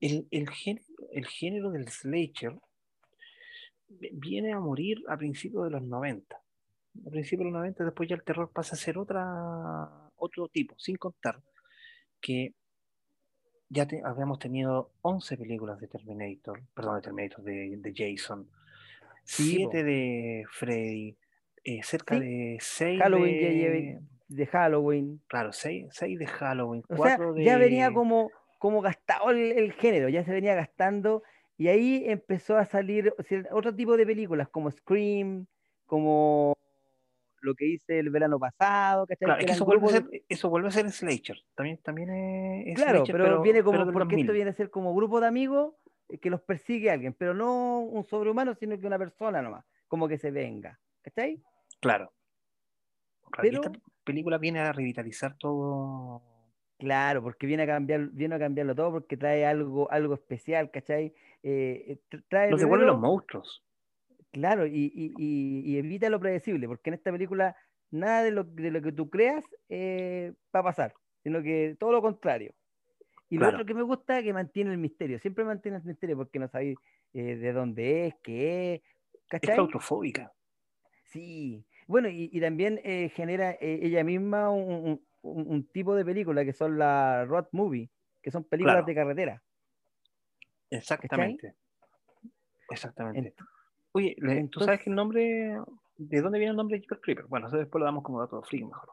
el, 0.00 0.26
el, 0.30 0.48
género, 0.50 0.84
el 1.12 1.26
género 1.26 1.70
del 1.70 1.88
slasher 1.88 2.54
viene 3.88 4.52
a 4.52 4.60
morir 4.60 4.98
a 5.08 5.16
principios 5.16 5.64
de 5.64 5.70
los 5.70 5.82
90. 5.82 6.36
A 6.36 7.10
principios 7.10 7.40
de 7.46 7.50
los 7.52 7.60
90, 7.60 7.84
después 7.84 8.08
ya 8.08 8.16
el 8.16 8.22
terror 8.22 8.50
pasa 8.52 8.74
a 8.74 8.78
ser 8.78 8.98
otra, 8.98 9.88
otro 10.16 10.48
tipo, 10.48 10.74
sin 10.78 10.96
contar 10.96 11.42
que 12.20 12.54
ya 13.68 13.86
te- 13.86 14.00
habíamos 14.04 14.38
tenido 14.38 14.92
11 15.02 15.36
películas 15.36 15.78
de 15.80 15.88
Terminator, 15.88 16.62
perdón, 16.74 16.96
de 16.96 17.02
Terminator, 17.02 17.42
de, 17.44 17.76
de 17.78 17.92
Jason, 17.94 18.48
Sí, 19.24 19.56
7 19.56 19.82
de 19.82 20.44
Freddy, 20.52 21.16
eh, 21.64 21.82
cerca 21.82 22.14
Sí. 22.14 22.20
de 22.20 22.56
6 22.60 23.00
Halloween 23.02 23.40
de... 23.40 24.00
de 24.28 24.46
Halloween. 24.46 25.20
Claro, 25.26 25.52
6 25.52 25.88
de 26.00 26.26
Halloween, 26.26 26.82
O 26.88 26.96
sea, 26.96 27.16
4 27.16 27.34
de... 27.34 27.44
ya 27.44 27.58
venía 27.58 27.92
como, 27.92 28.30
como 28.60 28.80
gastado 28.80 29.30
el, 29.30 29.52
el 29.58 29.72
género, 29.72 30.08
ya 30.08 30.24
se 30.24 30.30
venía 30.32 30.54
gastando, 30.54 31.22
y 31.56 31.68
ahí 31.68 32.04
empezó 32.06 32.56
a 32.56 32.64
salir 32.66 33.14
otro 33.50 33.74
tipo 33.74 33.96
de 33.96 34.04
películas, 34.06 34.48
como 34.48 34.70
Scream, 34.70 35.46
como 35.86 36.54
lo 37.40 37.54
que 37.54 37.66
hice 37.66 37.98
el 38.00 38.10
verano 38.10 38.38
pasado, 38.38 39.06
¿cachai? 39.06 39.26
Claro, 39.26 39.38
Que 39.38 39.44
es 39.44 39.46
que 39.46 39.52
eran 39.52 39.56
eso 39.56 39.64
vuelve, 39.64 39.88
ser, 39.88 40.24
eso 40.28 40.50
vuelve 40.50 40.68
a 40.68 40.70
ser 40.72 40.90
Slasher. 40.90 41.36
También, 41.54 41.78
también 41.78 42.10
es, 42.10 42.74
Claro, 42.76 42.98
slasher, 43.04 43.12
pero, 43.16 43.42
viene 43.42 43.62
como, 43.62 43.78
pero 43.78 43.92
porque 43.92 44.14
esto 44.16 44.26
2000. 44.26 44.32
viene 44.34 44.50
a 44.50 44.54
ser 44.54 44.70
como 44.70 44.94
grupo 44.94 45.20
de 45.20 45.28
amigos 45.28 45.74
eh, 46.08 46.18
que 46.18 46.28
los 46.30 46.40
persigue 46.40 46.90
alguien, 46.90 47.14
pero 47.14 47.34
no 47.34 47.80
un 47.80 48.04
sobrehumano, 48.04 48.54
sino 48.54 48.78
que 48.78 48.86
una 48.86 48.98
persona 48.98 49.42
nomás, 49.42 49.64
como 49.86 50.08
que 50.08 50.18
se 50.18 50.30
venga, 50.30 50.80
¿cachai? 51.02 51.40
Claro. 51.80 52.12
Pero- 53.40 53.60
Esta 53.62 53.72
película 54.04 54.38
viene 54.38 54.60
a 54.60 54.72
revitalizar 54.72 55.36
todo. 55.38 56.22
Claro, 56.78 57.22
porque 57.22 57.46
viene 57.46 57.62
a 57.62 57.66
cambiar, 57.66 58.08
viene 58.10 58.34
a 58.34 58.38
cambiarlo 58.38 58.74
todo 58.74 58.92
porque 58.92 59.16
trae 59.16 59.46
algo, 59.46 59.90
algo 59.90 60.14
especial, 60.14 60.70
¿cachai? 60.70 61.14
Eh, 61.48 62.00
tra- 62.10 62.24
trae 62.28 62.50
vuelven 62.66 62.88
los 62.88 62.98
monstruos. 62.98 63.62
Claro, 64.32 64.66
y, 64.66 64.90
y- 64.92 65.14
y- 65.16 65.60
y 65.64 65.78
evita 65.78 66.10
lo 66.10 66.18
predecible, 66.18 66.66
porque 66.66 66.90
en 66.90 66.94
esta 66.94 67.12
película 67.12 67.56
nada 67.92 68.24
de 68.24 68.32
lo, 68.32 68.42
de 68.42 68.72
lo 68.72 68.82
que 68.82 68.90
tú 68.90 69.08
creas 69.08 69.44
eh, 69.68 70.32
va 70.54 70.60
a 70.60 70.64
pasar, 70.64 70.94
sino 71.22 71.42
que 71.44 71.76
todo 71.78 71.92
lo 71.92 72.02
contrario. 72.02 72.52
Y 73.30 73.36
Claro. 73.38 73.52
lo 73.52 73.56
otro 73.58 73.66
que 73.66 73.74
me 73.74 73.82
gusta 73.82 74.18
es 74.18 74.24
que 74.24 74.32
mantiene 74.32 74.72
el 74.72 74.78
misterio, 74.78 75.20
siempre 75.20 75.44
mantiene 75.44 75.78
el 75.78 75.84
misterio 75.84 76.16
porque 76.16 76.40
no 76.40 76.48
sabéis 76.48 76.76
eh, 77.14 77.36
de 77.36 77.52
dónde 77.52 78.06
es, 78.08 78.14
qué 78.24 78.74
es, 78.74 78.80
Es 79.14 79.20
¿cachai? 79.28 79.54
claustrofóbica. 79.54 80.32
Sí, 81.04 81.64
bueno, 81.86 82.08
y, 82.08 82.40
también 82.40 82.80
eh, 82.82 83.08
genera 83.10 83.56
ella 83.60 84.02
misma 84.02 84.50
un, 84.50 84.64
un- 84.72 85.06
un- 85.22 85.46
un 85.48 85.66
tipo 85.68 85.94
de 85.94 86.04
película 86.04 86.44
que 86.44 86.52
son 86.52 86.76
las 86.76 87.26
road 87.28 87.46
movie, 87.52 87.88
que 88.20 88.32
son 88.32 88.42
películas 88.42 88.74
Claro. 88.78 88.86
de 88.86 88.94
carretera. 88.96 89.42
Exactamente. 90.70 91.54
Exactamente. 92.70 93.34
Ent- 93.34 93.46
Oye, 93.92 94.16
¿tú 94.50 94.60
sabes 94.60 94.80
que 94.82 94.90
el 94.90 94.96
nombre. 94.96 95.58
¿De 95.96 96.20
dónde 96.20 96.38
viene 96.38 96.50
el 96.50 96.56
nombre 96.56 96.76
de 96.76 96.82
Jeepers 96.82 97.00
Creeper? 97.00 97.24
Bueno, 97.26 97.46
eso 97.48 97.56
después 97.56 97.80
lo 97.80 97.86
damos 97.86 98.02
como 98.04 98.20
dato 98.20 98.42
free 98.42 98.64
mejor. 98.64 98.90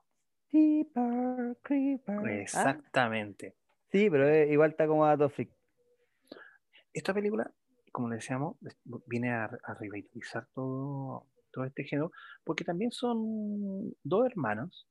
Creepers. 1.63 2.07
Ah, 2.07 2.32
Exactamente. 2.32 3.55
Sí, 3.91 4.09
pero 4.09 4.28
eh, 4.30 4.51
igual 4.51 4.71
está 4.71 4.88
como 4.88 5.05
dato 5.05 5.30
freak. 5.30 5.51
Esta 6.93 7.13
película, 7.13 7.51
como 7.91 8.09
le 8.09 8.15
decíamos, 8.15 8.57
viene 9.07 9.32
a, 9.32 9.45
a 9.45 9.74
revitalizar 9.74 10.47
todo, 10.53 11.28
todo 11.51 11.65
este 11.65 11.84
género, 11.84 12.11
porque 12.43 12.63
también 12.63 12.91
son 12.91 13.93
dos 14.03 14.26
hermanos, 14.26 14.88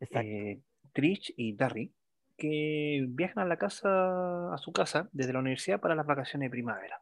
eh, 0.00 0.60
Trish 0.92 1.32
y 1.36 1.54
Darry, 1.56 1.92
que 2.40 3.04
viajan 3.08 3.44
a 3.44 3.46
la 3.46 3.56
casa, 3.58 4.52
a 4.52 4.58
su 4.58 4.72
casa, 4.72 5.08
desde 5.12 5.32
la 5.32 5.38
universidad 5.38 5.78
para 5.80 5.94
las 5.94 6.06
vacaciones 6.06 6.46
de 6.46 6.50
primavera. 6.50 7.00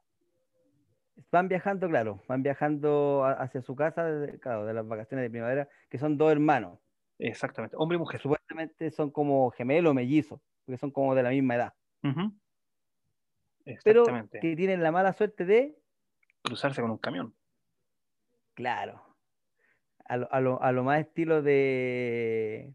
Van 1.32 1.48
viajando, 1.48 1.88
claro, 1.88 2.22
van 2.28 2.42
viajando 2.42 3.24
hacia 3.24 3.62
su 3.62 3.74
casa, 3.74 4.04
claro, 4.40 4.66
de 4.66 4.74
las 4.74 4.86
vacaciones 4.86 5.24
de 5.24 5.30
primavera, 5.30 5.68
que 5.88 5.98
son 5.98 6.16
dos 6.18 6.30
hermanos. 6.32 6.78
Exactamente, 7.18 7.76
hombre 7.78 7.96
y 7.96 7.98
mujer. 7.98 8.20
supuestamente 8.20 8.90
son 8.90 9.10
como 9.10 9.50
gemelos 9.50 9.90
o 9.90 9.94
mellizos, 9.94 10.40
porque 10.64 10.78
son 10.78 10.90
como 10.90 11.14
de 11.14 11.22
la 11.22 11.30
misma 11.30 11.54
edad. 11.56 11.74
Ujú. 12.02 12.32
Pero 13.84 14.02
Exactamente. 14.02 14.40
que 14.40 14.56
tienen 14.56 14.82
la 14.82 14.92
mala 14.92 15.12
suerte 15.12 15.44
de, 15.44 15.76
Cruzarse 16.42 16.80
con 16.80 16.90
un 16.90 16.98
camión. 16.98 17.34
claro, 18.54 19.02
a 20.04 20.16
lo, 20.16 20.32
a 20.32 20.40
lo- 20.40 20.62
a 20.62 20.72
lo 20.72 20.84
más 20.84 21.00
estilo 21.00 21.42
de 21.42 22.74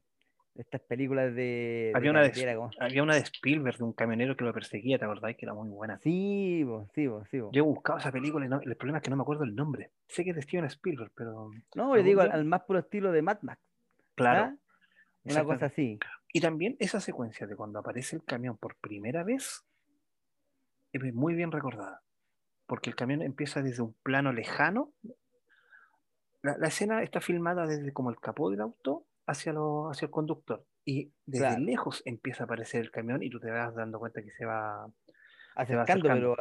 estas 0.56 0.82
películas 0.82 1.34
de, 1.34 1.42
de 1.42 1.92
Había 1.96 2.12
una, 2.12 2.22
de, 2.22 2.56
como- 2.56 2.70
había 2.80 3.02
una 3.04 3.16
de 3.16 3.22
Spielberg, 3.22 3.78
de 3.78 3.84
un 3.84 3.94
camionero 3.94 4.36
que 4.36 4.44
lo 4.44 4.54
perseguía, 4.54 5.00
¿te 5.00 5.06
acordás? 5.06 5.36
Que 5.36 5.46
era 5.46 5.54
muy 5.54 5.70
buena. 5.70 5.98
Sí, 6.00 6.64
bo, 6.64 6.88
sí, 6.94 7.08
bo, 7.08 7.26
sí. 7.32 7.40
bo. 7.40 7.52
Yo 7.52 7.64
he 7.64 7.66
buscado 7.66 7.98
esa 8.00 8.12
película 8.12 8.46
y 8.46 8.50
no- 8.50 8.62
el 8.62 8.76
problema 8.76 9.00
es 9.00 9.04
que 9.04 9.10
no 9.10 9.16
me 9.16 9.24
acuerdo 9.24 9.44
el 9.46 9.56
nombre. 9.56 9.92
Sé 10.08 10.24
que 10.24 10.30
es 10.32 10.36
de 10.36 10.42
Steven 10.44 10.66
Spielberg, 10.66 11.12
pero 11.16 11.50
No, 11.76 11.96
yo 11.98 12.04
digo 12.04 12.22
al, 12.22 12.46
más 12.46 12.62
puro 12.64 12.80
estilo 12.80 13.12
de 13.12 13.22
Mad 13.22 13.40
Max. 13.42 13.62
claro. 14.16 14.44
¿ah? 14.44 14.58
Una 15.26 15.44
cosa 15.46 15.68
así. 15.68 15.98
Y 16.34 16.42
también 16.42 16.76
esa 16.80 17.00
secuencia 17.00 17.48
de 17.48 17.56
cuando 17.56 17.80
aparece 17.80 18.18
el 18.18 18.24
camión 18.26 18.58
por 18.58 18.76
primera 18.76 19.24
vez 19.24 19.64
es 20.92 21.14
muy 21.14 21.34
bien 21.34 21.52
recordada. 21.52 22.02
Porque 22.68 22.90
el 22.90 22.96
camión 22.98 23.22
empieza 23.22 23.62
desde 23.62 23.82
un 23.84 23.94
plano 24.04 24.34
lejano. 24.34 24.92
La, 26.42 26.58
la 26.58 26.68
escena 26.68 27.02
está 27.04 27.22
filmada 27.22 27.66
desde 27.66 27.94
como 27.94 28.10
el 28.10 28.20
capó 28.20 28.50
del 28.52 28.60
auto 28.62 29.06
hacia, 29.28 29.54
lo, 29.54 29.90
hacia 29.90 30.06
el 30.08 30.12
conductor. 30.12 30.66
Y 30.86 31.14
desde 31.26 31.40
Claro. 31.40 31.60
lejos 31.60 32.02
empieza 32.06 32.44
a 32.44 32.46
aparecer 32.46 32.82
el 32.82 32.92
camión 32.92 33.24
y 33.24 33.30
tú 33.30 33.40
te 33.40 33.52
vas 33.52 33.74
dando 33.76 34.00
cuenta 34.00 34.22
que 34.24 34.32
se 34.32 34.46
va. 34.46 34.92
Se 35.68 35.76
va 35.76 35.84
acercando, 35.84 35.84
acercando. 35.84 36.12
pero, 36.12 36.36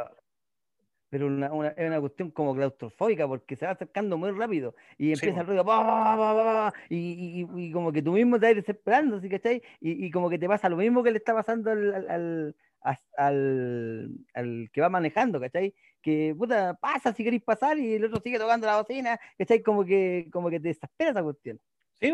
pero 1.08 1.26
una, 1.26 1.52
una- 1.52 1.68
es 1.68 1.86
una 1.86 2.00
cuestión 2.00 2.30
como 2.30 2.54
claustrofóbica 2.54 3.28
porque 3.28 3.56
se 3.56 3.66
va 3.66 3.72
acercando 3.72 4.16
muy 4.16 4.30
rápido 4.30 4.74
y 4.96 5.12
Sí, 5.12 5.12
empieza 5.12 5.40
po. 5.40 5.42
el 5.42 5.46
ruido 5.48 5.64
pa, 5.64 5.82
pa, 5.84 6.16
pa, 6.16 6.72
y, 6.88 7.42
y- 7.42 7.66
y- 7.68 7.72
como 7.72 7.92
que 7.92 8.02
tú 8.02 8.12
mismo 8.12 8.40
te 8.40 8.46
vas 8.46 8.54
desesperando, 8.56 9.20
¿sí, 9.20 9.28
cachai? 9.28 9.62
Y, 9.80 10.06
y 10.06 10.10
como 10.10 10.30
que 10.30 10.38
te 10.38 10.48
pasa 10.48 10.68
lo 10.70 10.76
mismo 10.78 11.02
que 11.02 11.10
le 11.10 11.18
está 11.18 11.34
pasando 11.34 11.70
al, 11.70 11.94
al, 11.94 12.56
al, 12.80 12.98
al- 13.18 14.10
al 14.34 14.70
que 14.72 14.80
va 14.80 14.88
manejando, 14.88 15.38
¿cachai? 15.40 15.74
Que 16.00 16.34
puta, 16.36 16.74
pasa 16.80 17.12
si 17.12 17.22
queréis 17.24 17.42
pasar 17.44 17.78
y 17.78 17.94
el 17.94 18.04
otro 18.06 18.20
sigue 18.22 18.38
tocando 18.38 18.66
la 18.66 18.80
bocina, 18.80 19.20
¿cachai? 19.38 19.62
Como 19.62 19.84
que, 19.84 20.28
como 20.32 20.48
que 20.50 20.60
te 20.60 20.68
desespera 20.68 21.10
esa 21.10 21.22
cuestión. 21.22 21.60
Sí, 22.02 22.12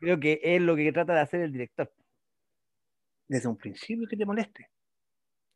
creo 0.00 0.18
que 0.20 0.40
es 0.42 0.62
lo 0.62 0.76
que 0.76 0.92
trata 0.92 1.12
de 1.14 1.20
hacer 1.20 1.40
el 1.42 1.52
director. 1.52 1.92
desde 3.28 3.48
un 3.48 3.56
principio 3.56 4.06
que 4.08 4.16
te 4.16 4.24
moleste. 4.26 4.70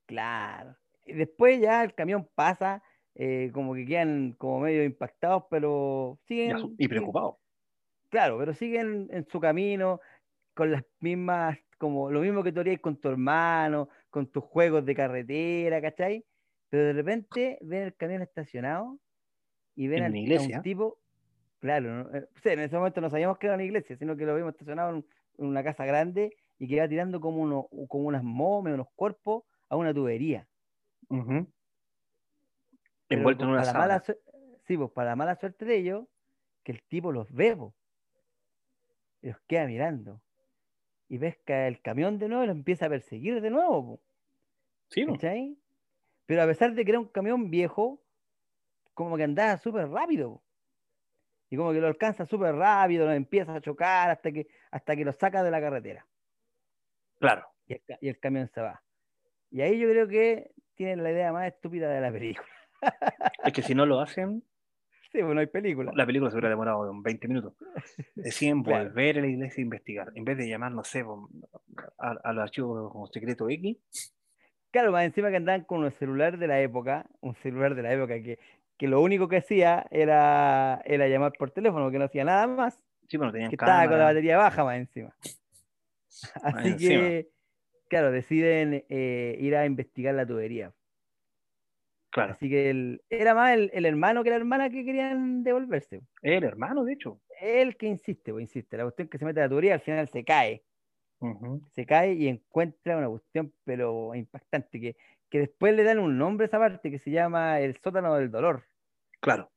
Claro. 0.06 0.76
Y 1.04 1.12
después 1.14 1.60
ya 1.60 1.84
el 1.84 1.94
camión 1.94 2.28
pasa, 2.34 2.82
eh, 3.14 3.50
como 3.52 3.74
que 3.74 3.86
quedan 3.86 4.32
como 4.34 4.60
medio 4.60 4.84
impactados, 4.84 5.44
pero 5.50 6.18
siguen, 6.26 6.56
y 6.78 6.84
siguen- 6.84 6.88
preocupado. 6.88 7.38
claro, 8.10 8.38
pero 8.38 8.54
siguen 8.54 9.08
en 9.12 9.26
su 9.28 9.40
camino 9.40 10.00
con 10.54 10.72
las 10.72 10.84
mismas, 11.00 11.58
como 11.78 12.10
lo 12.10 12.20
mismo 12.20 12.42
que 12.44 12.52
tú 12.52 12.60
harías 12.60 12.80
con 12.80 13.00
tu 13.00 13.08
hermano, 13.08 13.88
con 14.10 14.30
tus 14.30 14.44
juegos 14.44 14.84
de 14.86 14.94
carretera, 14.94 15.82
¿cachai? 15.82 16.24
Pero 16.70 16.84
de 16.86 16.92
repente 16.94 17.58
ven 17.62 17.84
el 17.84 17.96
camión 17.96 18.22
estacionado 18.22 18.98
y 19.76 19.88
ven 19.88 20.00
En 20.04 20.04
al- 20.04 20.38
a 20.38 20.42
un 20.42 20.62
tipo, 20.62 21.00
claro, 21.60 22.04
¿no? 22.04 22.14
Eh, 22.16 22.28
sí, 22.42 22.50
en 22.50 22.60
ese 22.60 22.76
momento 22.76 23.00
no 23.00 23.10
sabíamos 23.10 23.38
que 23.38 23.46
era 23.46 23.54
una 23.56 23.64
iglesia, 23.64 23.96
sino 23.96 24.16
que 24.16 24.24
lo 24.26 24.34
vimos 24.36 24.52
estacionado 24.52 24.90
en, 24.96 25.06
en 25.38 25.46
una 25.46 25.64
casa 25.64 25.84
grande 25.84 26.36
y 26.58 26.68
que 26.68 26.76
iba 26.76 26.88
tirando 26.88 27.20
como, 27.20 27.42
uno, 27.42 27.68
como 27.88 28.04
unas 28.08 28.22
momias, 28.24 28.74
unos 28.74 28.88
cuerpos 28.94 29.44
a 29.68 29.76
una 29.76 29.94
tubería. 29.94 30.48
Ujú. 31.10 31.46
Pero 33.08 33.26
Envuelto 33.26 33.44
en 33.44 33.50
una 33.50 33.62
para 33.62 33.66
la 33.66 33.74
mala 33.74 34.02
sí, 34.66 34.76
pues 34.76 34.90
para 34.92 35.10
la 35.10 35.16
mala 35.16 35.36
suerte 35.36 35.64
de 35.64 35.76
ellos, 35.76 36.06
que 36.64 36.72
el 36.72 36.82
tipo 36.84 37.12
los 37.12 37.32
ve, 37.32 37.56
po, 37.56 37.74
y 39.22 39.28
los 39.28 39.40
queda 39.46 39.66
mirando. 39.66 40.22
Y 41.08 41.18
ves 41.18 41.38
que 41.46 41.68
el 41.68 41.82
camión 41.82 42.18
de 42.18 42.28
nuevo 42.28 42.44
y 42.44 42.48
los 42.48 42.56
empieza 42.56 42.86
a 42.86 42.90
perseguir 42.90 43.40
de 43.42 43.50
nuevo, 43.50 43.98
po, 43.98 44.02
Sí, 44.90 45.04
¿no? 45.06 45.20
¿cachai? 45.20 45.58
Pero 46.26 46.42
a 46.42 46.46
pesar 46.46 46.74
de 46.74 46.84
que 46.84 46.92
era 46.92 47.00
un 47.00 47.08
camión 47.08 47.50
viejo, 47.50 48.04
como 48.94 49.16
que 49.18 49.24
andaba 49.24 49.58
súper 49.58 49.88
rápido. 49.90 50.26
po. 50.34 50.44
Y 51.50 51.56
como 51.56 51.72
que 51.72 51.80
lo 51.80 51.86
alcanza 51.86 52.26
súper 52.26 52.54
rápido, 52.54 53.06
lo 53.06 53.12
empieza 53.12 53.54
a 53.54 53.60
chocar 53.60 54.10
hasta 54.10 54.30
que, 54.32 54.46
hasta 54.70 54.94
que 54.96 55.04
lo 55.04 55.12
saca 55.12 55.42
de 55.42 55.50
la 55.50 55.60
carretera. 55.60 56.06
Claro. 57.18 57.46
Y 57.66 57.74
el, 57.74 57.82
y 58.00 58.08
el 58.08 58.18
camión 58.18 58.48
se 58.48 58.60
va. 58.60 58.82
Y 59.50 59.60
ahí 59.62 59.78
yo 59.78 59.88
creo 59.88 60.08
que 60.08 60.50
tienen 60.74 61.02
la 61.02 61.10
idea 61.10 61.32
más 61.32 61.46
estúpida 61.48 61.88
de 61.90 62.00
la 62.00 62.12
película. 62.12 62.46
Es 63.44 63.52
que 63.52 63.62
si 63.62 63.74
no 63.74 63.86
lo 63.86 64.00
hacen, 64.00 64.44
Sí, 65.10 65.20
pues 65.22 65.34
no 65.34 65.40
hay 65.40 65.46
película. 65.46 65.90
la 65.94 66.04
película 66.04 66.30
se 66.30 66.36
hubiera 66.36 66.50
demorado 66.50 66.92
20 67.02 67.28
minutos. 67.28 67.54
Deciden 68.14 68.62
Claro. 68.62 68.84
volver 68.90 69.16
a 69.18 69.20
la 69.22 69.26
iglesia 69.26 69.62
a 69.62 69.64
investigar. 69.64 70.12
En 70.14 70.24
vez 70.24 70.36
de 70.36 70.46
llamar, 70.46 70.70
no 70.72 70.84
sé, 70.84 71.02
po, 71.02 71.30
a, 71.98 72.10
a 72.22 72.32
los 72.34 72.42
archivos 72.42 72.92
como 72.92 73.06
secreto 73.06 73.48
X, 73.48 74.14
Claro, 74.70 74.92
más 74.92 75.04
encima 75.06 75.30
que 75.30 75.36
andaban 75.36 75.64
con 75.64 75.82
un 75.82 75.90
celular 75.92 76.36
de 76.36 76.46
la 76.46 76.60
época, 76.60 77.06
un 77.20 77.34
celular 77.36 77.74
de 77.74 77.82
la 77.82 77.90
época 77.94 78.22
que, 78.22 78.38
que 78.78 78.88
lo 78.88 79.00
único 79.02 79.28
que 79.28 79.38
hacía 79.38 79.86
era, 79.90 80.80
era 80.84 81.08
llamar 81.08 81.32
por 81.38 81.50
teléfono, 81.50 81.90
que 81.90 81.98
no 81.98 82.04
hacía 82.06 82.24
nada 82.24 82.46
más, 82.46 82.74
sí, 83.08 83.18
pero 83.18 83.26
no 83.26 83.32
tenían 83.32 83.50
que 83.50 83.56
estaba 83.56 83.72
con 83.82 83.82
la 83.82 83.88
cámara. 83.90 84.04
batería 84.06 84.36
baja 84.38 84.64
más 84.64 84.76
encima. 84.78 85.14
más 86.42 86.54
Así 86.54 86.68
encima. 86.68 87.00
que, 87.00 87.28
claro, 87.88 88.10
deciden 88.12 88.84
eh, 88.88 89.36
ir 89.40 89.56
a 89.56 89.66
investigar 89.66 90.14
la 90.14 90.26
tubería. 90.26 90.72
Claro. 92.10 92.32
Así 92.32 92.48
que 92.48 92.70
el- 92.70 93.02
era 93.10 93.34
más 93.34 93.52
el, 93.52 93.70
el 93.74 93.84
hermano 93.84 94.24
que 94.24 94.30
la 94.30 94.36
hermana 94.36 94.70
que 94.70 94.84
querían 94.84 95.42
devolverse. 95.44 96.00
El 96.22 96.44
hermano, 96.44 96.84
de 96.84 96.94
hecho. 96.94 97.20
Él 97.40 97.76
que 97.76 97.86
insiste, 97.86 98.32
pues 98.32 98.42
insiste. 98.42 98.76
La 98.76 98.84
cuestión 98.84 99.08
que 99.08 99.18
se 99.18 99.24
mete 99.24 99.40
a 99.40 99.44
la 99.44 99.48
tubería 99.50 99.74
al 99.74 99.80
final 99.80 100.08
se 100.08 100.24
cae. 100.24 100.64
Se 101.74 101.84
cae 101.84 102.14
y 102.14 102.28
encuentra 102.28 102.96
una 102.96 103.08
cuestión 103.08 103.52
pero 103.64 104.14
impactante, 104.14 104.80
que, 104.80 104.96
que 105.30 105.40
después 105.40 105.74
le 105.74 105.84
dan 105.84 105.98
un 105.98 106.16
nombre 106.18 106.44
a 106.44 106.48
esa 106.48 106.58
parte 106.58 106.90
que 106.90 106.98
se 106.98 107.10
llama 107.10 107.60
el 107.60 107.76
sótano 107.80 108.14
del 108.14 108.30
dolor, 108.30 108.64
Claro. 109.20 109.50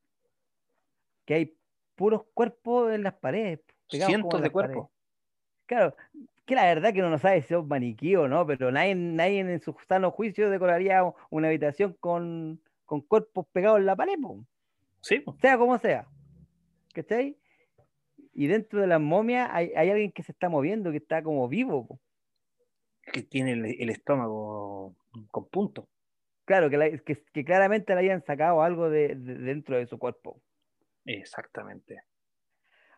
que 1.26 1.34
hay 1.36 1.58
puros 1.96 2.24
cuerpos 2.34 2.92
en 2.94 3.04
las 3.04 3.14
paredes. 3.14 3.62
Cientos 3.88 4.40
en 4.40 4.44
de 4.44 4.50
cuerpos. 4.50 4.90
Claro, 5.66 5.96
que 6.46 6.56
la 6.56 6.66
verdad 6.66 6.92
que 6.94 7.00
uno 7.00 7.10
no 7.12 7.18
sabe 7.18 7.42
si 7.42 7.54
es 7.54 7.60
un 7.60 7.68
maniquí 7.68 8.16
o 8.16 8.28
no, 8.28 8.46
pero 8.46 8.72
nadie, 8.72 8.96
nadie 8.96 9.40
en 9.40 9.62
su 9.62 9.76
sano 9.88 10.12
juicio 10.12 10.50
decoraría 10.50 11.04
una 11.30 11.48
habitación 11.48 11.96
con, 12.00 12.62
con 12.86 13.02
cuerpos 13.02 13.46
pegados 13.54 13.80
en 13.80 13.86
la 13.86 13.96
pared, 13.96 14.16
po, 14.22 14.46
Sí, 15.02 15.20
po. 15.20 15.36
sea 15.40 15.58
como 15.58 15.78
sea. 15.78 16.08
¿Cachai? 16.94 17.38
Y 18.34 18.48
dentro 18.48 18.82
de 18.82 18.88
las 18.88 19.00
momias 19.00 19.50
hay, 19.52 19.72
hay 19.76 19.90
alguien 19.90 20.12
que 20.12 20.24
se 20.24 20.32
está 20.32 20.50
moviendo, 20.50 20.92
que 20.92 20.98
está 20.98 21.22
como 21.24 21.48
vivo. 21.48 21.88
po. 21.88 22.00
que 23.14 23.24
tiene 23.24 23.54
el, 23.54 23.66
el 23.66 23.90
estómago 23.90 24.96
con 25.30 25.50
puntos. 25.50 25.86
Claro, 26.46 26.70
que, 26.70 26.78
la- 26.78 26.90
que, 26.98 27.24
que 27.34 27.46
claramente 27.46 27.94
le 27.94 28.02
hayan 28.02 28.24
sacado 28.24 28.62
algo 28.62 28.90
de, 28.90 29.16
de- 29.16 29.36
dentro 29.36 29.78
de 29.78 29.88
su 29.88 29.98
cuerpo. 29.98 30.42
Exactamente. 31.06 32.04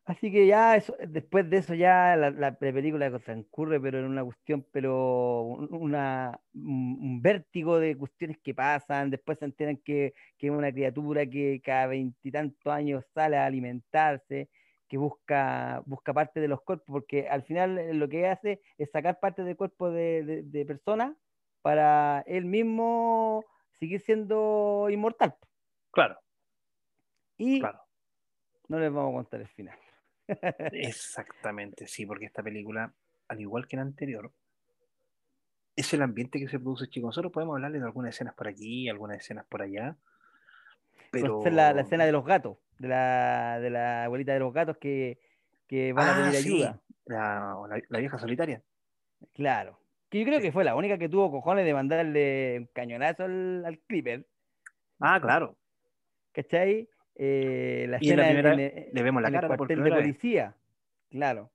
Así 0.06 0.32
que 0.34 0.46
ya 0.48 0.76
eso, 0.76 0.98
después 1.08 1.50
de 1.50 1.58
eso 1.58 1.74
ya 1.76 2.18
la, 2.18 2.30
la 2.32 2.58
película 2.58 3.10
transcurre, 3.20 3.80
pero 3.80 4.00
en 4.00 4.06
una 4.06 4.24
cuestión, 4.24 4.66
pero 4.72 5.44
un- 5.44 5.74
una, 5.74 6.38
un, 6.54 7.22
vértigo 7.22 7.80
de 7.80 7.96
cuestiones 7.98 8.38
que 8.44 8.54
pasan, 8.54 9.10
después 9.10 9.40
se 9.40 9.46
enteran 9.46 9.78
que, 9.78 10.14
que 10.38 10.48
es 10.48 10.52
una 10.52 10.74
criatura 10.74 11.26
que 11.26 11.62
cada 11.64 11.88
veintitantos 11.88 12.74
años 12.74 13.06
sale 13.14 13.38
a 13.38 13.46
alimentarse, 13.46 14.50
que 14.90 14.98
busca, 14.98 15.82
busca 15.86 16.14
parte 16.14 16.42
de 16.42 16.50
los 16.50 16.62
cuerpos, 16.62 16.88
porque 16.88 17.30
al 17.30 17.44
final 17.44 17.98
lo 17.98 18.10
que 18.10 18.28
hace 18.28 18.62
es 18.78 18.92
sacar 18.92 19.20
parte 19.22 19.44
del 19.46 19.56
cuerpo 19.56 19.90
de, 19.90 20.24
de, 20.24 20.44
de 20.44 20.66
personas 20.66 21.14
para 21.64 22.24
él 22.28 22.46
mismo 22.46 23.44
seguir 23.80 24.00
siendo 24.02 24.88
inmortal. 24.92 25.36
Claro, 25.92 26.20
Y 27.38 27.60
claro. 27.60 27.80
no 28.68 28.80
les 28.80 28.92
vamos 28.94 29.12
a 29.12 29.16
contar 29.16 29.42
el 29.42 29.48
final. 29.48 29.78
Exactamente, 30.72 31.88
sí, 31.88 32.06
porque 32.06 32.26
esta 32.26 32.44
película, 32.44 32.94
al 33.28 33.42
igual 33.42 33.68
que 33.68 33.78
la 33.78 33.82
anterior, 33.84 34.32
es 35.76 35.92
el 35.94 36.02
ambiente 36.04 36.40
que 36.40 36.48
se 36.48 36.60
produce, 36.60 36.88
chicos. 36.88 37.08
Nosotros 37.10 37.32
podemos 37.34 37.56
hablarle 37.56 37.80
de 37.80 37.86
algunas 37.86 38.14
escenas 38.14 38.36
por 38.36 38.48
aquí, 38.48 38.88
algunas 38.90 39.18
escenas 39.18 39.46
por 39.48 39.62
allá, 39.64 39.96
pero 41.12 41.44
la, 41.46 41.74
la 41.74 41.82
escena 41.82 42.06
de 42.06 42.12
los 42.12 42.26
gatos, 42.26 42.58
de 42.78 42.88
la, 42.90 43.60
de 43.60 43.70
la 43.70 44.04
abuelita 44.06 44.34
de 44.34 44.40
los 44.40 44.54
gatos 44.54 44.78
que, 44.78 45.20
que 45.68 45.94
van 45.94 46.10
a 46.10 46.12
Ah, 46.12 46.30
pedir 46.32 46.42
sí, 46.42 46.50
ayuda. 46.64 46.82
la, 47.06 47.56
la- 47.70 47.82
la 47.90 48.00
vieja 48.00 48.18
solitaria. 48.20 48.62
Claro. 49.34 49.80
Que 50.14 50.20
yo 50.20 50.26
creo 50.28 50.40
que 50.42 50.52
fue 50.52 50.64
la 50.64 50.76
única 50.76 51.00
que 51.00 51.10
tuvo 51.10 51.32
cojones 51.32 51.66
de 51.66 51.74
mandarle 51.74 52.58
un 52.60 52.66
cañonazo 52.72 53.24
al, 53.24 53.66
al 53.66 53.80
Clipper, 53.80 54.28
Ah, 55.00 55.20
claro. 55.20 55.58
¿cachai? 56.34 56.88
Eh, 57.16 57.88
la 57.90 57.98
en 57.98 57.98
la 57.98 57.98
escena 57.98 58.22
en- 58.30 58.36
primera 58.36 58.54
en- 58.54 58.90
le 58.94 59.02
vemos 59.04 59.24
la 59.24 59.30
en 59.30 59.34
el 59.34 59.38
cara 59.42 59.48
por 59.48 59.58
cuartel 59.58 59.84
de 59.84 59.90
vez. 59.90 60.00
policía, 60.00 60.56
claro. 61.10 61.50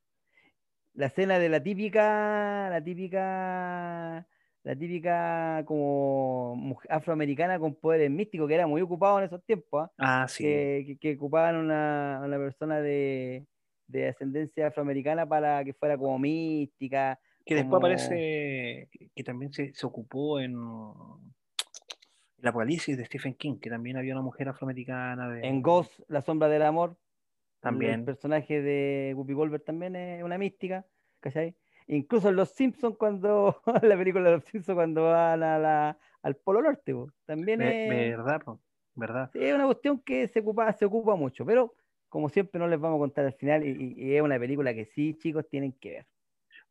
La 0.95 1.07
escena 1.07 1.39
de 1.39 1.49
la 1.49 1.63
típica, 1.63 2.69
la 2.69 2.83
típica, 2.83 4.27
la 4.65 4.77
típica 4.77 5.63
como 5.65 6.81
afroamericana 6.89 7.61
con 7.61 7.77
poderes 7.77 8.11
místicos 8.11 8.49
que 8.49 8.55
era 8.57 8.67
muy 8.67 8.83
ocupado 8.83 9.21
en 9.21 9.27
esos 9.27 9.45
tiempos, 9.45 9.89
¿ah? 9.99 10.23
Ah, 10.23 10.27
sí. 10.29 10.43
que, 10.43 10.85
que- 10.85 10.99
que 10.99 11.15
ocupaban 11.15 11.55
una, 11.55 12.23
una 12.25 12.39
persona 12.39 12.81
de, 12.81 13.47
de 13.87 14.09
ascendencia 14.09 14.67
afroamericana 14.67 15.29
para 15.29 15.63
que 15.65 15.75
fuera 15.75 15.97
como 15.97 16.19
mística. 16.19 17.21
Que 17.49 17.55
después 17.55 17.81
como- 17.81 17.87
aparece 17.87 18.89
que, 19.15 19.25
también 19.25 19.53
se, 19.53 19.73
se 19.73 19.87
ocupó 19.87 20.39
en 20.39 20.53
el 20.53 22.47
Apocalipsis 22.47 22.97
de 22.97 23.05
Stephen 23.07 23.35
King, 23.35 23.59
que 23.59 23.71
también 23.71 23.97
había 23.97 24.13
una 24.15 24.23
mujer 24.23 24.49
afroamericana. 24.49 25.31
De, 25.31 25.47
En 25.47 25.63
Ghost, 25.63 25.99
La 26.09 26.21
sombra 26.23 26.49
del 26.49 26.63
amor, 26.63 26.91
el 26.91 27.61
También. 27.61 28.05
personaje 28.05 28.61
de 28.63 29.15
Whoopi 29.17 29.33
Goldberg 29.33 29.65
también 29.65 29.97
es 29.97 30.23
una 30.23 30.37
mística, 30.39 30.85
¿cachai? 31.21 31.57
Incluso 31.87 32.29
en 32.29 32.37
Los 32.37 32.51
Simpsons, 32.51 32.97
cuando, 32.99 33.61
la 33.83 33.97
película 33.97 34.29
de 34.31 34.37
Los 34.37 34.45
Simpsons, 34.45 34.77
cuando 34.77 35.05
van 35.05 35.43
a 35.43 35.59
la- 35.59 35.99
al 36.23 36.37
Polo 36.37 36.61
Norte, 36.63 36.93
po, 36.93 37.11
también 37.25 37.63
es, 37.63 37.89
¿Verdad? 37.89 38.43
po? 38.45 38.61
¿Verdad? 38.95 39.31
sí, 39.33 39.39
es 39.43 39.55
una 39.55 39.65
cuestión 39.65 40.01
que 40.01 40.29
se 40.29 40.41
ocupa, 40.41 40.71
se 40.75 40.85
ocupa 40.85 41.15
mucho, 41.17 41.47
pero 41.47 41.75
como 42.09 42.29
siempre 42.29 42.59
no 42.59 42.67
les 42.69 42.79
vamos 42.79 42.97
a 42.97 43.01
contar 43.01 43.25
al 43.25 43.33
final 43.35 43.65
y 43.65 44.15
es 44.15 44.21
una 44.21 44.39
película 44.39 44.75
que 44.75 44.85
sí, 44.85 45.15
chicos, 45.15 45.49
tienen 45.49 45.73
que 45.73 45.91
ver. 45.91 46.07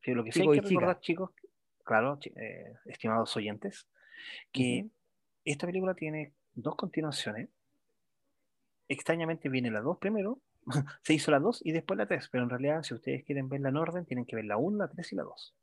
Sí, 0.02 0.14
lo 0.14 0.24
que 0.24 0.32
sí 0.32 0.42
hay 0.42 0.48
que 0.50 0.56
chica. 0.62 0.70
recordar, 0.70 1.00
chicos, 1.02 1.32
claro, 1.84 2.20
eh, 2.36 2.74
estimados 2.86 3.36
oyentes, 3.36 3.88
que 4.52 4.88
esta 5.46 5.66
película 5.68 5.94
tiene 5.96 6.34
dos 6.54 6.76
continuaciones. 6.76 7.50
Extrañamente 8.90 9.50
viene 9.50 9.70
la 9.72 9.82
2 9.82 9.98
primero, 9.98 10.40
se 11.04 11.14
hizo 11.14 11.32
la 11.32 11.40
2 11.40 11.62
y 11.66 11.72
después 11.74 11.98
la 11.98 12.06
3, 12.08 12.30
pero 12.30 12.44
en 12.44 12.50
realidad 12.50 12.84
si 12.84 12.94
ustedes 12.94 13.24
quieren 13.26 13.50
verla 13.50 13.70
en 13.70 13.78
orden, 13.78 14.06
tienen 14.06 14.26
que 14.26 14.36
ver 14.36 14.46
la 14.46 14.58
1, 14.58 14.78
la 14.78 14.88
3 14.90 15.12
y 15.14 15.16
la 15.16 15.24
2. 15.24 15.56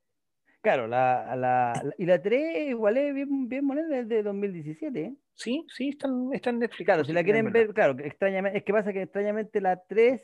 Claro, 0.61 0.87
la, 0.87 1.37
la- 1.37 1.73
la- 1.85 1.95
y 1.99 2.07
la 2.07 2.23
3 2.23 2.69
igual 2.71 2.97
es 2.97 3.15
bien, 3.15 3.49
bien 3.49 3.65
moneda, 3.67 3.99
es 3.99 4.09
de 4.09 4.23
2017, 4.23 5.01
¿eh? 5.01 5.15
Sí, 5.35 5.67
sí, 5.69 5.91
están, 5.91 6.31
están 6.33 6.59
Netflix. 6.59 6.87
Claro, 6.87 7.05
si 7.05 7.13
la 7.13 7.23
quieren 7.25 7.51
ver, 7.53 7.75
claro, 7.75 7.97
extrañamente, 8.03 8.59
es 8.59 8.65
que 8.65 8.73
pasa 8.73 8.93
que 8.93 9.03
extrañamente 9.03 9.61
la 9.61 9.83
3 9.85 10.23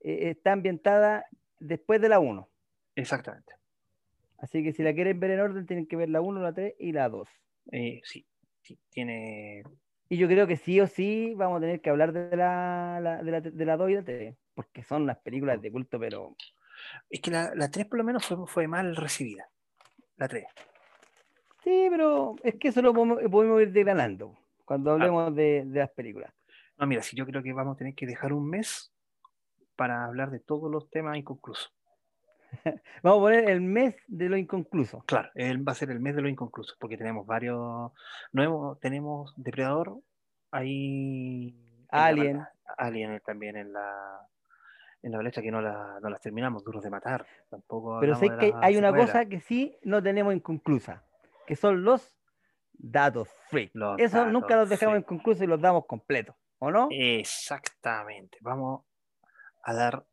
eh, 0.00 0.30
está 0.30 0.52
ambientada 0.52 1.24
después 1.58 2.00
de 2.00 2.08
la 2.10 2.18
1. 2.20 2.49
Exactamente. 2.94 3.54
Así 4.38 4.62
que 4.62 4.72
si 4.72 4.82
la 4.82 4.94
quieren 4.94 5.20
ver 5.20 5.32
en 5.32 5.40
orden, 5.40 5.66
tienen 5.66 5.86
que 5.86 5.96
ver 5.96 6.08
la 6.08 6.20
1, 6.20 6.40
la 6.40 6.52
3 6.52 6.74
y 6.78 6.92
la 6.92 7.08
2. 7.08 7.28
Eh, 7.72 8.00
sí, 8.04 8.26
sí, 8.62 8.78
tiene... 8.90 9.62
Y 10.08 10.16
yo 10.16 10.26
creo 10.26 10.46
que 10.46 10.56
sí 10.56 10.80
o 10.80 10.86
sí 10.86 11.34
vamos 11.36 11.58
a 11.58 11.60
tener 11.60 11.80
que 11.80 11.90
hablar 11.90 12.12
de 12.12 12.36
la, 12.36 12.98
la- 13.00 13.22
de 13.22 13.30
la, 13.30 13.40
de 13.40 13.64
la 13.64 13.76
2 13.76 13.90
y 13.90 13.94
la 13.94 14.02
3, 14.02 14.36
porque 14.54 14.82
son 14.82 15.02
unas 15.02 15.18
películas 15.18 15.60
de 15.62 15.70
culto, 15.70 16.00
pero 16.00 16.34
Es 17.10 17.20
que 17.20 17.30
la, 17.30 17.54
la 17.54 17.70
3 17.70 17.86
por 17.86 17.98
lo 17.98 18.04
menos 18.04 18.24
fue, 18.26 18.36
fue 18.46 18.66
mal 18.66 18.96
recibida. 18.96 19.48
La 20.16 20.26
3. 20.26 20.46
sí, 21.62 21.86
pero 21.90 22.34
es 22.42 22.54
que 22.56 22.68
eso 22.68 22.82
lo 22.82 22.92
podemos, 22.94 23.18
podemos 23.30 23.60
ir 23.62 23.72
desgranando 23.72 24.36
cuando 24.64 24.92
hablemos 24.92 25.34
de, 25.34 25.64
de 25.66 25.78
las 25.80 25.90
películas. 25.90 26.32
No, 26.78 26.86
mira, 26.86 27.02
si 27.02 27.14
yo 27.16 27.26
creo 27.26 27.42
que 27.42 27.52
vamos 27.52 27.74
a 27.74 27.78
tener 27.78 27.94
que 27.94 28.06
dejar 28.06 28.32
un 28.32 28.48
mes 28.48 28.92
para 29.76 30.04
hablar 30.06 30.30
de 30.30 30.40
todos 30.40 30.70
los 30.70 30.90
temas 30.90 31.16
inconclusos. 31.18 31.72
Vamos 33.02 33.18
a 33.18 33.22
poner 33.22 33.48
el 33.50 33.60
mes 33.60 33.96
de 34.06 34.28
lo 34.28 34.36
inconcluso. 34.36 35.02
Claro, 35.06 35.30
él 35.34 35.66
va 35.66 35.72
a 35.72 35.74
ser 35.76 35.90
el 35.90 36.00
mes 36.00 36.14
de 36.16 36.22
los 36.22 36.30
inconclusos, 36.30 36.76
porque 36.78 36.96
tenemos 36.96 37.26
varios, 37.26 37.92
no 38.32 38.42
hemos- 38.42 38.80
tenemos 38.80 39.32
Depredador, 39.36 39.98
ahí 40.50 41.54
la 41.92 42.06
Alien. 42.06 42.42
Alien 42.76 43.20
también 43.24 43.56
en 43.56 43.72
la 43.72 44.26
en 45.02 45.12
la 45.12 45.18
brecha 45.18 45.40
que 45.40 45.50
no, 45.50 45.62
la, 45.62 45.98
no 46.02 46.10
las 46.10 46.20
terminamos, 46.20 46.62
duros 46.62 46.82
de 46.82 46.90
matar. 46.90 47.26
Tampoco 47.48 48.00
Pero 48.00 48.16
sé 48.16 48.28
que 48.38 48.52
hay 48.60 48.76
una 48.76 48.88
secuela. 48.88 49.06
cosa 49.06 49.24
que 49.26 49.40
sí 49.40 49.74
no 49.82 50.02
tenemos 50.02 50.34
inconclusa, 50.34 51.02
que 51.46 51.56
son 51.56 51.84
los 51.84 52.14
datos 52.74 53.28
freak. 53.48 53.70
Los 53.74 53.98
Eso 53.98 54.18
datos 54.18 54.32
nunca 54.34 54.56
los 54.56 54.68
dejamos 54.68 54.92
freak. 54.96 55.04
inconclusos 55.04 55.42
y 55.42 55.46
los 55.46 55.58
damos 55.60 55.86
completos, 55.86 56.36
¿o 56.58 56.70
no? 56.70 56.88
Exactamente. 56.90 58.36
Vamos 58.42 58.84
a 59.62 59.72
dar 59.74 60.04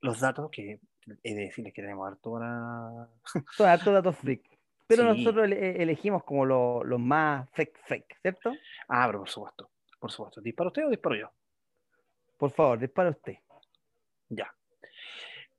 los 0.00 0.20
datos 0.20 0.48
que 0.52 0.78
he 1.22 1.34
de 1.34 1.42
decirles 1.42 1.72
que 1.72 1.82
tenemos 1.82 2.06
harto 2.06 2.32
para. 2.32 3.08
Son 3.56 3.68
hartos 3.68 3.92
datos 3.92 4.16
freak. 4.20 4.42
Pero 4.86 5.02
Sí. 5.14 5.18
nosotros 5.24 5.44
ele- 5.46 5.82
elegimos 5.82 6.22
como 6.24 6.44
lo- 6.44 6.84
los 6.84 7.00
más 7.00 7.48
freak 7.50 7.78
freak, 7.84 8.20
¿cierto? 8.22 8.52
Ah, 8.88 9.06
pero 9.06 9.20
por 9.20 9.28
supuesto, 9.28 9.70
por 9.98 10.10
supuesto. 10.12 10.40
¿Disparo 10.40 10.68
usted 10.68 10.86
o 10.86 10.90
disparo 10.90 11.16
yo? 11.16 11.30
Por 12.36 12.50
favor, 12.52 12.78
dispara 12.78 13.10
usted. 13.10 13.34
Ya. 14.28 14.52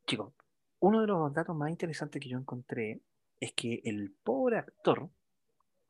Chicos, 0.05 0.33
uno 0.79 1.01
de 1.01 1.07
los 1.07 1.33
datos 1.33 1.55
más 1.55 1.69
interesantes 1.69 2.21
que 2.21 2.29
yo 2.29 2.37
encontré 2.37 3.01
es 3.39 3.51
que 3.53 3.81
el 3.83 4.13
pobre 4.23 4.57
actor 4.57 5.09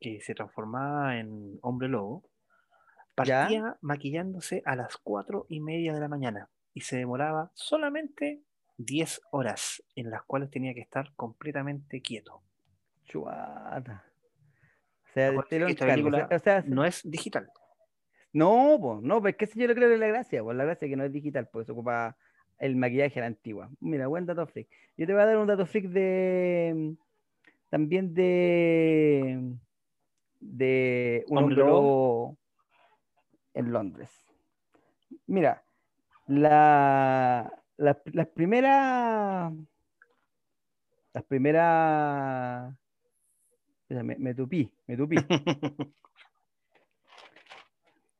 que 0.00 0.20
se 0.20 0.34
transformaba 0.34 1.16
en 1.18 1.58
hombre 1.62 1.88
lobo 1.88 2.22
¿Ya? 3.24 3.42
partía 3.42 3.76
maquillándose 3.80 4.62
a 4.64 4.76
las 4.76 4.96
cuatro 4.96 5.46
y 5.48 5.60
media 5.60 5.92
de 5.92 6.00
la 6.00 6.08
mañana 6.08 6.48
y 6.74 6.80
se 6.82 6.96
demoraba 6.98 7.50
solamente 7.54 8.42
10 8.78 9.20
horas 9.32 9.82
en 9.96 10.10
las 10.10 10.22
cuales 10.22 10.50
tenía 10.50 10.72
que 10.72 10.80
estar 10.80 11.12
completamente 11.14 12.00
quieto. 12.00 12.42
Chuata. 13.04 14.04
O 15.04 15.12
sea, 15.12 15.32
te 15.48 15.58
lo 15.58 15.66
película 15.66 16.28
o 16.30 16.62
No 16.68 16.84
es 16.84 17.02
digital. 17.04 17.50
no, 18.32 18.78
pues, 18.80 19.02
no, 19.02 19.20
pues 19.20 19.36
que 19.36 19.44
eso 19.46 19.58
yo 19.58 19.66
lo 19.66 19.74
creo 19.74 19.88
que 19.88 19.94
es 19.94 20.00
la 20.00 20.06
gracia, 20.06 20.42
pues 20.42 20.56
la 20.56 20.64
gracia 20.64 20.86
es 20.86 20.90
que 20.90 20.96
no 20.96 21.04
es 21.04 21.12
digital, 21.12 21.48
pues 21.52 21.66
se 21.66 21.72
ocupa 21.72 22.16
el 22.58 22.76
maquillaje 22.76 23.18
a 23.18 23.22
la 23.22 23.26
antigua. 23.28 23.70
Mira, 23.80 24.06
buen 24.06 24.26
dato 24.26 24.46
freak. 24.46 24.68
Yo 24.96 25.06
te 25.06 25.12
voy 25.12 25.22
a 25.22 25.26
dar 25.26 25.38
un 25.38 25.46
dato 25.46 25.66
freak 25.66 25.86
de 25.86 26.94
también 27.70 28.14
de 28.14 29.54
de 30.40 31.24
un 31.28 31.38
Hombre 31.38 31.56
lobo 31.56 32.38
en 33.54 33.72
Londres. 33.72 34.10
Mira, 35.26 35.64
la, 36.26 37.52
la- 37.78 38.00
las 38.12 38.26
primeras 38.28 39.52
las 41.14 41.24
primeras 41.24 42.74
me, 43.88 44.16
me 44.18 44.34
tupí, 44.34 44.70
me 44.86 44.96
tupí. 44.96 45.16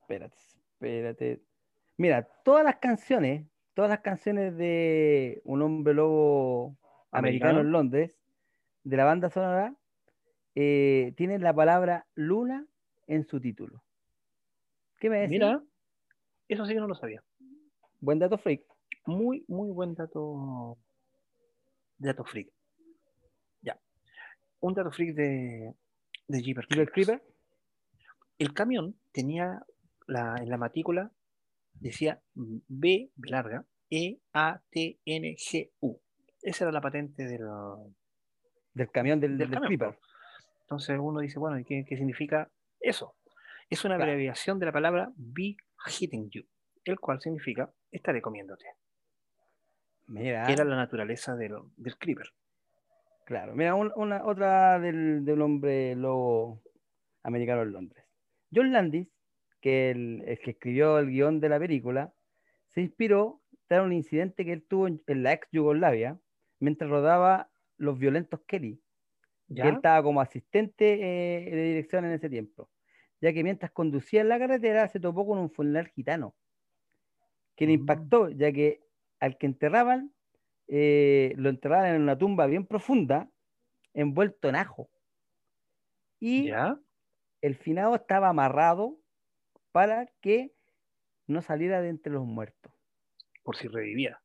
Espérate, 0.01 0.37
espérate. 0.73 1.43
Mira, 1.99 2.23
todas 2.45 2.65
las 2.65 2.77
canciones, 2.77 3.47
todas 3.75 3.91
las 3.91 4.01
canciones 4.01 4.57
de 4.57 5.41
Un 5.45 5.61
hombre 5.63 5.93
lobo 5.95 6.77
americano, 7.11 7.59
Americano. 7.59 7.61
en 7.61 7.73
Londres, 7.73 8.17
de 8.85 8.97
la 8.97 9.05
banda 9.05 9.29
sonora, 9.31 9.75
eh, 10.55 11.13
tienen 11.17 11.43
la 11.43 11.53
palabra 11.55 12.07
luna 12.15 12.67
en 13.07 13.25
su 13.27 13.39
título. 13.41 13.83
¿Qué 14.99 15.11
me 15.11 15.19
decís? 15.19 15.31
Mira, 15.33 15.63
eso 16.49 16.65
sí 16.65 16.73
que 16.73 16.81
no 16.81 16.89
lo 16.89 16.95
sabía. 16.95 17.23
Buen 18.01 18.19
dato 18.19 18.39
freak. 18.39 18.63
Muy, 19.09 19.43
muy 19.49 19.71
buen 19.71 19.95
dato. 19.95 20.77
Dato 21.97 22.25
freak. 22.25 22.49
Ya. 23.63 23.81
Un 24.61 24.75
dato 24.75 24.91
freak 24.93 25.15
de, 25.15 25.75
de 26.29 26.43
Creepers. 26.43 26.69
Creeper. 26.93 27.23
El 28.39 28.53
camión 28.53 28.95
tenía 29.13 29.65
la, 30.07 30.37
en 30.37 30.49
la 30.51 30.59
matrícula 30.59 31.11
decía 31.81 32.21
B, 32.35 33.11
larga, 33.17 33.65
E, 33.89 34.21
A, 34.35 34.61
T, 34.71 35.01
N, 35.07 35.37
G, 35.37 35.71
U. 35.81 35.99
Esa 36.43 36.65
era 36.65 36.73
la 36.73 36.81
patente 36.83 37.25
del, 37.25 37.47
Del 38.75 38.91
camión 38.91 39.21
del, 39.21 39.39
del 39.39 39.49
del 39.51 39.61
camión, 39.61 39.69
Clipper. 39.69 39.95
po. 39.95 40.01
Entonces 40.63 40.99
uno 41.01 41.21
dice, 41.21 41.39
bueno, 41.39 41.59
¿y 41.59 41.65
qué, 41.65 41.85
qué 41.89 41.97
significa 41.97 42.51
eso? 42.79 43.17
Es 43.71 43.85
una 43.87 43.97
Claro. 43.97 44.11
abreviación 44.13 44.59
de 44.59 44.67
la 44.67 44.73
palabra 44.73 45.11
be 45.17 45.57
hitting 45.87 46.29
you, 46.31 46.43
el 46.85 47.01
cual 47.01 47.21
significa 47.23 47.73
estaré 47.91 48.21
comiéndote, 48.21 48.65
Mira, 50.09 50.47
que 50.47 50.53
era 50.55 50.65
la 50.65 50.77
naturaleza 50.77 51.37
del, 51.37 51.55
del 51.77 51.97
creeper. 51.99 52.27
claro. 53.25 53.55
Mira, 53.55 53.75
un- 53.75 53.93
una, 53.97 54.25
otra 54.25 54.79
del, 54.81 55.25
del 55.25 55.41
hombre 55.43 55.95
lobo 55.95 56.63
americano 57.23 57.63
en 57.63 57.73
Londres. 57.73 58.05
John 58.53 58.73
Landis, 58.73 59.09
que 59.61 59.91
el, 59.91 60.23
el 60.27 60.39
que 60.41 60.53
escribió 60.53 60.99
el 60.99 61.09
guion 61.11 61.41
de 61.41 61.49
la 61.51 61.59
película, 61.59 62.13
se 62.71 62.81
inspiró 62.81 63.43
tras 63.67 63.85
un 63.85 63.93
incidente 63.93 64.45
que 64.45 64.53
él 64.55 64.63
tuvo 64.67 64.87
en, 64.89 65.03
en 65.07 65.23
la 65.23 65.33
ex 65.35 65.47
Yugoslavia 65.53 66.19
mientras 66.61 66.91
rodaba 66.91 67.51
Los 67.77 67.99
Violentos 67.99 68.41
Kelly. 68.47 68.81
¿Ya? 69.51 69.63
que 69.63 69.69
él 69.71 69.75
estaba 69.77 70.03
como 70.03 70.21
asistente 70.21 70.93
eh, 70.95 71.51
de 71.51 71.63
dirección 71.63 72.05
en 72.05 72.13
ese 72.13 72.29
tiempo, 72.29 72.69
ya 73.19 73.33
que 73.33 73.43
mientras 73.43 73.71
conducía 73.73 74.21
en 74.21 74.29
la 74.29 74.39
carretera 74.39 74.87
se 74.89 75.01
topó 75.01 75.27
con 75.27 75.39
un 75.39 75.51
funeral 75.51 75.89
gitano, 75.89 76.35
que 77.57 77.67
le 77.67 77.73
Mm. 77.73 77.81
impactó, 77.81 78.29
ya 78.29 78.53
que 78.53 78.83
al 79.21 79.39
que 79.39 79.47
enterraban, 79.47 80.14
eh, 80.69 81.35
lo 81.37 81.49
enterraban 81.51 81.95
en 81.95 82.03
una 82.03 82.19
tumba 82.19 82.47
bien 82.47 82.66
profunda, 82.66 83.31
envuelto 83.95 84.49
en 84.49 84.57
ajo. 84.57 84.91
Y 86.21 86.49
¿Ya? 86.49 86.79
el 87.43 87.57
finado 87.57 87.95
estaba 87.97 88.29
amarrado 88.29 88.99
para 89.73 90.07
que 90.21 90.55
no 91.27 91.43
saliera 91.43 91.81
de 91.83 91.91
entre 91.91 92.12
los 92.12 92.25
muertos, 92.25 92.73
Por 93.43 93.57
si 93.57 93.66
revivía. 93.69 94.21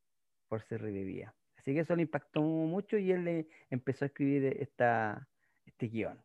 por 0.47 0.61
si 0.63 0.77
revivía. 0.77 1.35
Así 1.57 1.73
que 1.73 1.81
eso 1.81 1.95
le 1.95 2.03
impactó 2.03 2.41
mucho 2.41 2.97
y 2.97 3.11
él 3.11 3.23
le 3.25 3.47
empezó 3.69 4.05
a 4.05 4.07
escribir 4.07 4.45
esta, 4.61 5.29
este 5.65 5.87
guion. 5.87 6.23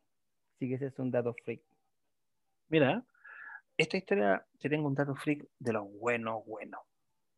Así 0.56 0.68
que 0.68 0.74
ese 0.74 0.86
es 0.86 0.98
un 0.98 1.10
dato 1.10 1.34
freak. 1.44 1.62
Mira, 2.68 3.04
esta 3.76 3.96
historia 3.96 4.46
te 4.58 4.68
tengo 4.68 4.88
un 4.88 4.94
dato 4.94 5.14
freak 5.14 5.48
de 5.58 5.72
los 5.72 5.90
buenos, 5.92 6.44
buenos. 6.46 6.80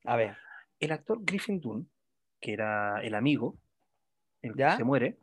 A 0.04 0.16
ver. 0.16 0.36
El 0.80 0.92
actor 0.92 1.18
Griffin 1.22 1.60
Dunn, 1.60 1.90
que 2.40 2.52
era 2.54 3.00
el 3.02 3.14
amigo, 3.14 3.58
el 4.42 4.52
que 4.54 4.58
se 4.78 4.84
muere, 4.84 5.18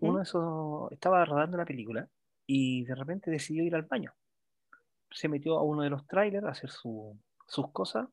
uno 0.00 0.18
de 0.18 0.22
esos 0.24 0.92
estaba 0.92 1.24
rodando 1.24 1.56
la 1.56 1.64
película 1.64 2.08
y 2.46 2.84
de 2.84 2.94
repente 2.94 3.30
decidió 3.30 3.64
ir 3.64 3.74
al 3.74 3.82
baño. 3.82 4.12
Se 5.10 5.28
metió 5.28 5.58
a 5.58 5.62
uno 5.62 5.82
de 5.82 5.90
los 5.90 6.06
trailers 6.06 6.44
a 6.46 6.50
hacer 6.50 6.70
su- 6.70 7.18
sus 7.46 7.70
cosas 7.72 8.08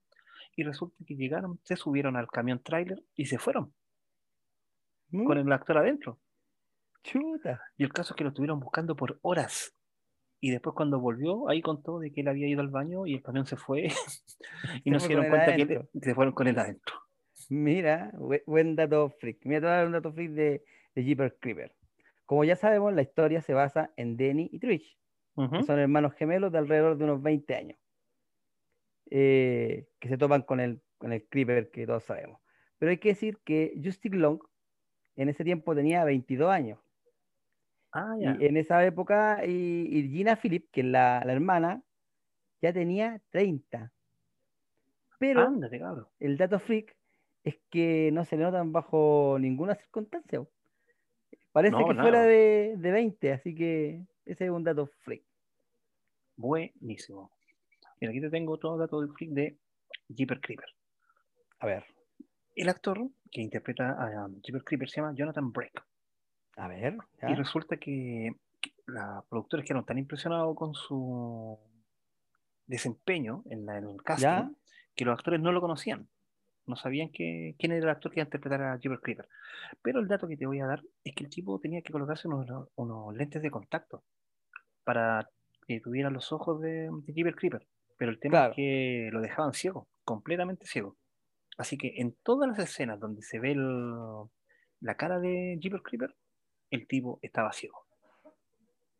y 0.55 0.63
resulta 0.63 0.95
que 1.05 1.15
llegaron, 1.15 1.59
se 1.63 1.75
subieron 1.75 2.15
al 2.15 2.27
camión 2.27 2.61
trailer 2.63 3.03
y 3.15 3.25
se 3.25 3.37
fueron 3.37 3.73
Mm, 5.11 5.25
con 5.25 5.37
el 5.37 5.51
actor 5.51 5.77
adentro. 5.77 6.19
Chuta. 7.03 7.61
Y 7.77 7.83
el 7.83 7.91
caso 7.91 8.13
es 8.13 8.17
que 8.17 8.23
lo 8.23 8.29
estuvieron 8.29 8.59
buscando 8.59 8.95
por 8.95 9.19
horas. 9.23 9.73
Y 10.41 10.51
después 10.51 10.73
cuando 10.75 10.99
volvió, 10.99 11.49
ahí 11.49 11.61
contó 11.61 11.99
de 11.99 12.11
que 12.11 12.21
él 12.21 12.27
había 12.29 12.47
ido 12.47 12.61
al 12.61 12.69
baño 12.69 13.05
y 13.05 13.15
el 13.15 13.21
camión 13.21 13.45
se 13.45 13.57
fue 13.57 13.87
y 14.83 14.91
no 14.91 14.99
se 14.99 15.07
dieron 15.09 15.25
cuenta 15.29 15.55
que 15.55 15.61
él- 15.63 15.89
se 16.01 16.15
fueron 16.15 16.33
con 16.33 16.47
él 16.47 16.57
adentro. 16.59 16.95
Mira, 17.49 18.11
buen, 18.45 18.75
dato 18.75 19.09
freak. 19.09 19.39
Mira, 19.45 19.59
te 19.61 19.65
voy 19.65 19.73
a 19.73 19.77
dar 19.77 19.85
un 19.87 19.93
dato 19.93 20.13
freak 20.13 20.31
de, 20.31 20.63
de 20.95 21.03
Jeepers 21.03 21.35
Creeper. 21.39 21.75
Como 22.25 22.43
ya 22.43 22.55
sabemos, 22.55 22.93
la 22.93 23.01
historia 23.01 23.41
se 23.41 23.53
basa 23.53 23.91
en 23.97 24.15
Denny 24.15 24.49
y 24.51 24.59
Trish, 24.59 24.97
que 25.35 25.63
son 25.63 25.79
hermanos 25.79 26.13
gemelos 26.13 26.51
de 26.51 26.59
alrededor 26.59 26.97
de 26.97 27.03
unos 27.05 27.21
20 27.23 27.55
años, 27.55 27.79
eh, 29.09 29.87
que 29.99 30.09
se 30.09 30.17
topan 30.17 30.43
con 30.43 30.59
el, 30.59 30.81
con 30.97 31.11
el 31.11 31.27
Creeper 31.27 31.71
que 31.71 31.87
todos 31.87 32.03
sabemos. 32.03 32.39
Pero 32.77 32.91
hay 32.91 32.97
que 32.99 33.09
decir 33.09 33.39
que 33.43 33.73
Justin 33.83 34.21
Long 34.21 34.39
en 35.15 35.29
ese 35.29 35.43
tiempo 35.43 35.75
tenía 35.75 36.03
22 36.03 36.49
años. 36.51 36.79
Ah, 37.91 38.15
Y 38.19 38.45
en 38.45 38.57
esa 38.57 38.85
época, 38.85 39.45
y, 39.45 39.87
y 39.97 40.09
Gina 40.09 40.35
Phillip, 40.35 40.69
que 40.71 40.81
es 40.81 40.87
la, 40.87 41.23
la 41.25 41.33
hermana, 41.33 41.81
ya 42.61 42.71
tenía 42.73 43.21
30. 43.31 43.91
Pero 45.17 45.49
el 46.19 46.37
dato 46.37 46.59
freak 46.59 46.95
es 47.43 47.57
que 47.69 48.09
no 48.13 48.23
se 48.25 48.37
le 48.37 48.43
notan 48.43 48.71
bajo 48.71 49.37
ninguna 49.39 49.75
circunstancia. 49.75 50.41
Parece 51.51 51.71
No, 51.71 51.87
que 51.87 51.93
nada. 51.93 52.03
fuera 52.03 52.21
de, 52.23 52.75
de 52.77 52.91
20, 52.91 53.33
así 53.33 53.55
que 53.55 54.05
ese 54.25 54.45
es 54.45 54.51
un 54.51 54.63
dato 54.63 54.87
freak. 54.87 55.23
Buenísimo. 56.37 57.31
Mira, 57.99 58.11
aquí 58.11 58.21
te 58.21 58.29
tengo 58.29 58.53
otro 58.53 58.77
dato 58.77 59.01
del 59.01 59.11
freak 59.11 59.31
de 59.31 59.57
Jeeper 60.09 60.39
Creeper. 60.39 60.69
A 61.59 61.65
ver, 61.65 61.83
El 62.55 62.69
actor 62.69 62.99
que 63.31 63.41
interpreta 63.41 63.91
a 63.91 64.25
um, 64.25 64.39
Jeeper 64.41 64.63
Creeper 64.63 64.89
se 64.89 65.01
llama 65.01 65.13
Jonathan 65.15 65.51
Breck. 65.51 65.83
A 66.59 66.67
ver. 66.67 66.97
Y 67.27 67.33
resulta 67.35 67.77
que 67.77 68.31
los 68.85 69.25
productores 69.25 69.65
quedaron 69.65 69.85
tan 69.85 69.97
impresionados 69.97 70.55
con 70.55 70.73
su 70.73 71.57
desempeño 72.67 73.43
en, 73.49 73.65
la- 73.65 73.77
en 73.77 73.89
el 73.89 74.01
casting 74.03 74.23
¿Ya? 74.23 74.51
que 74.95 75.05
los 75.05 75.17
actores 75.17 75.39
no 75.39 75.51
lo 75.51 75.61
conocían. 75.61 76.07
No 76.65 76.75
sabían 76.75 77.09
que, 77.09 77.55
quién 77.57 77.71
era 77.71 77.83
el 77.83 77.89
actor 77.89 78.11
que 78.11 78.19
iba 78.19 78.23
a 78.23 78.27
interpretar 78.27 78.61
a 78.61 78.77
Jeeper 78.77 78.99
Creeper. 78.99 79.27
Pero 79.81 79.99
el 79.99 80.07
dato 80.07 80.27
que 80.27 80.37
te 80.37 80.45
voy 80.45 80.59
a 80.59 80.67
dar 80.67 80.83
es 81.03 81.15
que 81.15 81.23
el 81.23 81.29
tipo 81.29 81.59
tenía 81.59 81.81
que 81.81 81.91
colocarse 81.91 82.27
unos, 82.27 82.47
unos 82.75 83.15
lentes 83.15 83.41
de 83.41 83.49
contacto 83.49 84.03
para 84.83 85.27
que 85.67 85.79
tuviera 85.79 86.09
los 86.11 86.31
ojos 86.31 86.61
de, 86.61 86.89
de 86.91 87.13
Jeeper 87.13 87.35
Creeper. 87.35 87.65
Pero 87.97 88.11
el 88.11 88.19
tema 88.19 88.31
Claro. 88.33 88.51
es 88.51 88.55
que 88.55 89.09
lo 89.11 89.21
dejaban 89.21 89.53
ciego, 89.53 89.87
completamente 90.03 90.65
ciego. 90.67 90.95
Así 91.57 91.77
que 91.77 91.93
en 91.97 92.15
todas 92.23 92.47
las 92.49 92.59
escenas 92.59 92.99
donde 92.99 93.21
se 93.23 93.39
ve 93.39 93.51
el- 93.53 94.29
la 94.81 94.95
cara 94.95 95.19
de 95.19 95.57
Jeeper 95.59 95.81
Creeper, 95.81 96.15
el 96.71 96.87
tipo 96.87 97.19
estaba 97.21 97.51
ciego. 97.53 97.85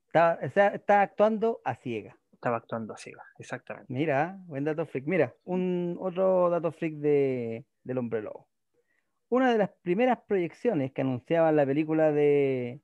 Está, 0.07 0.39
o 0.43 0.49
sea, 0.49 0.67
está 0.70 1.01
actuando 1.01 1.61
a 1.63 1.76
ciega. 1.76 2.20
Estaba 2.39 2.55
actuando 2.55 2.93
a 2.93 2.97
ciegas, 2.97 3.26
exactamente. 3.38 3.91
Mira, 3.93 4.38
buen 4.45 4.63
dato 4.63 4.86
freak. 4.86 5.05
Mira, 5.05 5.36
un 5.43 5.97
otro 5.99 6.49
dato 6.49 6.72
freak 6.72 6.93
de, 6.93 7.65
del 7.84 7.97
hombre 7.97 8.22
lobo. 8.22 8.47
Una 9.28 9.51
de 9.51 9.57
las 9.57 9.72
primeras 9.82 10.20
proyecciones 10.26 10.93
que 10.93 11.01
anunciaban 11.01 11.57
la 11.57 11.65
película 11.65 12.13
de 12.13 12.82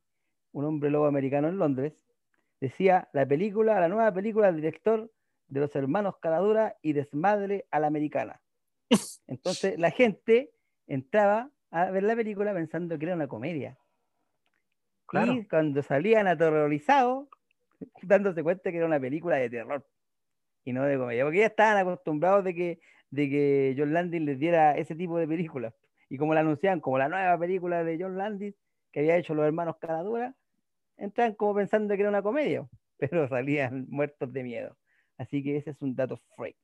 Un 0.52 0.66
hombre 0.66 0.90
lobo 0.90 1.06
americano 1.06 1.48
en 1.48 1.58
Londres 1.58 1.94
decía 2.60 3.08
la 3.14 3.26
película, 3.26 3.80
la 3.80 3.88
nueva 3.88 4.14
película 4.14 4.48
del 4.48 4.58
director 4.58 5.10
de 5.48 5.60
los 5.62 5.74
hermanos 5.76 6.18
Caradura 6.22 6.78
y 6.82 6.92
Desmadre 6.92 7.66
a 7.72 7.80
la 7.80 7.88
americana. 7.88 8.42
Entonces 9.28 9.80
la 9.80 9.92
gente 9.92 10.52
entraba 10.86 11.50
a 11.72 11.92
ver 11.92 12.04
la 12.04 12.16
película 12.16 12.54
pensando 12.54 13.00
que 13.00 13.06
era 13.06 13.16
una 13.16 13.28
comedia. 13.28 13.78
Y 15.14 15.46
cuando 15.48 15.82
salían 15.84 16.28
aterrorizados, 16.28 17.28
dándose 18.02 18.44
cuenta 18.44 18.72
que 18.72 18.78
era 18.78 18.86
una 18.86 19.00
película 19.00 19.36
de 19.38 19.50
terror 19.50 19.86
y 20.64 20.74
no 20.74 20.84
de 20.84 20.98
comedia, 20.98 21.24
porque 21.24 21.40
ya 21.40 21.46
estaban 21.48 21.78
acostumbrados 21.78 22.44
de 22.44 22.56
que, 22.56 22.80
de 23.12 23.30
que 23.30 23.76
John 23.78 23.94
Landis 23.94 24.22
les 24.22 24.40
diera 24.40 24.76
ese 24.78 24.96
tipo 24.96 25.18
de 25.18 25.28
películas. 25.28 25.74
Y 26.10 26.18
como 26.18 26.34
la 26.34 26.42
anunciaban 26.42 26.80
como 26.80 26.98
la 26.98 27.08
nueva 27.08 27.38
película 27.38 27.84
de 27.84 27.98
John 28.00 28.18
Landis 28.18 28.56
que 28.92 29.02
había 29.02 29.18
hecho 29.18 29.36
los 29.36 29.46
hermanos 29.46 29.76
Caradura, 29.78 30.34
entraban 30.96 31.36
como 31.36 31.56
pensando 31.56 31.94
que 31.96 32.02
era 32.02 32.10
una 32.10 32.22
comedia, 32.22 32.66
pero 32.98 33.28
salían 33.28 33.86
muertos 33.90 34.32
de 34.32 34.44
miedo. 34.44 34.78
Así 35.18 35.44
que 35.44 35.58
ese 35.58 35.72
es 35.72 35.82
un 35.82 35.96
dato 35.96 36.22
freak. 36.36 36.56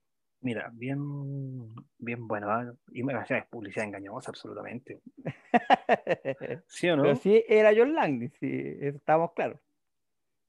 Mira, 0.42 0.72
bien, 0.74 1.74
bien 2.00 2.28
bueno. 2.28 2.50
¿ah? 2.50 2.74
Y 2.92 3.04
me 3.04 3.14
es 3.14 3.46
publicidad 3.46 3.86
engañosa, 3.86 4.32
absolutamente. 4.32 5.02
¿Sí 6.68 6.90
o 6.90 6.98
no? 6.98 7.04
Pero 7.04 7.16
sí 7.16 7.44
era 7.48 7.72
John 7.76 7.94
Landis, 7.94 8.34
sí, 8.40 8.50
estamos 8.82 9.34
claros. 9.34 9.60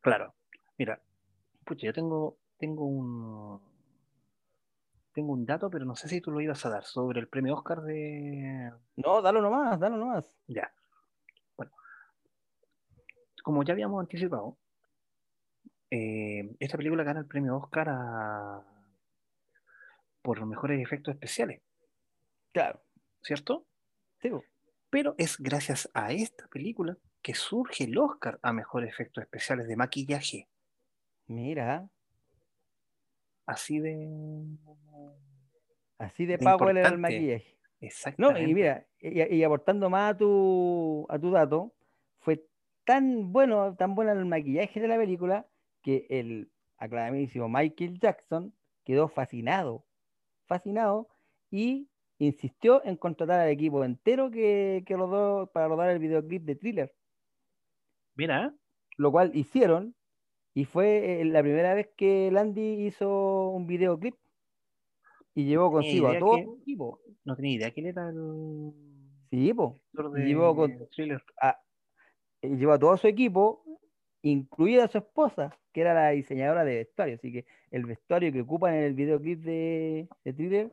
Claro. 0.01 0.35
Mira, 0.79 0.99
pucha, 1.65 1.87
yo 1.87 1.93
tengo, 1.93 2.39
tengo 2.59 2.87
un 2.87 3.61
tengo 5.13 5.33
un 5.33 5.45
dato, 5.45 5.71
pero 5.71 5.85
no 5.85 5.95
sé 5.95 6.09
si 6.09 6.21
tú 6.21 6.31
lo 6.31 6.41
ibas 6.41 6.65
a 6.65 6.71
dar 6.71 6.85
sobre 6.85 7.21
el 7.21 7.29
premio 7.29 7.55
Oscar 7.55 7.83
de. 7.83 8.73
No, 8.97 9.21
dalo 9.21 9.43
nomás, 9.43 9.79
dalo 9.79 9.99
nomás. 9.99 10.25
Ya. 10.47 10.73
Bueno. 11.57 11.73
Como 13.43 13.63
ya 13.63 13.75
habíamos 13.75 14.01
anticipado, 14.01 14.57
eh, 15.91 16.57
esta 16.59 16.79
película 16.79 17.05
gana 17.05 17.21
el 17.21 17.27
premio 17.27 17.57
Oscar 17.57 17.89
a... 17.91 18.63
por 20.23 20.39
los 20.39 20.49
mejores 20.49 20.81
efectos 20.81 21.15
especiales, 21.15 21.63
Claro, 22.53 22.83
¿cierto? 23.23 23.67
sí. 24.21 24.31
Pero 24.91 25.15
es 25.17 25.39
gracias 25.39 25.91
a 25.95 26.13
esta 26.13 26.47
película 26.49 26.99
que 27.23 27.35
surge 27.35 27.85
el 27.85 27.97
Oscar 27.97 28.39
a 28.43 28.53
mejores 28.53 28.91
efectos 28.91 29.23
especiales 29.25 29.67
de 29.67 29.77
maquillaje. 29.77 30.49
mira, 31.27 31.89
Así 33.47 33.79
de. 33.81 33.97
así 35.99 36.27
de 36.27 36.37
De 36.37 36.45
power 36.45 36.77
era 36.77 36.89
el 36.89 36.99
maquillaje. 36.99 37.59
No, 37.81 37.87
Exactamente. 37.87 38.43
y 38.51 38.55
mira, 38.55 38.87
y, 39.01 39.37
y 39.37 39.43
aportando 39.45 39.91
más 39.91 40.15
a 40.15 40.17
tu, 40.19 41.07
a 41.09 41.19
tu 41.19 41.31
dato, 41.33 41.75
fue 42.21 42.47
tan 42.85 43.33
bueno, 43.33 43.75
tan 43.77 43.95
bueno 43.97 44.13
el 44.13 44.25
maquillaje 44.27 44.81
de 44.81 44.89
la 44.89 44.97
película 44.97 45.47
que 45.83 46.07
el 46.11 46.53
aclamadísimo 46.77 47.49
Michael 47.49 47.99
Jackson 47.99 48.55
quedó 48.85 49.09
fascinado, 49.09 49.85
fascinado 50.53 51.09
y 51.51 51.89
insistió 52.19 52.85
en 52.85 52.97
contratar 52.97 53.41
al 53.41 53.49
equipo 53.49 53.85
entero 53.85 54.31
que, 54.31 54.83
que 54.87 54.97
rodó 54.97 55.47
para 55.49 55.69
rodar 55.69 55.91
el 55.91 55.99
videoclip 55.99 56.45
de 56.45 56.57
Thriller, 56.57 56.95
Mira, 58.15 58.55
lo 58.99 59.11
cual 59.11 59.35
hicieron 59.35 59.95
y 60.55 60.65
fue 60.67 61.21
eh, 61.21 61.25
la 61.25 61.41
primera 61.43 61.75
vez 61.75 61.89
que 61.97 62.31
Landy 62.31 62.87
hizo 62.87 63.49
un 63.49 63.67
videoclip 63.67 64.15
y 65.35 65.45
llevó 65.47 65.73
consigo 65.73 66.09
a 66.09 66.19
todo 66.19 66.43
su 66.45 66.59
equipo. 66.61 67.01
no 67.25 67.35
tenía 67.37 67.55
idea 67.57 67.71
quién 67.71 67.87
era 67.87 68.11
el 68.11 68.73
Sí, 69.31 69.55
po. 69.55 69.81
de 69.93 70.27
llevó 70.27 70.55
con- 70.55 70.77
a, 71.41 71.59
llevó 72.43 72.73
a 72.73 72.79
todo 72.79 72.97
su 72.99 73.07
equipo, 73.07 73.65
incluida 74.23 74.89
su 74.89 74.99
esposa, 74.99 75.57
que 75.73 75.81
era 75.81 75.95
la 75.95 76.11
diseñadora 76.11 76.65
de 76.65 76.77
vestuario. 76.77 77.17
Así 77.17 77.33
que 77.33 77.47
el 77.71 77.85
vestuario 77.87 78.33
que 78.33 78.41
ocupan 78.43 78.75
en 78.75 78.85
el 78.85 78.95
videoclip 78.95 79.41
de, 79.43 80.09
de 80.25 80.33
Thriller 80.33 80.71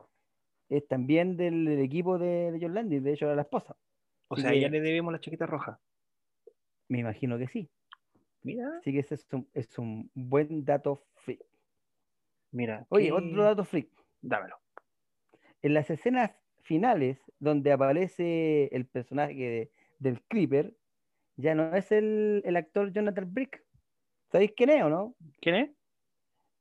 es 0.68 0.86
también 0.86 1.36
del, 1.36 1.64
del 1.64 1.80
equipo 1.80 2.18
de, 2.18 2.52
de 2.52 2.58
John 2.60 2.74
Landis, 2.74 3.02
de 3.02 3.12
hecho 3.12 3.26
era 3.26 3.34
la 3.34 3.42
esposa. 3.42 3.76
O 4.28 4.34
Así 4.34 4.42
sea, 4.42 4.52
que- 4.52 4.60
ya 4.60 4.68
le 4.68 4.80
debemos 4.80 5.12
la 5.12 5.20
chaqueta 5.20 5.46
roja. 5.46 5.80
Me 6.88 6.98
imagino 7.00 7.38
que 7.38 7.48
sí. 7.48 7.68
Mira, 8.42 8.78
Así 8.78 8.92
que 8.92 9.00
ese 9.00 9.16
es 9.16 9.26
un, 9.32 9.48
es 9.52 9.78
un 9.78 10.10
buen 10.14 10.64
dato 10.64 11.04
freak. 11.16 11.40
mira. 12.52 12.86
Oye, 12.88 13.12
otro 13.12 13.42
dato 13.44 13.64
freak. 13.64 13.88
Dámelo. 14.22 14.56
En 15.62 15.74
las 15.74 15.90
escenas 15.90 16.30
finales, 16.62 17.18
donde 17.38 17.72
aparece 17.72 18.66
el 18.74 18.86
personaje 18.86 19.34
de- 19.34 19.70
del 19.98 20.22
Creeper, 20.22 20.74
ya 21.40 21.54
no 21.54 21.74
es 21.74 21.90
el, 21.92 22.42
el 22.44 22.56
actor 22.56 22.92
Jonathan 22.92 23.32
Brick. 23.32 23.62
¿Sabéis 24.30 24.52
quién 24.56 24.70
es 24.70 24.82
o 24.82 24.88
no? 24.88 25.14
¿Quién 25.40 25.54
es? 25.56 25.70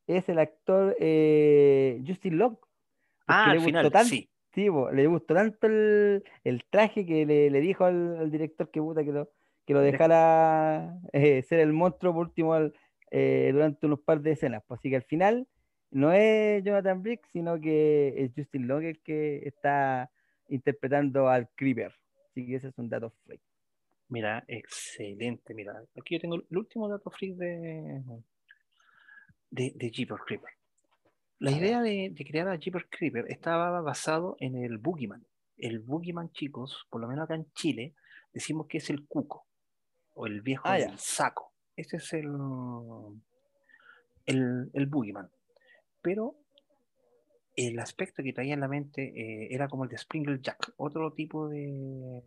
Es 0.08 0.28
el 0.30 0.40
actor 0.40 0.96
eh, 1.00 2.02
Justin 2.08 2.38
Locke. 2.38 2.66
Ah, 3.28 3.46
le 3.48 3.52
al 3.52 3.58
gustó 3.58 3.68
final, 3.68 3.92
tanto- 3.92 4.10
sí. 4.10 4.30
Le 4.92 5.08
gustó 5.08 5.36
tanto 5.36 5.68
el, 5.68 6.24
el 6.44 6.66
traje 6.70 7.06
que 7.06 7.26
le, 7.26 7.50
le 7.52 7.62
dijo 7.62 7.86
al, 7.86 8.18
al 8.18 8.32
director 8.32 8.70
que 8.72 8.82
puta 8.82 9.04
que 9.06 9.12
lo, 9.12 9.30
que 9.66 9.74
lo 9.74 9.80
De- 9.82 9.92
dejara 9.92 10.98
eh, 11.14 11.44
ser 11.44 11.60
el 11.60 11.72
monstruo 11.72 12.14
por 12.14 12.26
último 12.28 12.54
al- 12.56 12.74
eh, 13.12 13.52
durante 13.54 13.86
unos 13.86 14.00
par 14.02 14.20
de 14.22 14.32
escenas. 14.32 14.64
pues, 14.68 14.80
así 14.80 14.90
que 14.90 14.96
al 14.98 15.04
final 15.04 15.48
no 15.92 16.12
es 16.12 16.64
Jonathan 16.64 17.02
Brick, 17.04 17.26
sino 17.32 17.60
que 17.60 18.14
es 18.18 18.32
Justin 18.36 18.68
Long 18.68 18.84
el 18.84 19.00
que 19.02 19.48
está 19.48 20.12
interpretando 20.48 21.30
al 21.30 21.48
Creeper. 21.56 21.94
Así 22.30 22.46
que 22.46 22.56
ese 22.56 22.68
es 22.70 22.78
un 22.78 22.90
dato 22.90 23.12
freak. 23.26 23.42
Mira, 24.10 24.44
excelente. 24.48 25.54
Mira, 25.54 25.84
aquí 26.00 26.16
yo 26.16 26.20
tengo 26.20 26.36
el 26.36 26.58
último 26.58 26.90
dato 26.90 27.10
freak 27.12 27.36
de, 27.36 28.04
de, 29.52 29.72
de 29.76 29.92
Jeepers 29.92 30.22
Creeper. 30.26 30.50
La 31.38 31.52
idea 31.52 31.82
de, 31.82 32.10
de 32.12 32.26
crear 32.26 32.48
a 32.50 32.58
Jeepers 32.58 32.88
Creeper 32.90 33.26
estaba 33.30 33.80
basado 33.82 34.36
en 34.40 34.56
el 34.56 34.78
Boogeyman. 34.78 35.26
El 35.58 35.80
Boogeyman, 35.80 36.32
chicos, 36.32 36.86
por 36.90 37.02
lo 37.02 37.08
menos 37.08 37.26
acá 37.26 37.36
en 37.36 37.52
Chile, 37.54 37.94
decimos 38.34 38.68
que 38.68 38.80
es 38.80 38.90
el 38.90 39.06
cuco 39.06 39.46
o 40.16 40.26
el 40.26 40.42
viejo 40.42 40.64
Ah, 40.68 40.78
del 40.78 40.98
saco. 40.98 41.54
Ese 41.76 41.98
es 41.98 42.12
el, 42.14 42.30
el, 44.26 44.70
el 44.74 44.86
Boogeyman. 44.88 45.30
Pero 46.02 46.36
el 47.56 47.80
aspecto 47.80 48.24
que 48.24 48.34
traía 48.34 48.54
en 48.54 48.60
la 48.60 48.68
mente 48.68 49.04
eh, 49.04 49.48
era 49.52 49.68
como 49.68 49.84
el 49.84 49.90
de 49.90 49.98
Sprinkle 49.98 50.40
Jack, 50.42 50.74
otro 50.78 51.14
tipo 51.14 51.48
de, 51.48 52.24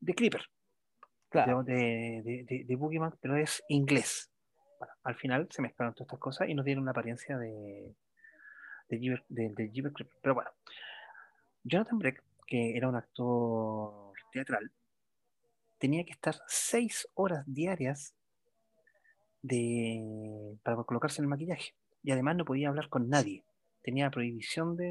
de 0.00 0.14
Creeper 0.14 0.42
Claro. 1.28 1.62
de, 1.62 2.22
de, 2.24 2.44
de, 2.48 2.64
de 2.64 3.10
pero 3.20 3.36
es 3.36 3.62
inglés. 3.68 4.30
Bueno, 4.80 4.94
al 5.04 5.14
final 5.14 5.46
se 5.50 5.62
mezclaron 5.62 5.94
todas 5.94 6.06
estas 6.08 6.18
cosas 6.18 6.48
y 6.48 6.54
nos 6.54 6.64
dieron 6.64 6.82
una 6.82 6.90
apariencia 6.90 7.38
de, 7.38 7.94
de, 8.88 8.98
Jeeper- 8.98 9.24
de, 9.28 9.70
Creeper. 9.70 10.08
Pero 10.22 10.34
bueno, 10.34 10.50
Jonathan 11.62 11.98
Breck, 11.98 12.24
que 12.46 12.76
era 12.76 12.88
un 12.88 12.96
actor 12.96 14.12
teatral, 14.32 14.72
tenía 15.78 16.04
que 16.04 16.12
estar 16.12 16.34
seis 16.48 17.06
horas 17.14 17.44
diarias 17.46 18.14
de, 19.42 20.58
para 20.64 20.82
colocarse 20.82 21.20
en 21.20 21.26
el 21.26 21.28
maquillaje. 21.30 21.74
Y 22.02 22.10
además 22.10 22.36
no 22.36 22.44
podía 22.44 22.70
hablar 22.70 22.88
con 22.88 23.08
nadie. 23.08 23.44
Tenía 23.82 24.10
prohibición 24.10 24.76
de, 24.76 24.90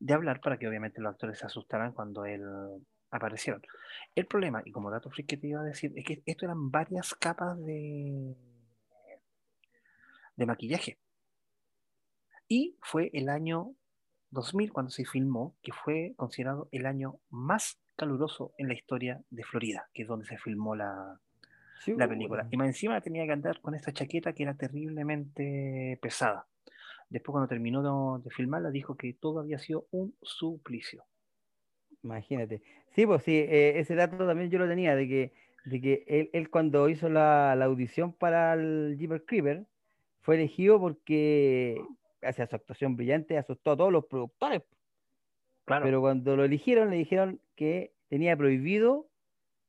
de 0.00 0.14
hablar 0.14 0.40
para 0.40 0.58
que 0.58 0.66
obviamente 0.66 1.00
los 1.00 1.12
actores 1.12 1.38
se 1.38 1.46
asustaran 1.46 1.92
cuando 1.92 2.24
él 2.24 2.42
aparecieron. 3.10 3.62
El 4.14 4.26
problema, 4.26 4.62
y 4.64 4.72
como 4.72 4.90
dato 4.90 5.10
freak 5.10 5.28
que 5.28 5.36
te 5.36 5.48
iba 5.48 5.60
a 5.60 5.64
decir, 5.64 5.92
es 5.94 6.04
que 6.04 6.22
esto 6.26 6.46
eran 6.46 6.70
varias 6.70 7.14
capas 7.14 7.58
de, 7.64 8.34
de 10.36 10.46
maquillaje. 10.46 10.98
Y 12.48 12.76
fue 12.80 13.10
el 13.12 13.28
año 13.28 13.74
2000 14.30 14.72
cuando 14.72 14.90
se 14.90 15.04
filmó, 15.04 15.56
que 15.62 15.72
fue 15.72 16.14
considerado 16.16 16.68
el 16.72 16.86
año 16.86 17.20
más 17.28 17.78
caluroso 17.96 18.54
en 18.56 18.68
la 18.68 18.74
historia 18.74 19.22
de 19.30 19.44
Florida, 19.44 19.88
que 19.92 20.02
es 20.02 20.08
donde 20.08 20.24
se 20.24 20.38
filmó 20.38 20.74
la, 20.74 21.20
la 21.86 22.08
película. 22.08 22.48
Y 22.50 22.56
más 22.56 22.68
encima 22.68 23.00
tenía 23.00 23.26
que 23.26 23.32
andar 23.32 23.60
con 23.60 23.74
esta 23.74 23.92
chaqueta 23.92 24.32
que 24.32 24.44
era 24.44 24.54
terriblemente 24.54 25.98
pesada. 26.00 26.46
Después 27.10 27.32
cuando 27.32 27.48
terminó 27.48 28.16
de, 28.18 28.22
de 28.22 28.30
filmarla 28.30 28.70
dijo 28.70 28.96
que 28.96 29.12
todo 29.12 29.40
había 29.40 29.58
sido 29.58 29.86
un 29.90 30.14
suplicio. 30.22 31.04
Imagínate. 32.02 32.62
Sí, 32.94 33.04
pues 33.04 33.22
sí, 33.24 33.36
eh, 33.36 33.78
ese 33.78 33.94
dato 33.94 34.16
también 34.26 34.50
yo 34.50 34.58
lo 34.58 34.68
tenía, 34.68 34.96
de 34.96 35.06
que, 35.06 35.32
de 35.64 35.80
que 35.80 36.04
él, 36.06 36.30
él 36.32 36.48
cuando 36.48 36.88
hizo 36.88 37.08
la, 37.08 37.54
la 37.56 37.66
audición 37.66 38.12
para 38.12 38.54
el 38.54 38.96
Jeepers 38.98 39.24
Creeper, 39.26 39.66
fue 40.22 40.36
elegido 40.36 40.80
porque 40.80 41.82
hacia 42.22 42.46
su 42.46 42.56
actuación 42.56 42.96
brillante 42.96 43.36
asustó 43.36 43.72
a 43.72 43.76
todos 43.76 43.92
los 43.92 44.06
productores. 44.06 44.62
Claro. 45.64 45.84
Pero 45.84 46.00
cuando 46.00 46.36
lo 46.36 46.44
eligieron, 46.44 46.90
le 46.90 46.96
dijeron 46.96 47.40
que 47.54 47.92
tenía 48.08 48.36
prohibido 48.36 49.08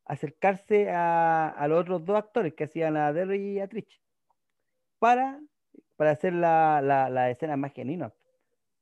acercarse 0.05 0.89
a, 0.89 1.47
a 1.49 1.67
los 1.67 1.81
otros 1.81 2.05
dos 2.05 2.17
actores 2.17 2.53
que 2.53 2.65
hacían 2.65 2.97
a 2.97 3.13
Derry 3.13 3.53
y 3.53 3.59
a 3.59 3.67
Trish 3.67 4.01
para, 5.01 5.41
para 6.01 6.11
hacer 6.11 6.33
la, 6.33 6.81
la, 6.83 7.09
la 7.09 7.29
escena 7.31 7.57
más 7.57 7.73
genuina, 7.73 8.13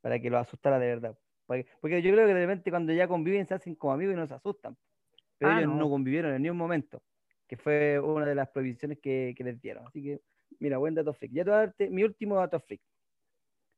para 0.01 0.20
que 0.20 0.30
lo 0.30 0.39
asustara 0.39 0.80
de 0.80 0.88
verdad. 0.88 1.20
Porque, 1.47 1.67
porque 1.82 2.01
yo 2.01 2.11
creo 2.13 2.28
que 2.28 2.34
de 2.34 2.41
repente 2.47 2.72
cuando 2.72 2.93
ya 2.93 3.07
conviven 3.09 3.47
se 3.47 3.55
hacen 3.55 3.76
como 3.76 3.93
amigos 3.93 4.13
y 4.15 4.17
no 4.17 4.28
se 4.28 4.36
asustan. 4.36 4.78
Pero 5.39 5.51
Ah, 5.51 5.53
ellos 5.53 5.70
no. 5.70 5.76
no. 5.76 5.89
convivieron 5.89 6.34
en 6.36 6.43
ningún 6.43 6.57
momento, 6.59 7.03
que 7.47 7.57
fue 7.57 7.99
una 7.99 8.26
de 8.28 8.36
las 8.36 8.49
prohibiciones 8.49 8.99
que, 9.01 9.36
que 9.38 9.43
les 9.45 9.61
dieron. 9.61 9.88
Así 9.88 10.03
que, 10.03 10.22
mira, 10.59 10.80
buen 10.80 10.95
dato 10.95 11.13
freak. 11.13 11.34
Ya 11.34 11.45
te 11.45 11.51
voy 11.51 11.57
a 11.57 11.61
darte 11.67 11.91
mi 11.91 12.03
último 12.03 12.38
dato 12.38 12.59
freak. 12.61 12.82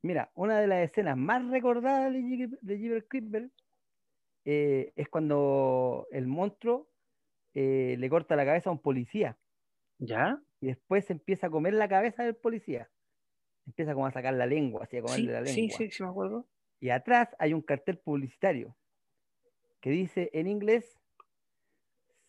Mira, 0.03 0.31
una 0.35 0.59
de 0.61 0.67
las 0.67 0.83
escenas 0.89 1.17
más 1.17 1.47
recordadas 1.49 2.13
de, 2.13 2.49
de 2.61 2.77
Jeepers 2.79 3.05
Creeper 3.09 3.51
eh, 4.45 4.93
es 4.95 5.09
cuando 5.09 6.07
el 6.11 6.27
monstruo 6.27 6.91
eh, 7.55 7.95
le 7.99 8.09
corta 8.09 8.35
la 8.37 8.45
cabeza 8.45 8.69
a 8.71 8.73
un 8.73 8.81
policía 8.81 9.39
¿Ya? 9.99 10.41
y 10.61 10.67
después 10.67 11.09
empieza 11.09 11.47
a 11.47 11.49
comer 11.49 11.73
la 11.73 11.89
cabeza 11.89 12.23
del 12.23 12.35
policía. 12.37 12.89
Empieza 13.65 13.93
como 13.93 14.07
a 14.07 14.11
sacar 14.11 14.33
la 14.33 14.45
lengua, 14.45 14.83
así 14.83 14.97
a 14.97 15.01
Sí, 15.01 15.07
comerle 15.07 15.33
la 15.33 15.41
sí, 15.41 15.53
lengua. 15.55 15.77
sí, 15.77 15.91
sí 15.91 16.03
me 16.03 16.09
acuerdo. 16.09 16.47
Y 16.79 16.89
atrás 16.89 17.35
hay 17.39 17.53
un 17.53 17.61
cartel 17.61 17.99
publicitario 17.99 18.75
que 19.81 19.89
dice 19.91 20.29
en 20.33 20.47
inglés, 20.47 20.99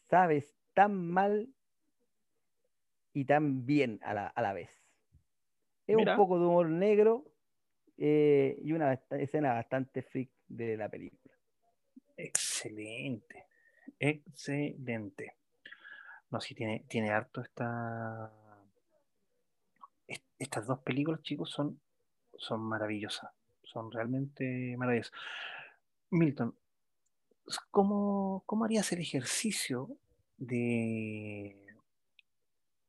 sabes 0.09 0.55
tan 0.75 0.95
mal 0.95 1.49
y 3.15 3.25
tan 3.25 3.67
bien 3.67 3.99
a 4.03 4.15
la, 4.15 4.27
a 4.27 4.43
la 4.43 4.53
vez. 4.53 4.71
Es 5.87 5.97
Mira. 5.97 6.13
un 6.13 6.17
poco 6.17 6.39
de 6.39 6.47
humor 6.47 6.69
negro 6.69 7.25
eh, 7.99 8.57
y 8.63 8.73
una 8.73 8.93
escena 9.11 9.55
bastante 9.55 10.03
freak 10.03 10.31
de 10.49 10.77
la 10.77 10.89
película. 10.89 11.35
Excelente. 12.17 13.47
Excelente. 13.99 15.37
No, 16.31 16.41
sí, 16.41 16.55
tiene, 16.55 16.85
tiene 16.89 17.11
harto 17.11 17.41
esta. 17.43 18.33
Est- 20.43 20.57
Estas 20.57 20.67
dos 20.67 20.81
películas, 20.81 21.23
chicos, 21.23 21.51
son, 21.51 21.81
son 22.39 22.61
maravillosas. 22.63 23.31
Son 23.65 23.91
realmente 23.93 24.77
maravillosas. 24.79 25.13
Milton, 26.11 26.55
¿cómo, 27.71 28.43
cómo 28.47 28.65
harías 28.65 28.91
el 28.93 29.01
ejercicio 29.01 29.89
de. 30.39 31.57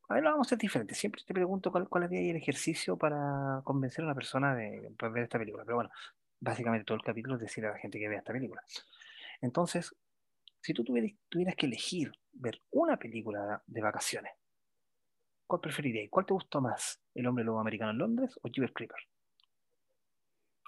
A 0.09 0.15
ver, 0.15 0.23
lo 0.23 0.31
vamos 0.31 0.47
a 0.47 0.49
hacer 0.49 0.57
diferente. 0.57 0.95
Siempre 0.95 1.21
te 1.25 1.33
pregunto 1.33 1.71
cuál, 1.71 1.87
cuál 1.89 2.03
haría 2.03 2.19
el 2.31 2.35
ejercicio 2.37 2.97
para 2.97 3.61
convencer 3.63 4.03
a 4.03 4.07
una 4.07 4.15
persona 4.15 4.53
de, 4.55 4.81
de 4.97 5.09
ver 5.09 5.23
esta 5.23 5.39
película. 5.39 5.63
Pero 5.65 5.75
bueno, 5.77 5.89
básicamente 6.39 6.85
todo 6.85 6.97
el 6.97 7.03
capítulo 7.03 7.35
es 7.35 7.41
decirle 7.41 7.69
a 7.69 7.73
la 7.73 7.79
gente 7.79 7.99
que 7.99 8.07
vea 8.09 8.19
esta 8.19 8.33
película. 8.33 8.61
Entonces, 9.41 9.95
si 10.61 10.73
tú 10.73 10.83
tuvieras 10.83 11.55
que 11.57 11.67
elegir 11.67 12.13
ver 12.33 12.61
una 12.71 12.97
película 12.97 13.63
de 13.67 13.81
vacaciones, 13.81 14.33
¿cuál 15.47 15.61
preferirías? 15.61 16.09
¿Cuál 16.09 16.25
te 16.25 16.33
gustó 16.33 16.61
más? 16.61 16.99
¿El 17.13 17.27
hombre 17.27 17.43
lobo 17.43 17.59
americano 17.59 17.91
en 17.91 17.97
Londres 17.97 18.37
o 18.41 18.49
Jeepers 18.49 18.73
Creeper? 18.73 18.97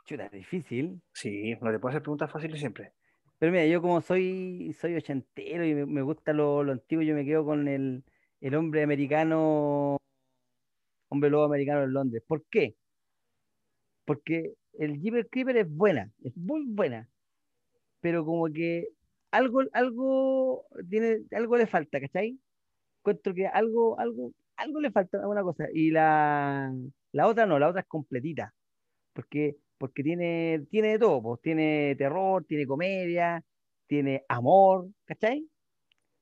Chuta, 0.05 0.29
difícil. 0.29 1.01
Sí, 1.13 1.55
no 1.61 1.71
te 1.71 1.79
puedo 1.79 1.89
hacer 1.89 2.03
preguntas 2.03 2.31
fáciles 2.31 2.59
siempre. 2.59 2.93
Pero 3.39 3.51
mira, 3.51 3.65
yo 3.65 3.81
como 3.81 4.01
soy, 4.01 4.75
soy 4.79 4.95
ochentero 4.95 5.65
y 5.65 5.73
me, 5.73 5.85
me 5.85 6.01
gusta 6.01 6.31
lo, 6.31 6.63
lo 6.63 6.71
antiguo, 6.71 7.03
yo 7.03 7.15
me 7.15 7.25
quedo 7.25 7.43
con 7.43 7.67
el, 7.67 8.03
el 8.39 8.55
hombre 8.55 8.83
americano, 8.83 9.97
hombre 11.09 11.29
lobo 11.29 11.45
americano 11.45 11.83
en 11.83 11.93
Londres. 11.93 12.23
¿Por 12.27 12.45
qué? 12.49 12.75
porque 14.05 14.53
el 14.73 14.99
Jeepers 15.01 15.27
Creeper 15.29 15.57
es 15.57 15.69
buena, 15.69 16.11
es 16.23 16.35
muy 16.37 16.63
buena, 16.65 17.09
pero 18.01 18.25
como 18.25 18.45
que 18.51 18.89
algo, 19.31 19.61
algo 19.73 20.65
tiene, 20.89 21.21
algo 21.31 21.57
le 21.57 21.67
falta, 21.67 21.99
¿cachai? 21.99 22.39
Encuentro 22.99 23.33
que 23.33 23.47
algo, 23.47 23.99
algo, 23.99 24.31
algo 24.57 24.79
le 24.79 24.91
falta 24.91 25.23
a 25.23 25.27
una 25.27 25.43
cosa. 25.43 25.65
Y 25.73 25.91
la, 25.91 26.73
la 27.11 27.27
otra 27.27 27.45
no, 27.45 27.59
la 27.59 27.69
otra 27.69 27.81
es 27.81 27.87
completita. 27.87 28.53
Porque, 29.13 29.57
porque 29.77 30.03
tiene, 30.03 30.65
tiene 30.69 30.89
de 30.89 30.99
todo, 30.99 31.21
pues, 31.21 31.41
tiene 31.41 31.95
terror, 31.97 32.43
tiene 32.45 32.65
comedia, 32.65 33.43
tiene 33.87 34.23
amor, 34.27 34.87
¿cachai? 35.05 35.47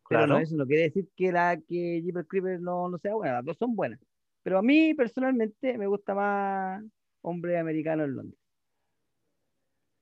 Pero 0.10 0.28
no, 0.28 0.38
eso 0.38 0.56
no 0.56 0.68
quiere 0.68 0.84
decir 0.84 1.08
que 1.16 1.32
la 1.32 1.58
que 1.58 2.02
Jeepers 2.04 2.28
Creeper 2.28 2.60
no, 2.60 2.90
no 2.90 2.98
sea 3.00 3.16
buena, 3.16 3.36
las 3.36 3.46
dos 3.46 3.58
son 3.58 3.76
buenas. 3.76 4.00
Pero 4.44 4.60
a 4.60 4.62
mí 4.62 4.94
personalmente 4.94 5.78
me 5.78 5.88
gusta 5.88 6.14
más 6.14 6.84
Hombre 7.22 7.58
Americano 7.58 8.04
en 8.04 8.16
Londres. 8.16 8.40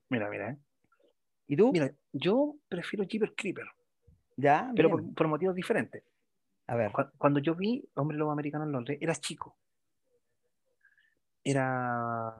Mira, 0.10 0.30
mira, 0.30 0.52
¿eh? 0.52 0.58
¿Y 1.48 1.56
tú? 1.56 1.72
Mira, 1.72 1.94
yo 2.12 2.56
prefiero 2.68 3.06
Jeepers 3.06 3.34
Creeper, 3.38 3.66
ya, 4.36 4.72
pero 4.76 4.90
por, 4.90 5.14
por 5.14 5.28
motivos 5.28 5.56
diferentes. 5.56 6.04
A 6.72 6.76
ver, 6.76 6.92
Cu- 6.92 7.12
Cuando 7.20 7.40
yo 7.40 7.54
vi 7.54 7.88
Hombre 7.94 8.18
Lobo 8.18 8.32
Americano 8.32 8.64
en 8.66 8.72
Londres, 8.72 8.98
era 9.00 9.14
chico. 9.14 9.60
Era, 11.44 12.36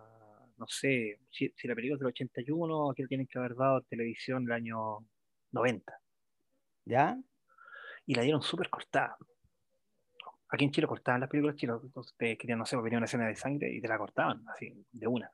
no 0.58 0.66
sé, 0.68 1.20
si, 1.32 1.50
si 1.56 1.68
la 1.68 1.76
película 1.76 1.96
es 1.96 2.00
del 2.00 2.08
81, 2.10 2.92
aquí 2.92 3.02
la 3.04 3.08
tienen 3.08 3.28
que 3.28 3.40
haber 3.40 3.56
dado 3.56 3.82
televisión 3.82 4.44
el 4.46 4.52
año 4.52 5.00
90. 5.52 5.94
¿ya? 6.86 7.18
Y 8.08 8.16
la 8.16 8.24
dieron 8.24 8.42
súper 8.44 8.70
cortada. 8.70 9.18
Aquí 10.50 10.66
en 10.66 10.72
Chile 10.72 10.86
cortaban 10.88 11.22
las 11.22 11.30
películas 11.30 11.56
chinas, 11.56 11.80
entonces 11.84 12.14
te 12.18 12.38
querían, 12.38 12.60
no 12.60 12.66
sé, 12.66 12.76
venía 12.78 12.98
una 12.98 13.06
escena 13.06 13.26
de 13.28 13.36
sangre 13.36 13.74
y 13.74 13.82
te 13.82 13.88
la 13.88 13.98
cortaban, 13.98 14.44
así, 14.50 14.86
de 14.92 15.08
una. 15.08 15.32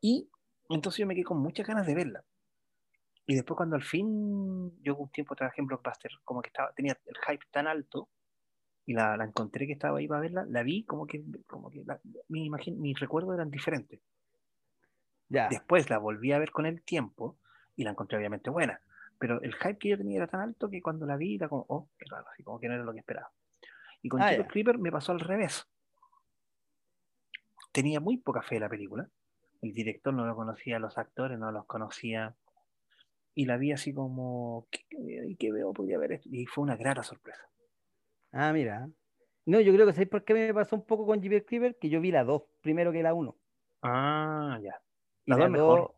Y 0.00 0.30
entonces 0.70 1.00
yo 1.00 1.06
me 1.06 1.14
quedé 1.14 1.24
con 1.24 1.38
muchas 1.40 1.66
ganas 1.66 1.86
de 1.86 1.94
verla. 1.94 2.24
Y 3.26 3.34
después 3.34 3.56
cuando 3.56 3.76
al 3.76 3.82
fin, 3.82 4.82
yo 4.82 4.96
un 4.96 5.10
tiempo 5.10 5.34
trabajé 5.34 5.60
en 5.60 5.66
Blockbuster, 5.66 6.10
como 6.24 6.42
que 6.42 6.48
estaba, 6.48 6.72
tenía 6.74 6.98
el 7.06 7.16
hype 7.26 7.44
tan 7.50 7.66
alto, 7.66 8.08
y 8.86 8.92
la, 8.94 9.16
la 9.16 9.24
encontré 9.24 9.66
que 9.66 9.72
estaba 9.72 9.98
ahí 9.98 10.06
para 10.08 10.20
verla, 10.20 10.44
la 10.48 10.62
vi 10.62 10.84
como 10.84 11.06
que, 11.06 11.24
como 11.46 11.70
que 11.70 11.82
la- 11.84 12.00
mi 12.28 12.44
imagen, 12.46 12.80
mis 12.80 12.98
recuerdos 13.00 13.34
eran 13.34 13.50
diferentes. 13.50 14.00
Ya. 15.28 15.48
Después 15.48 15.88
la 15.90 15.98
volví 15.98 16.32
a 16.32 16.38
ver 16.38 16.50
con 16.50 16.66
el 16.66 16.82
tiempo 16.82 17.38
y 17.76 17.84
la 17.84 17.90
encontré 17.90 18.18
obviamente 18.18 18.50
buena. 18.50 18.80
Pero 19.18 19.40
el 19.42 19.54
hype 19.54 19.78
que 19.78 19.88
yo 19.90 19.96
tenía 19.96 20.16
era 20.18 20.26
tan 20.26 20.40
alto 20.40 20.68
que 20.68 20.82
cuando 20.82 21.06
la 21.06 21.16
vi 21.16 21.36
era 21.36 21.48
como, 21.48 21.64
oh, 21.68 21.88
qué 21.98 22.04
raro, 22.10 22.26
así 22.32 22.42
como 22.42 22.60
que 22.60 22.68
no 22.68 22.74
era 22.74 22.84
lo 22.84 22.92
que 22.92 22.98
esperaba. 22.98 23.30
Y 24.02 24.08
con 24.08 24.20
Ah. 24.20 24.46
Creeper 24.48 24.78
me 24.78 24.92
pasó 24.92 25.12
al 25.12 25.20
revés. 25.20 25.66
Tenía 27.72 28.00
muy 28.00 28.18
poca 28.18 28.42
fe 28.42 28.56
en 28.56 28.62
la 28.62 28.68
película. 28.68 29.08
El 29.62 29.72
director 29.72 30.12
no 30.12 30.26
lo 30.26 30.36
conocía, 30.36 30.78
los 30.78 30.98
actores 30.98 31.38
no 31.38 31.50
los 31.50 31.64
conocía. 31.66 32.36
Y 33.34 33.46
la 33.46 33.56
vi 33.56 33.72
así 33.72 33.92
como, 33.92 34.68
¿qué, 34.70 34.84
qué- 34.90 35.36
qué 35.38 35.52
veo? 35.52 35.72
Podría 35.72 35.98
ver 35.98 36.12
esto. 36.12 36.28
Y 36.30 36.46
fue 36.46 36.62
una 36.62 36.76
grata 36.76 37.02
sorpresa. 37.02 37.48
Ah, 38.36 38.52
mira. 38.52 38.88
No, 39.46 39.60
yo 39.60 39.72
creo 39.72 39.86
que 39.86 39.92
¿sabéis 39.92 40.08
por 40.10 40.24
qué 40.24 40.34
me 40.34 40.52
pasó 40.54 40.74
un 40.76 40.84
poco 40.86 41.06
con 41.06 41.20
Jeepers 41.22 41.44
Creeper? 41.46 41.76
Que 41.78 41.88
yo 41.88 42.00
vi 42.00 42.10
la 42.10 42.24
2 42.24 42.42
primero 42.62 42.90
que 42.92 43.02
la 43.02 43.14
1. 43.14 43.36
Ah, 43.82 44.58
ya. 44.62 44.80
La 45.26 45.36
la 45.36 45.44
dos 45.44 45.50
mejor. 45.52 45.78
2 45.80 45.90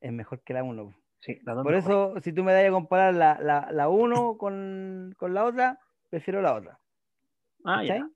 es 0.00 0.12
mejor 0.12 0.42
que 0.42 0.52
la 0.54 0.62
1. 0.64 0.94
Sí, 1.20 1.38
la 1.44 1.54
Por 1.54 1.72
mejor. 1.72 1.78
eso, 1.78 2.14
si 2.22 2.32
tú 2.32 2.42
me 2.44 2.52
das 2.52 2.66
a 2.66 2.70
comparar 2.70 3.14
la, 3.14 3.38
la, 3.40 3.70
la 3.72 3.88
1 3.88 4.36
con, 4.38 5.14
con 5.16 5.34
la 5.34 5.44
otra, 5.44 5.78
prefiero 6.08 6.42
la 6.42 6.54
otra. 6.54 6.80
Ah, 7.64 7.84
ya. 7.84 8.08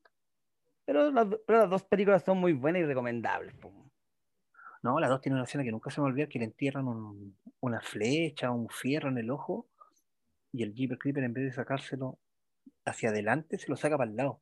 Pero 0.86 1.10
las, 1.10 1.30
do- 1.30 1.40
pero 1.46 1.60
las 1.60 1.70
dos 1.70 1.84
películas 1.84 2.22
son 2.24 2.38
muy 2.38 2.52
buenas 2.52 2.82
y 2.82 2.84
recomendables. 2.84 3.54
po. 3.54 3.72
No, 4.82 4.98
las 5.00 5.08
dos 5.08 5.20
tienen 5.22 5.36
una 5.36 5.44
escena 5.44 5.64
que 5.64 5.70
nunca 5.72 5.90
se 5.90 6.00
me 6.00 6.08
olvida, 6.08 6.26
que 6.28 6.38
le 6.38 6.44
entierran 6.46 6.86
un- 6.88 7.38
una 7.60 7.80
flecha, 7.80 8.50
un 8.50 8.68
fierro 8.68 9.08
en 9.08 9.18
el 9.18 9.30
ojo, 9.30 9.68
y 10.52 10.62
el 10.62 10.74
Jeepers 10.74 11.00
Creeper 11.00 11.24
en 11.24 11.32
vez 11.32 11.44
de 11.44 11.52
sacárselo 11.52 12.18
hacia 12.85 13.11
adelante, 13.11 13.59
se 13.59 13.68
lo 13.68 13.76
saca 13.76 13.97
para 13.97 14.11
el 14.11 14.16
lado. 14.16 14.41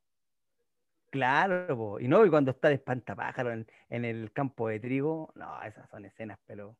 Claro, 1.09 1.77
po. 1.77 1.99
y 1.99 2.07
no, 2.07 2.25
y 2.25 2.29
cuando 2.29 2.51
está 2.51 2.69
de 2.69 2.75
espantapájaro 2.75 3.51
en, 3.51 3.67
en 3.89 4.03
el 4.03 4.31
campo 4.31 4.67
de 4.67 4.79
trigo, 4.79 5.31
no, 5.35 5.61
esas 5.61 5.87
son 5.89 6.05
escenas, 6.05 6.39
pero 6.45 6.75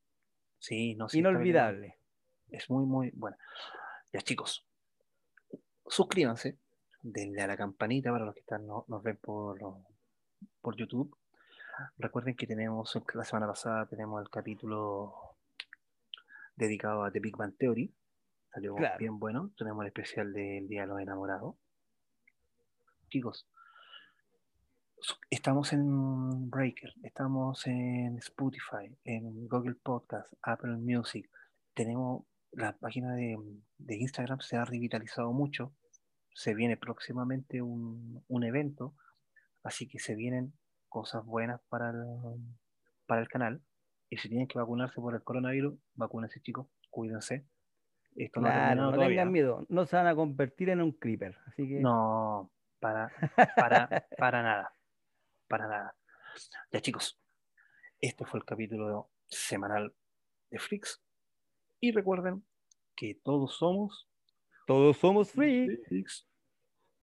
Sí, 0.57 0.95
no, 0.95 1.07
sí, 1.09 1.17
película 1.17 1.31
inolvidables. 1.33 1.93
Es 2.49 2.69
muy, 2.69 2.85
muy 2.85 3.11
buena. 3.13 3.37
Ya, 4.11 4.21
chicos, 4.21 4.65
suscríbanse, 5.85 6.57
denle 7.01 7.41
a 7.41 7.47
la 7.47 7.57
campanita 7.57 8.11
para 8.11 8.25
los 8.25 8.33
que 8.33 8.39
están, 8.41 8.65
no- 8.65 8.85
nos 8.87 9.03
ven 9.03 9.17
por, 9.17 9.59
por 10.61 10.75
YouTube. 10.75 11.15
Recuerden 11.97 12.35
que 12.35 12.47
tenemos, 12.47 12.99
la 13.13 13.23
semana 13.25 13.47
pasada 13.47 13.85
tenemos 13.87 14.21
el 14.21 14.29
capítulo 14.29 15.35
dedicado 16.55 17.03
a 17.03 17.11
The 17.11 17.19
Big 17.19 17.35
Bang 17.35 17.55
Theory. 17.57 17.93
Salió 18.53 18.75
Claro. 18.75 18.97
bien 18.99 19.19
bueno. 19.19 19.51
Tenemos 19.57 19.81
el 19.83 19.87
especial 19.87 20.31
del 20.33 20.67
Día 20.67 20.81
de 20.81 20.87
los 20.87 20.99
Enamorados. 20.99 21.55
Chicos, 23.09 23.47
estamos 25.29 25.73
en 25.73 26.49
Breaker, 26.49 26.93
estamos 27.03 27.65
en 27.67 28.17
Spotify, 28.17 28.95
en 29.03 29.47
Google 29.47 29.75
Podcast, 29.75 30.31
Apple 30.41 30.77
Music. 30.77 31.29
Tenemos 31.73 32.25
la 32.51 32.73
página 32.77 33.13
de, 33.15 33.37
de 33.77 33.95
Instagram, 33.97 34.39
se 34.39 34.57
ha 34.57 34.65
revitalizado 34.65 35.31
mucho. 35.31 35.73
Se 36.35 36.53
viene 36.55 36.77
próximamente 36.77 37.61
un, 37.61 38.23
un 38.27 38.43
evento, 38.43 38.95
así 39.63 39.87
que 39.87 39.99
se 39.99 40.15
vienen 40.15 40.53
cosas 40.89 41.23
buenas 41.25 41.61
para 41.69 41.91
el, 41.91 41.97
para 43.05 43.21
el 43.21 43.27
canal. 43.27 43.61
Y 44.09 44.17
si 44.17 44.29
tienen 44.29 44.47
que 44.47 44.57
vacunarse 44.59 45.01
por 45.01 45.15
el 45.15 45.23
coronavirus, 45.23 45.75
vacúnense, 45.95 46.39
chicos, 46.41 46.67
cuídense. 46.89 47.47
Esto 48.15 48.41
Claro, 48.41 48.91
no 48.91 48.97
tengan 48.97 49.31
miedo, 49.31 49.65
no 49.69 49.85
se 49.85 49.95
van 49.95 50.07
a 50.07 50.15
convertir 50.15 50.69
en 50.69 50.81
un 50.81 50.91
creeper. 50.91 51.37
Así 51.47 51.67
que 51.67 51.79
No, 51.79 52.51
para, 52.79 53.11
para, 53.55 53.87
para 54.17 54.43
nada. 54.43 54.73
Para 55.47 55.67
nada. 55.67 55.95
Ya, 56.71 56.81
chicos, 56.81 57.19
este 57.99 58.25
fue 58.25 58.39
el 58.39 58.45
capítulo 58.45 59.09
semanal 59.27 59.93
de 60.49 60.59
Freaks. 60.59 61.01
Y 61.79 61.91
recuerden 61.91 62.43
que 62.95 63.15
todos 63.23 63.57
somos 63.57 64.07
todos 64.65 64.97
somos 64.97 65.31
free. 65.31 65.77
Freaks. 65.87 66.25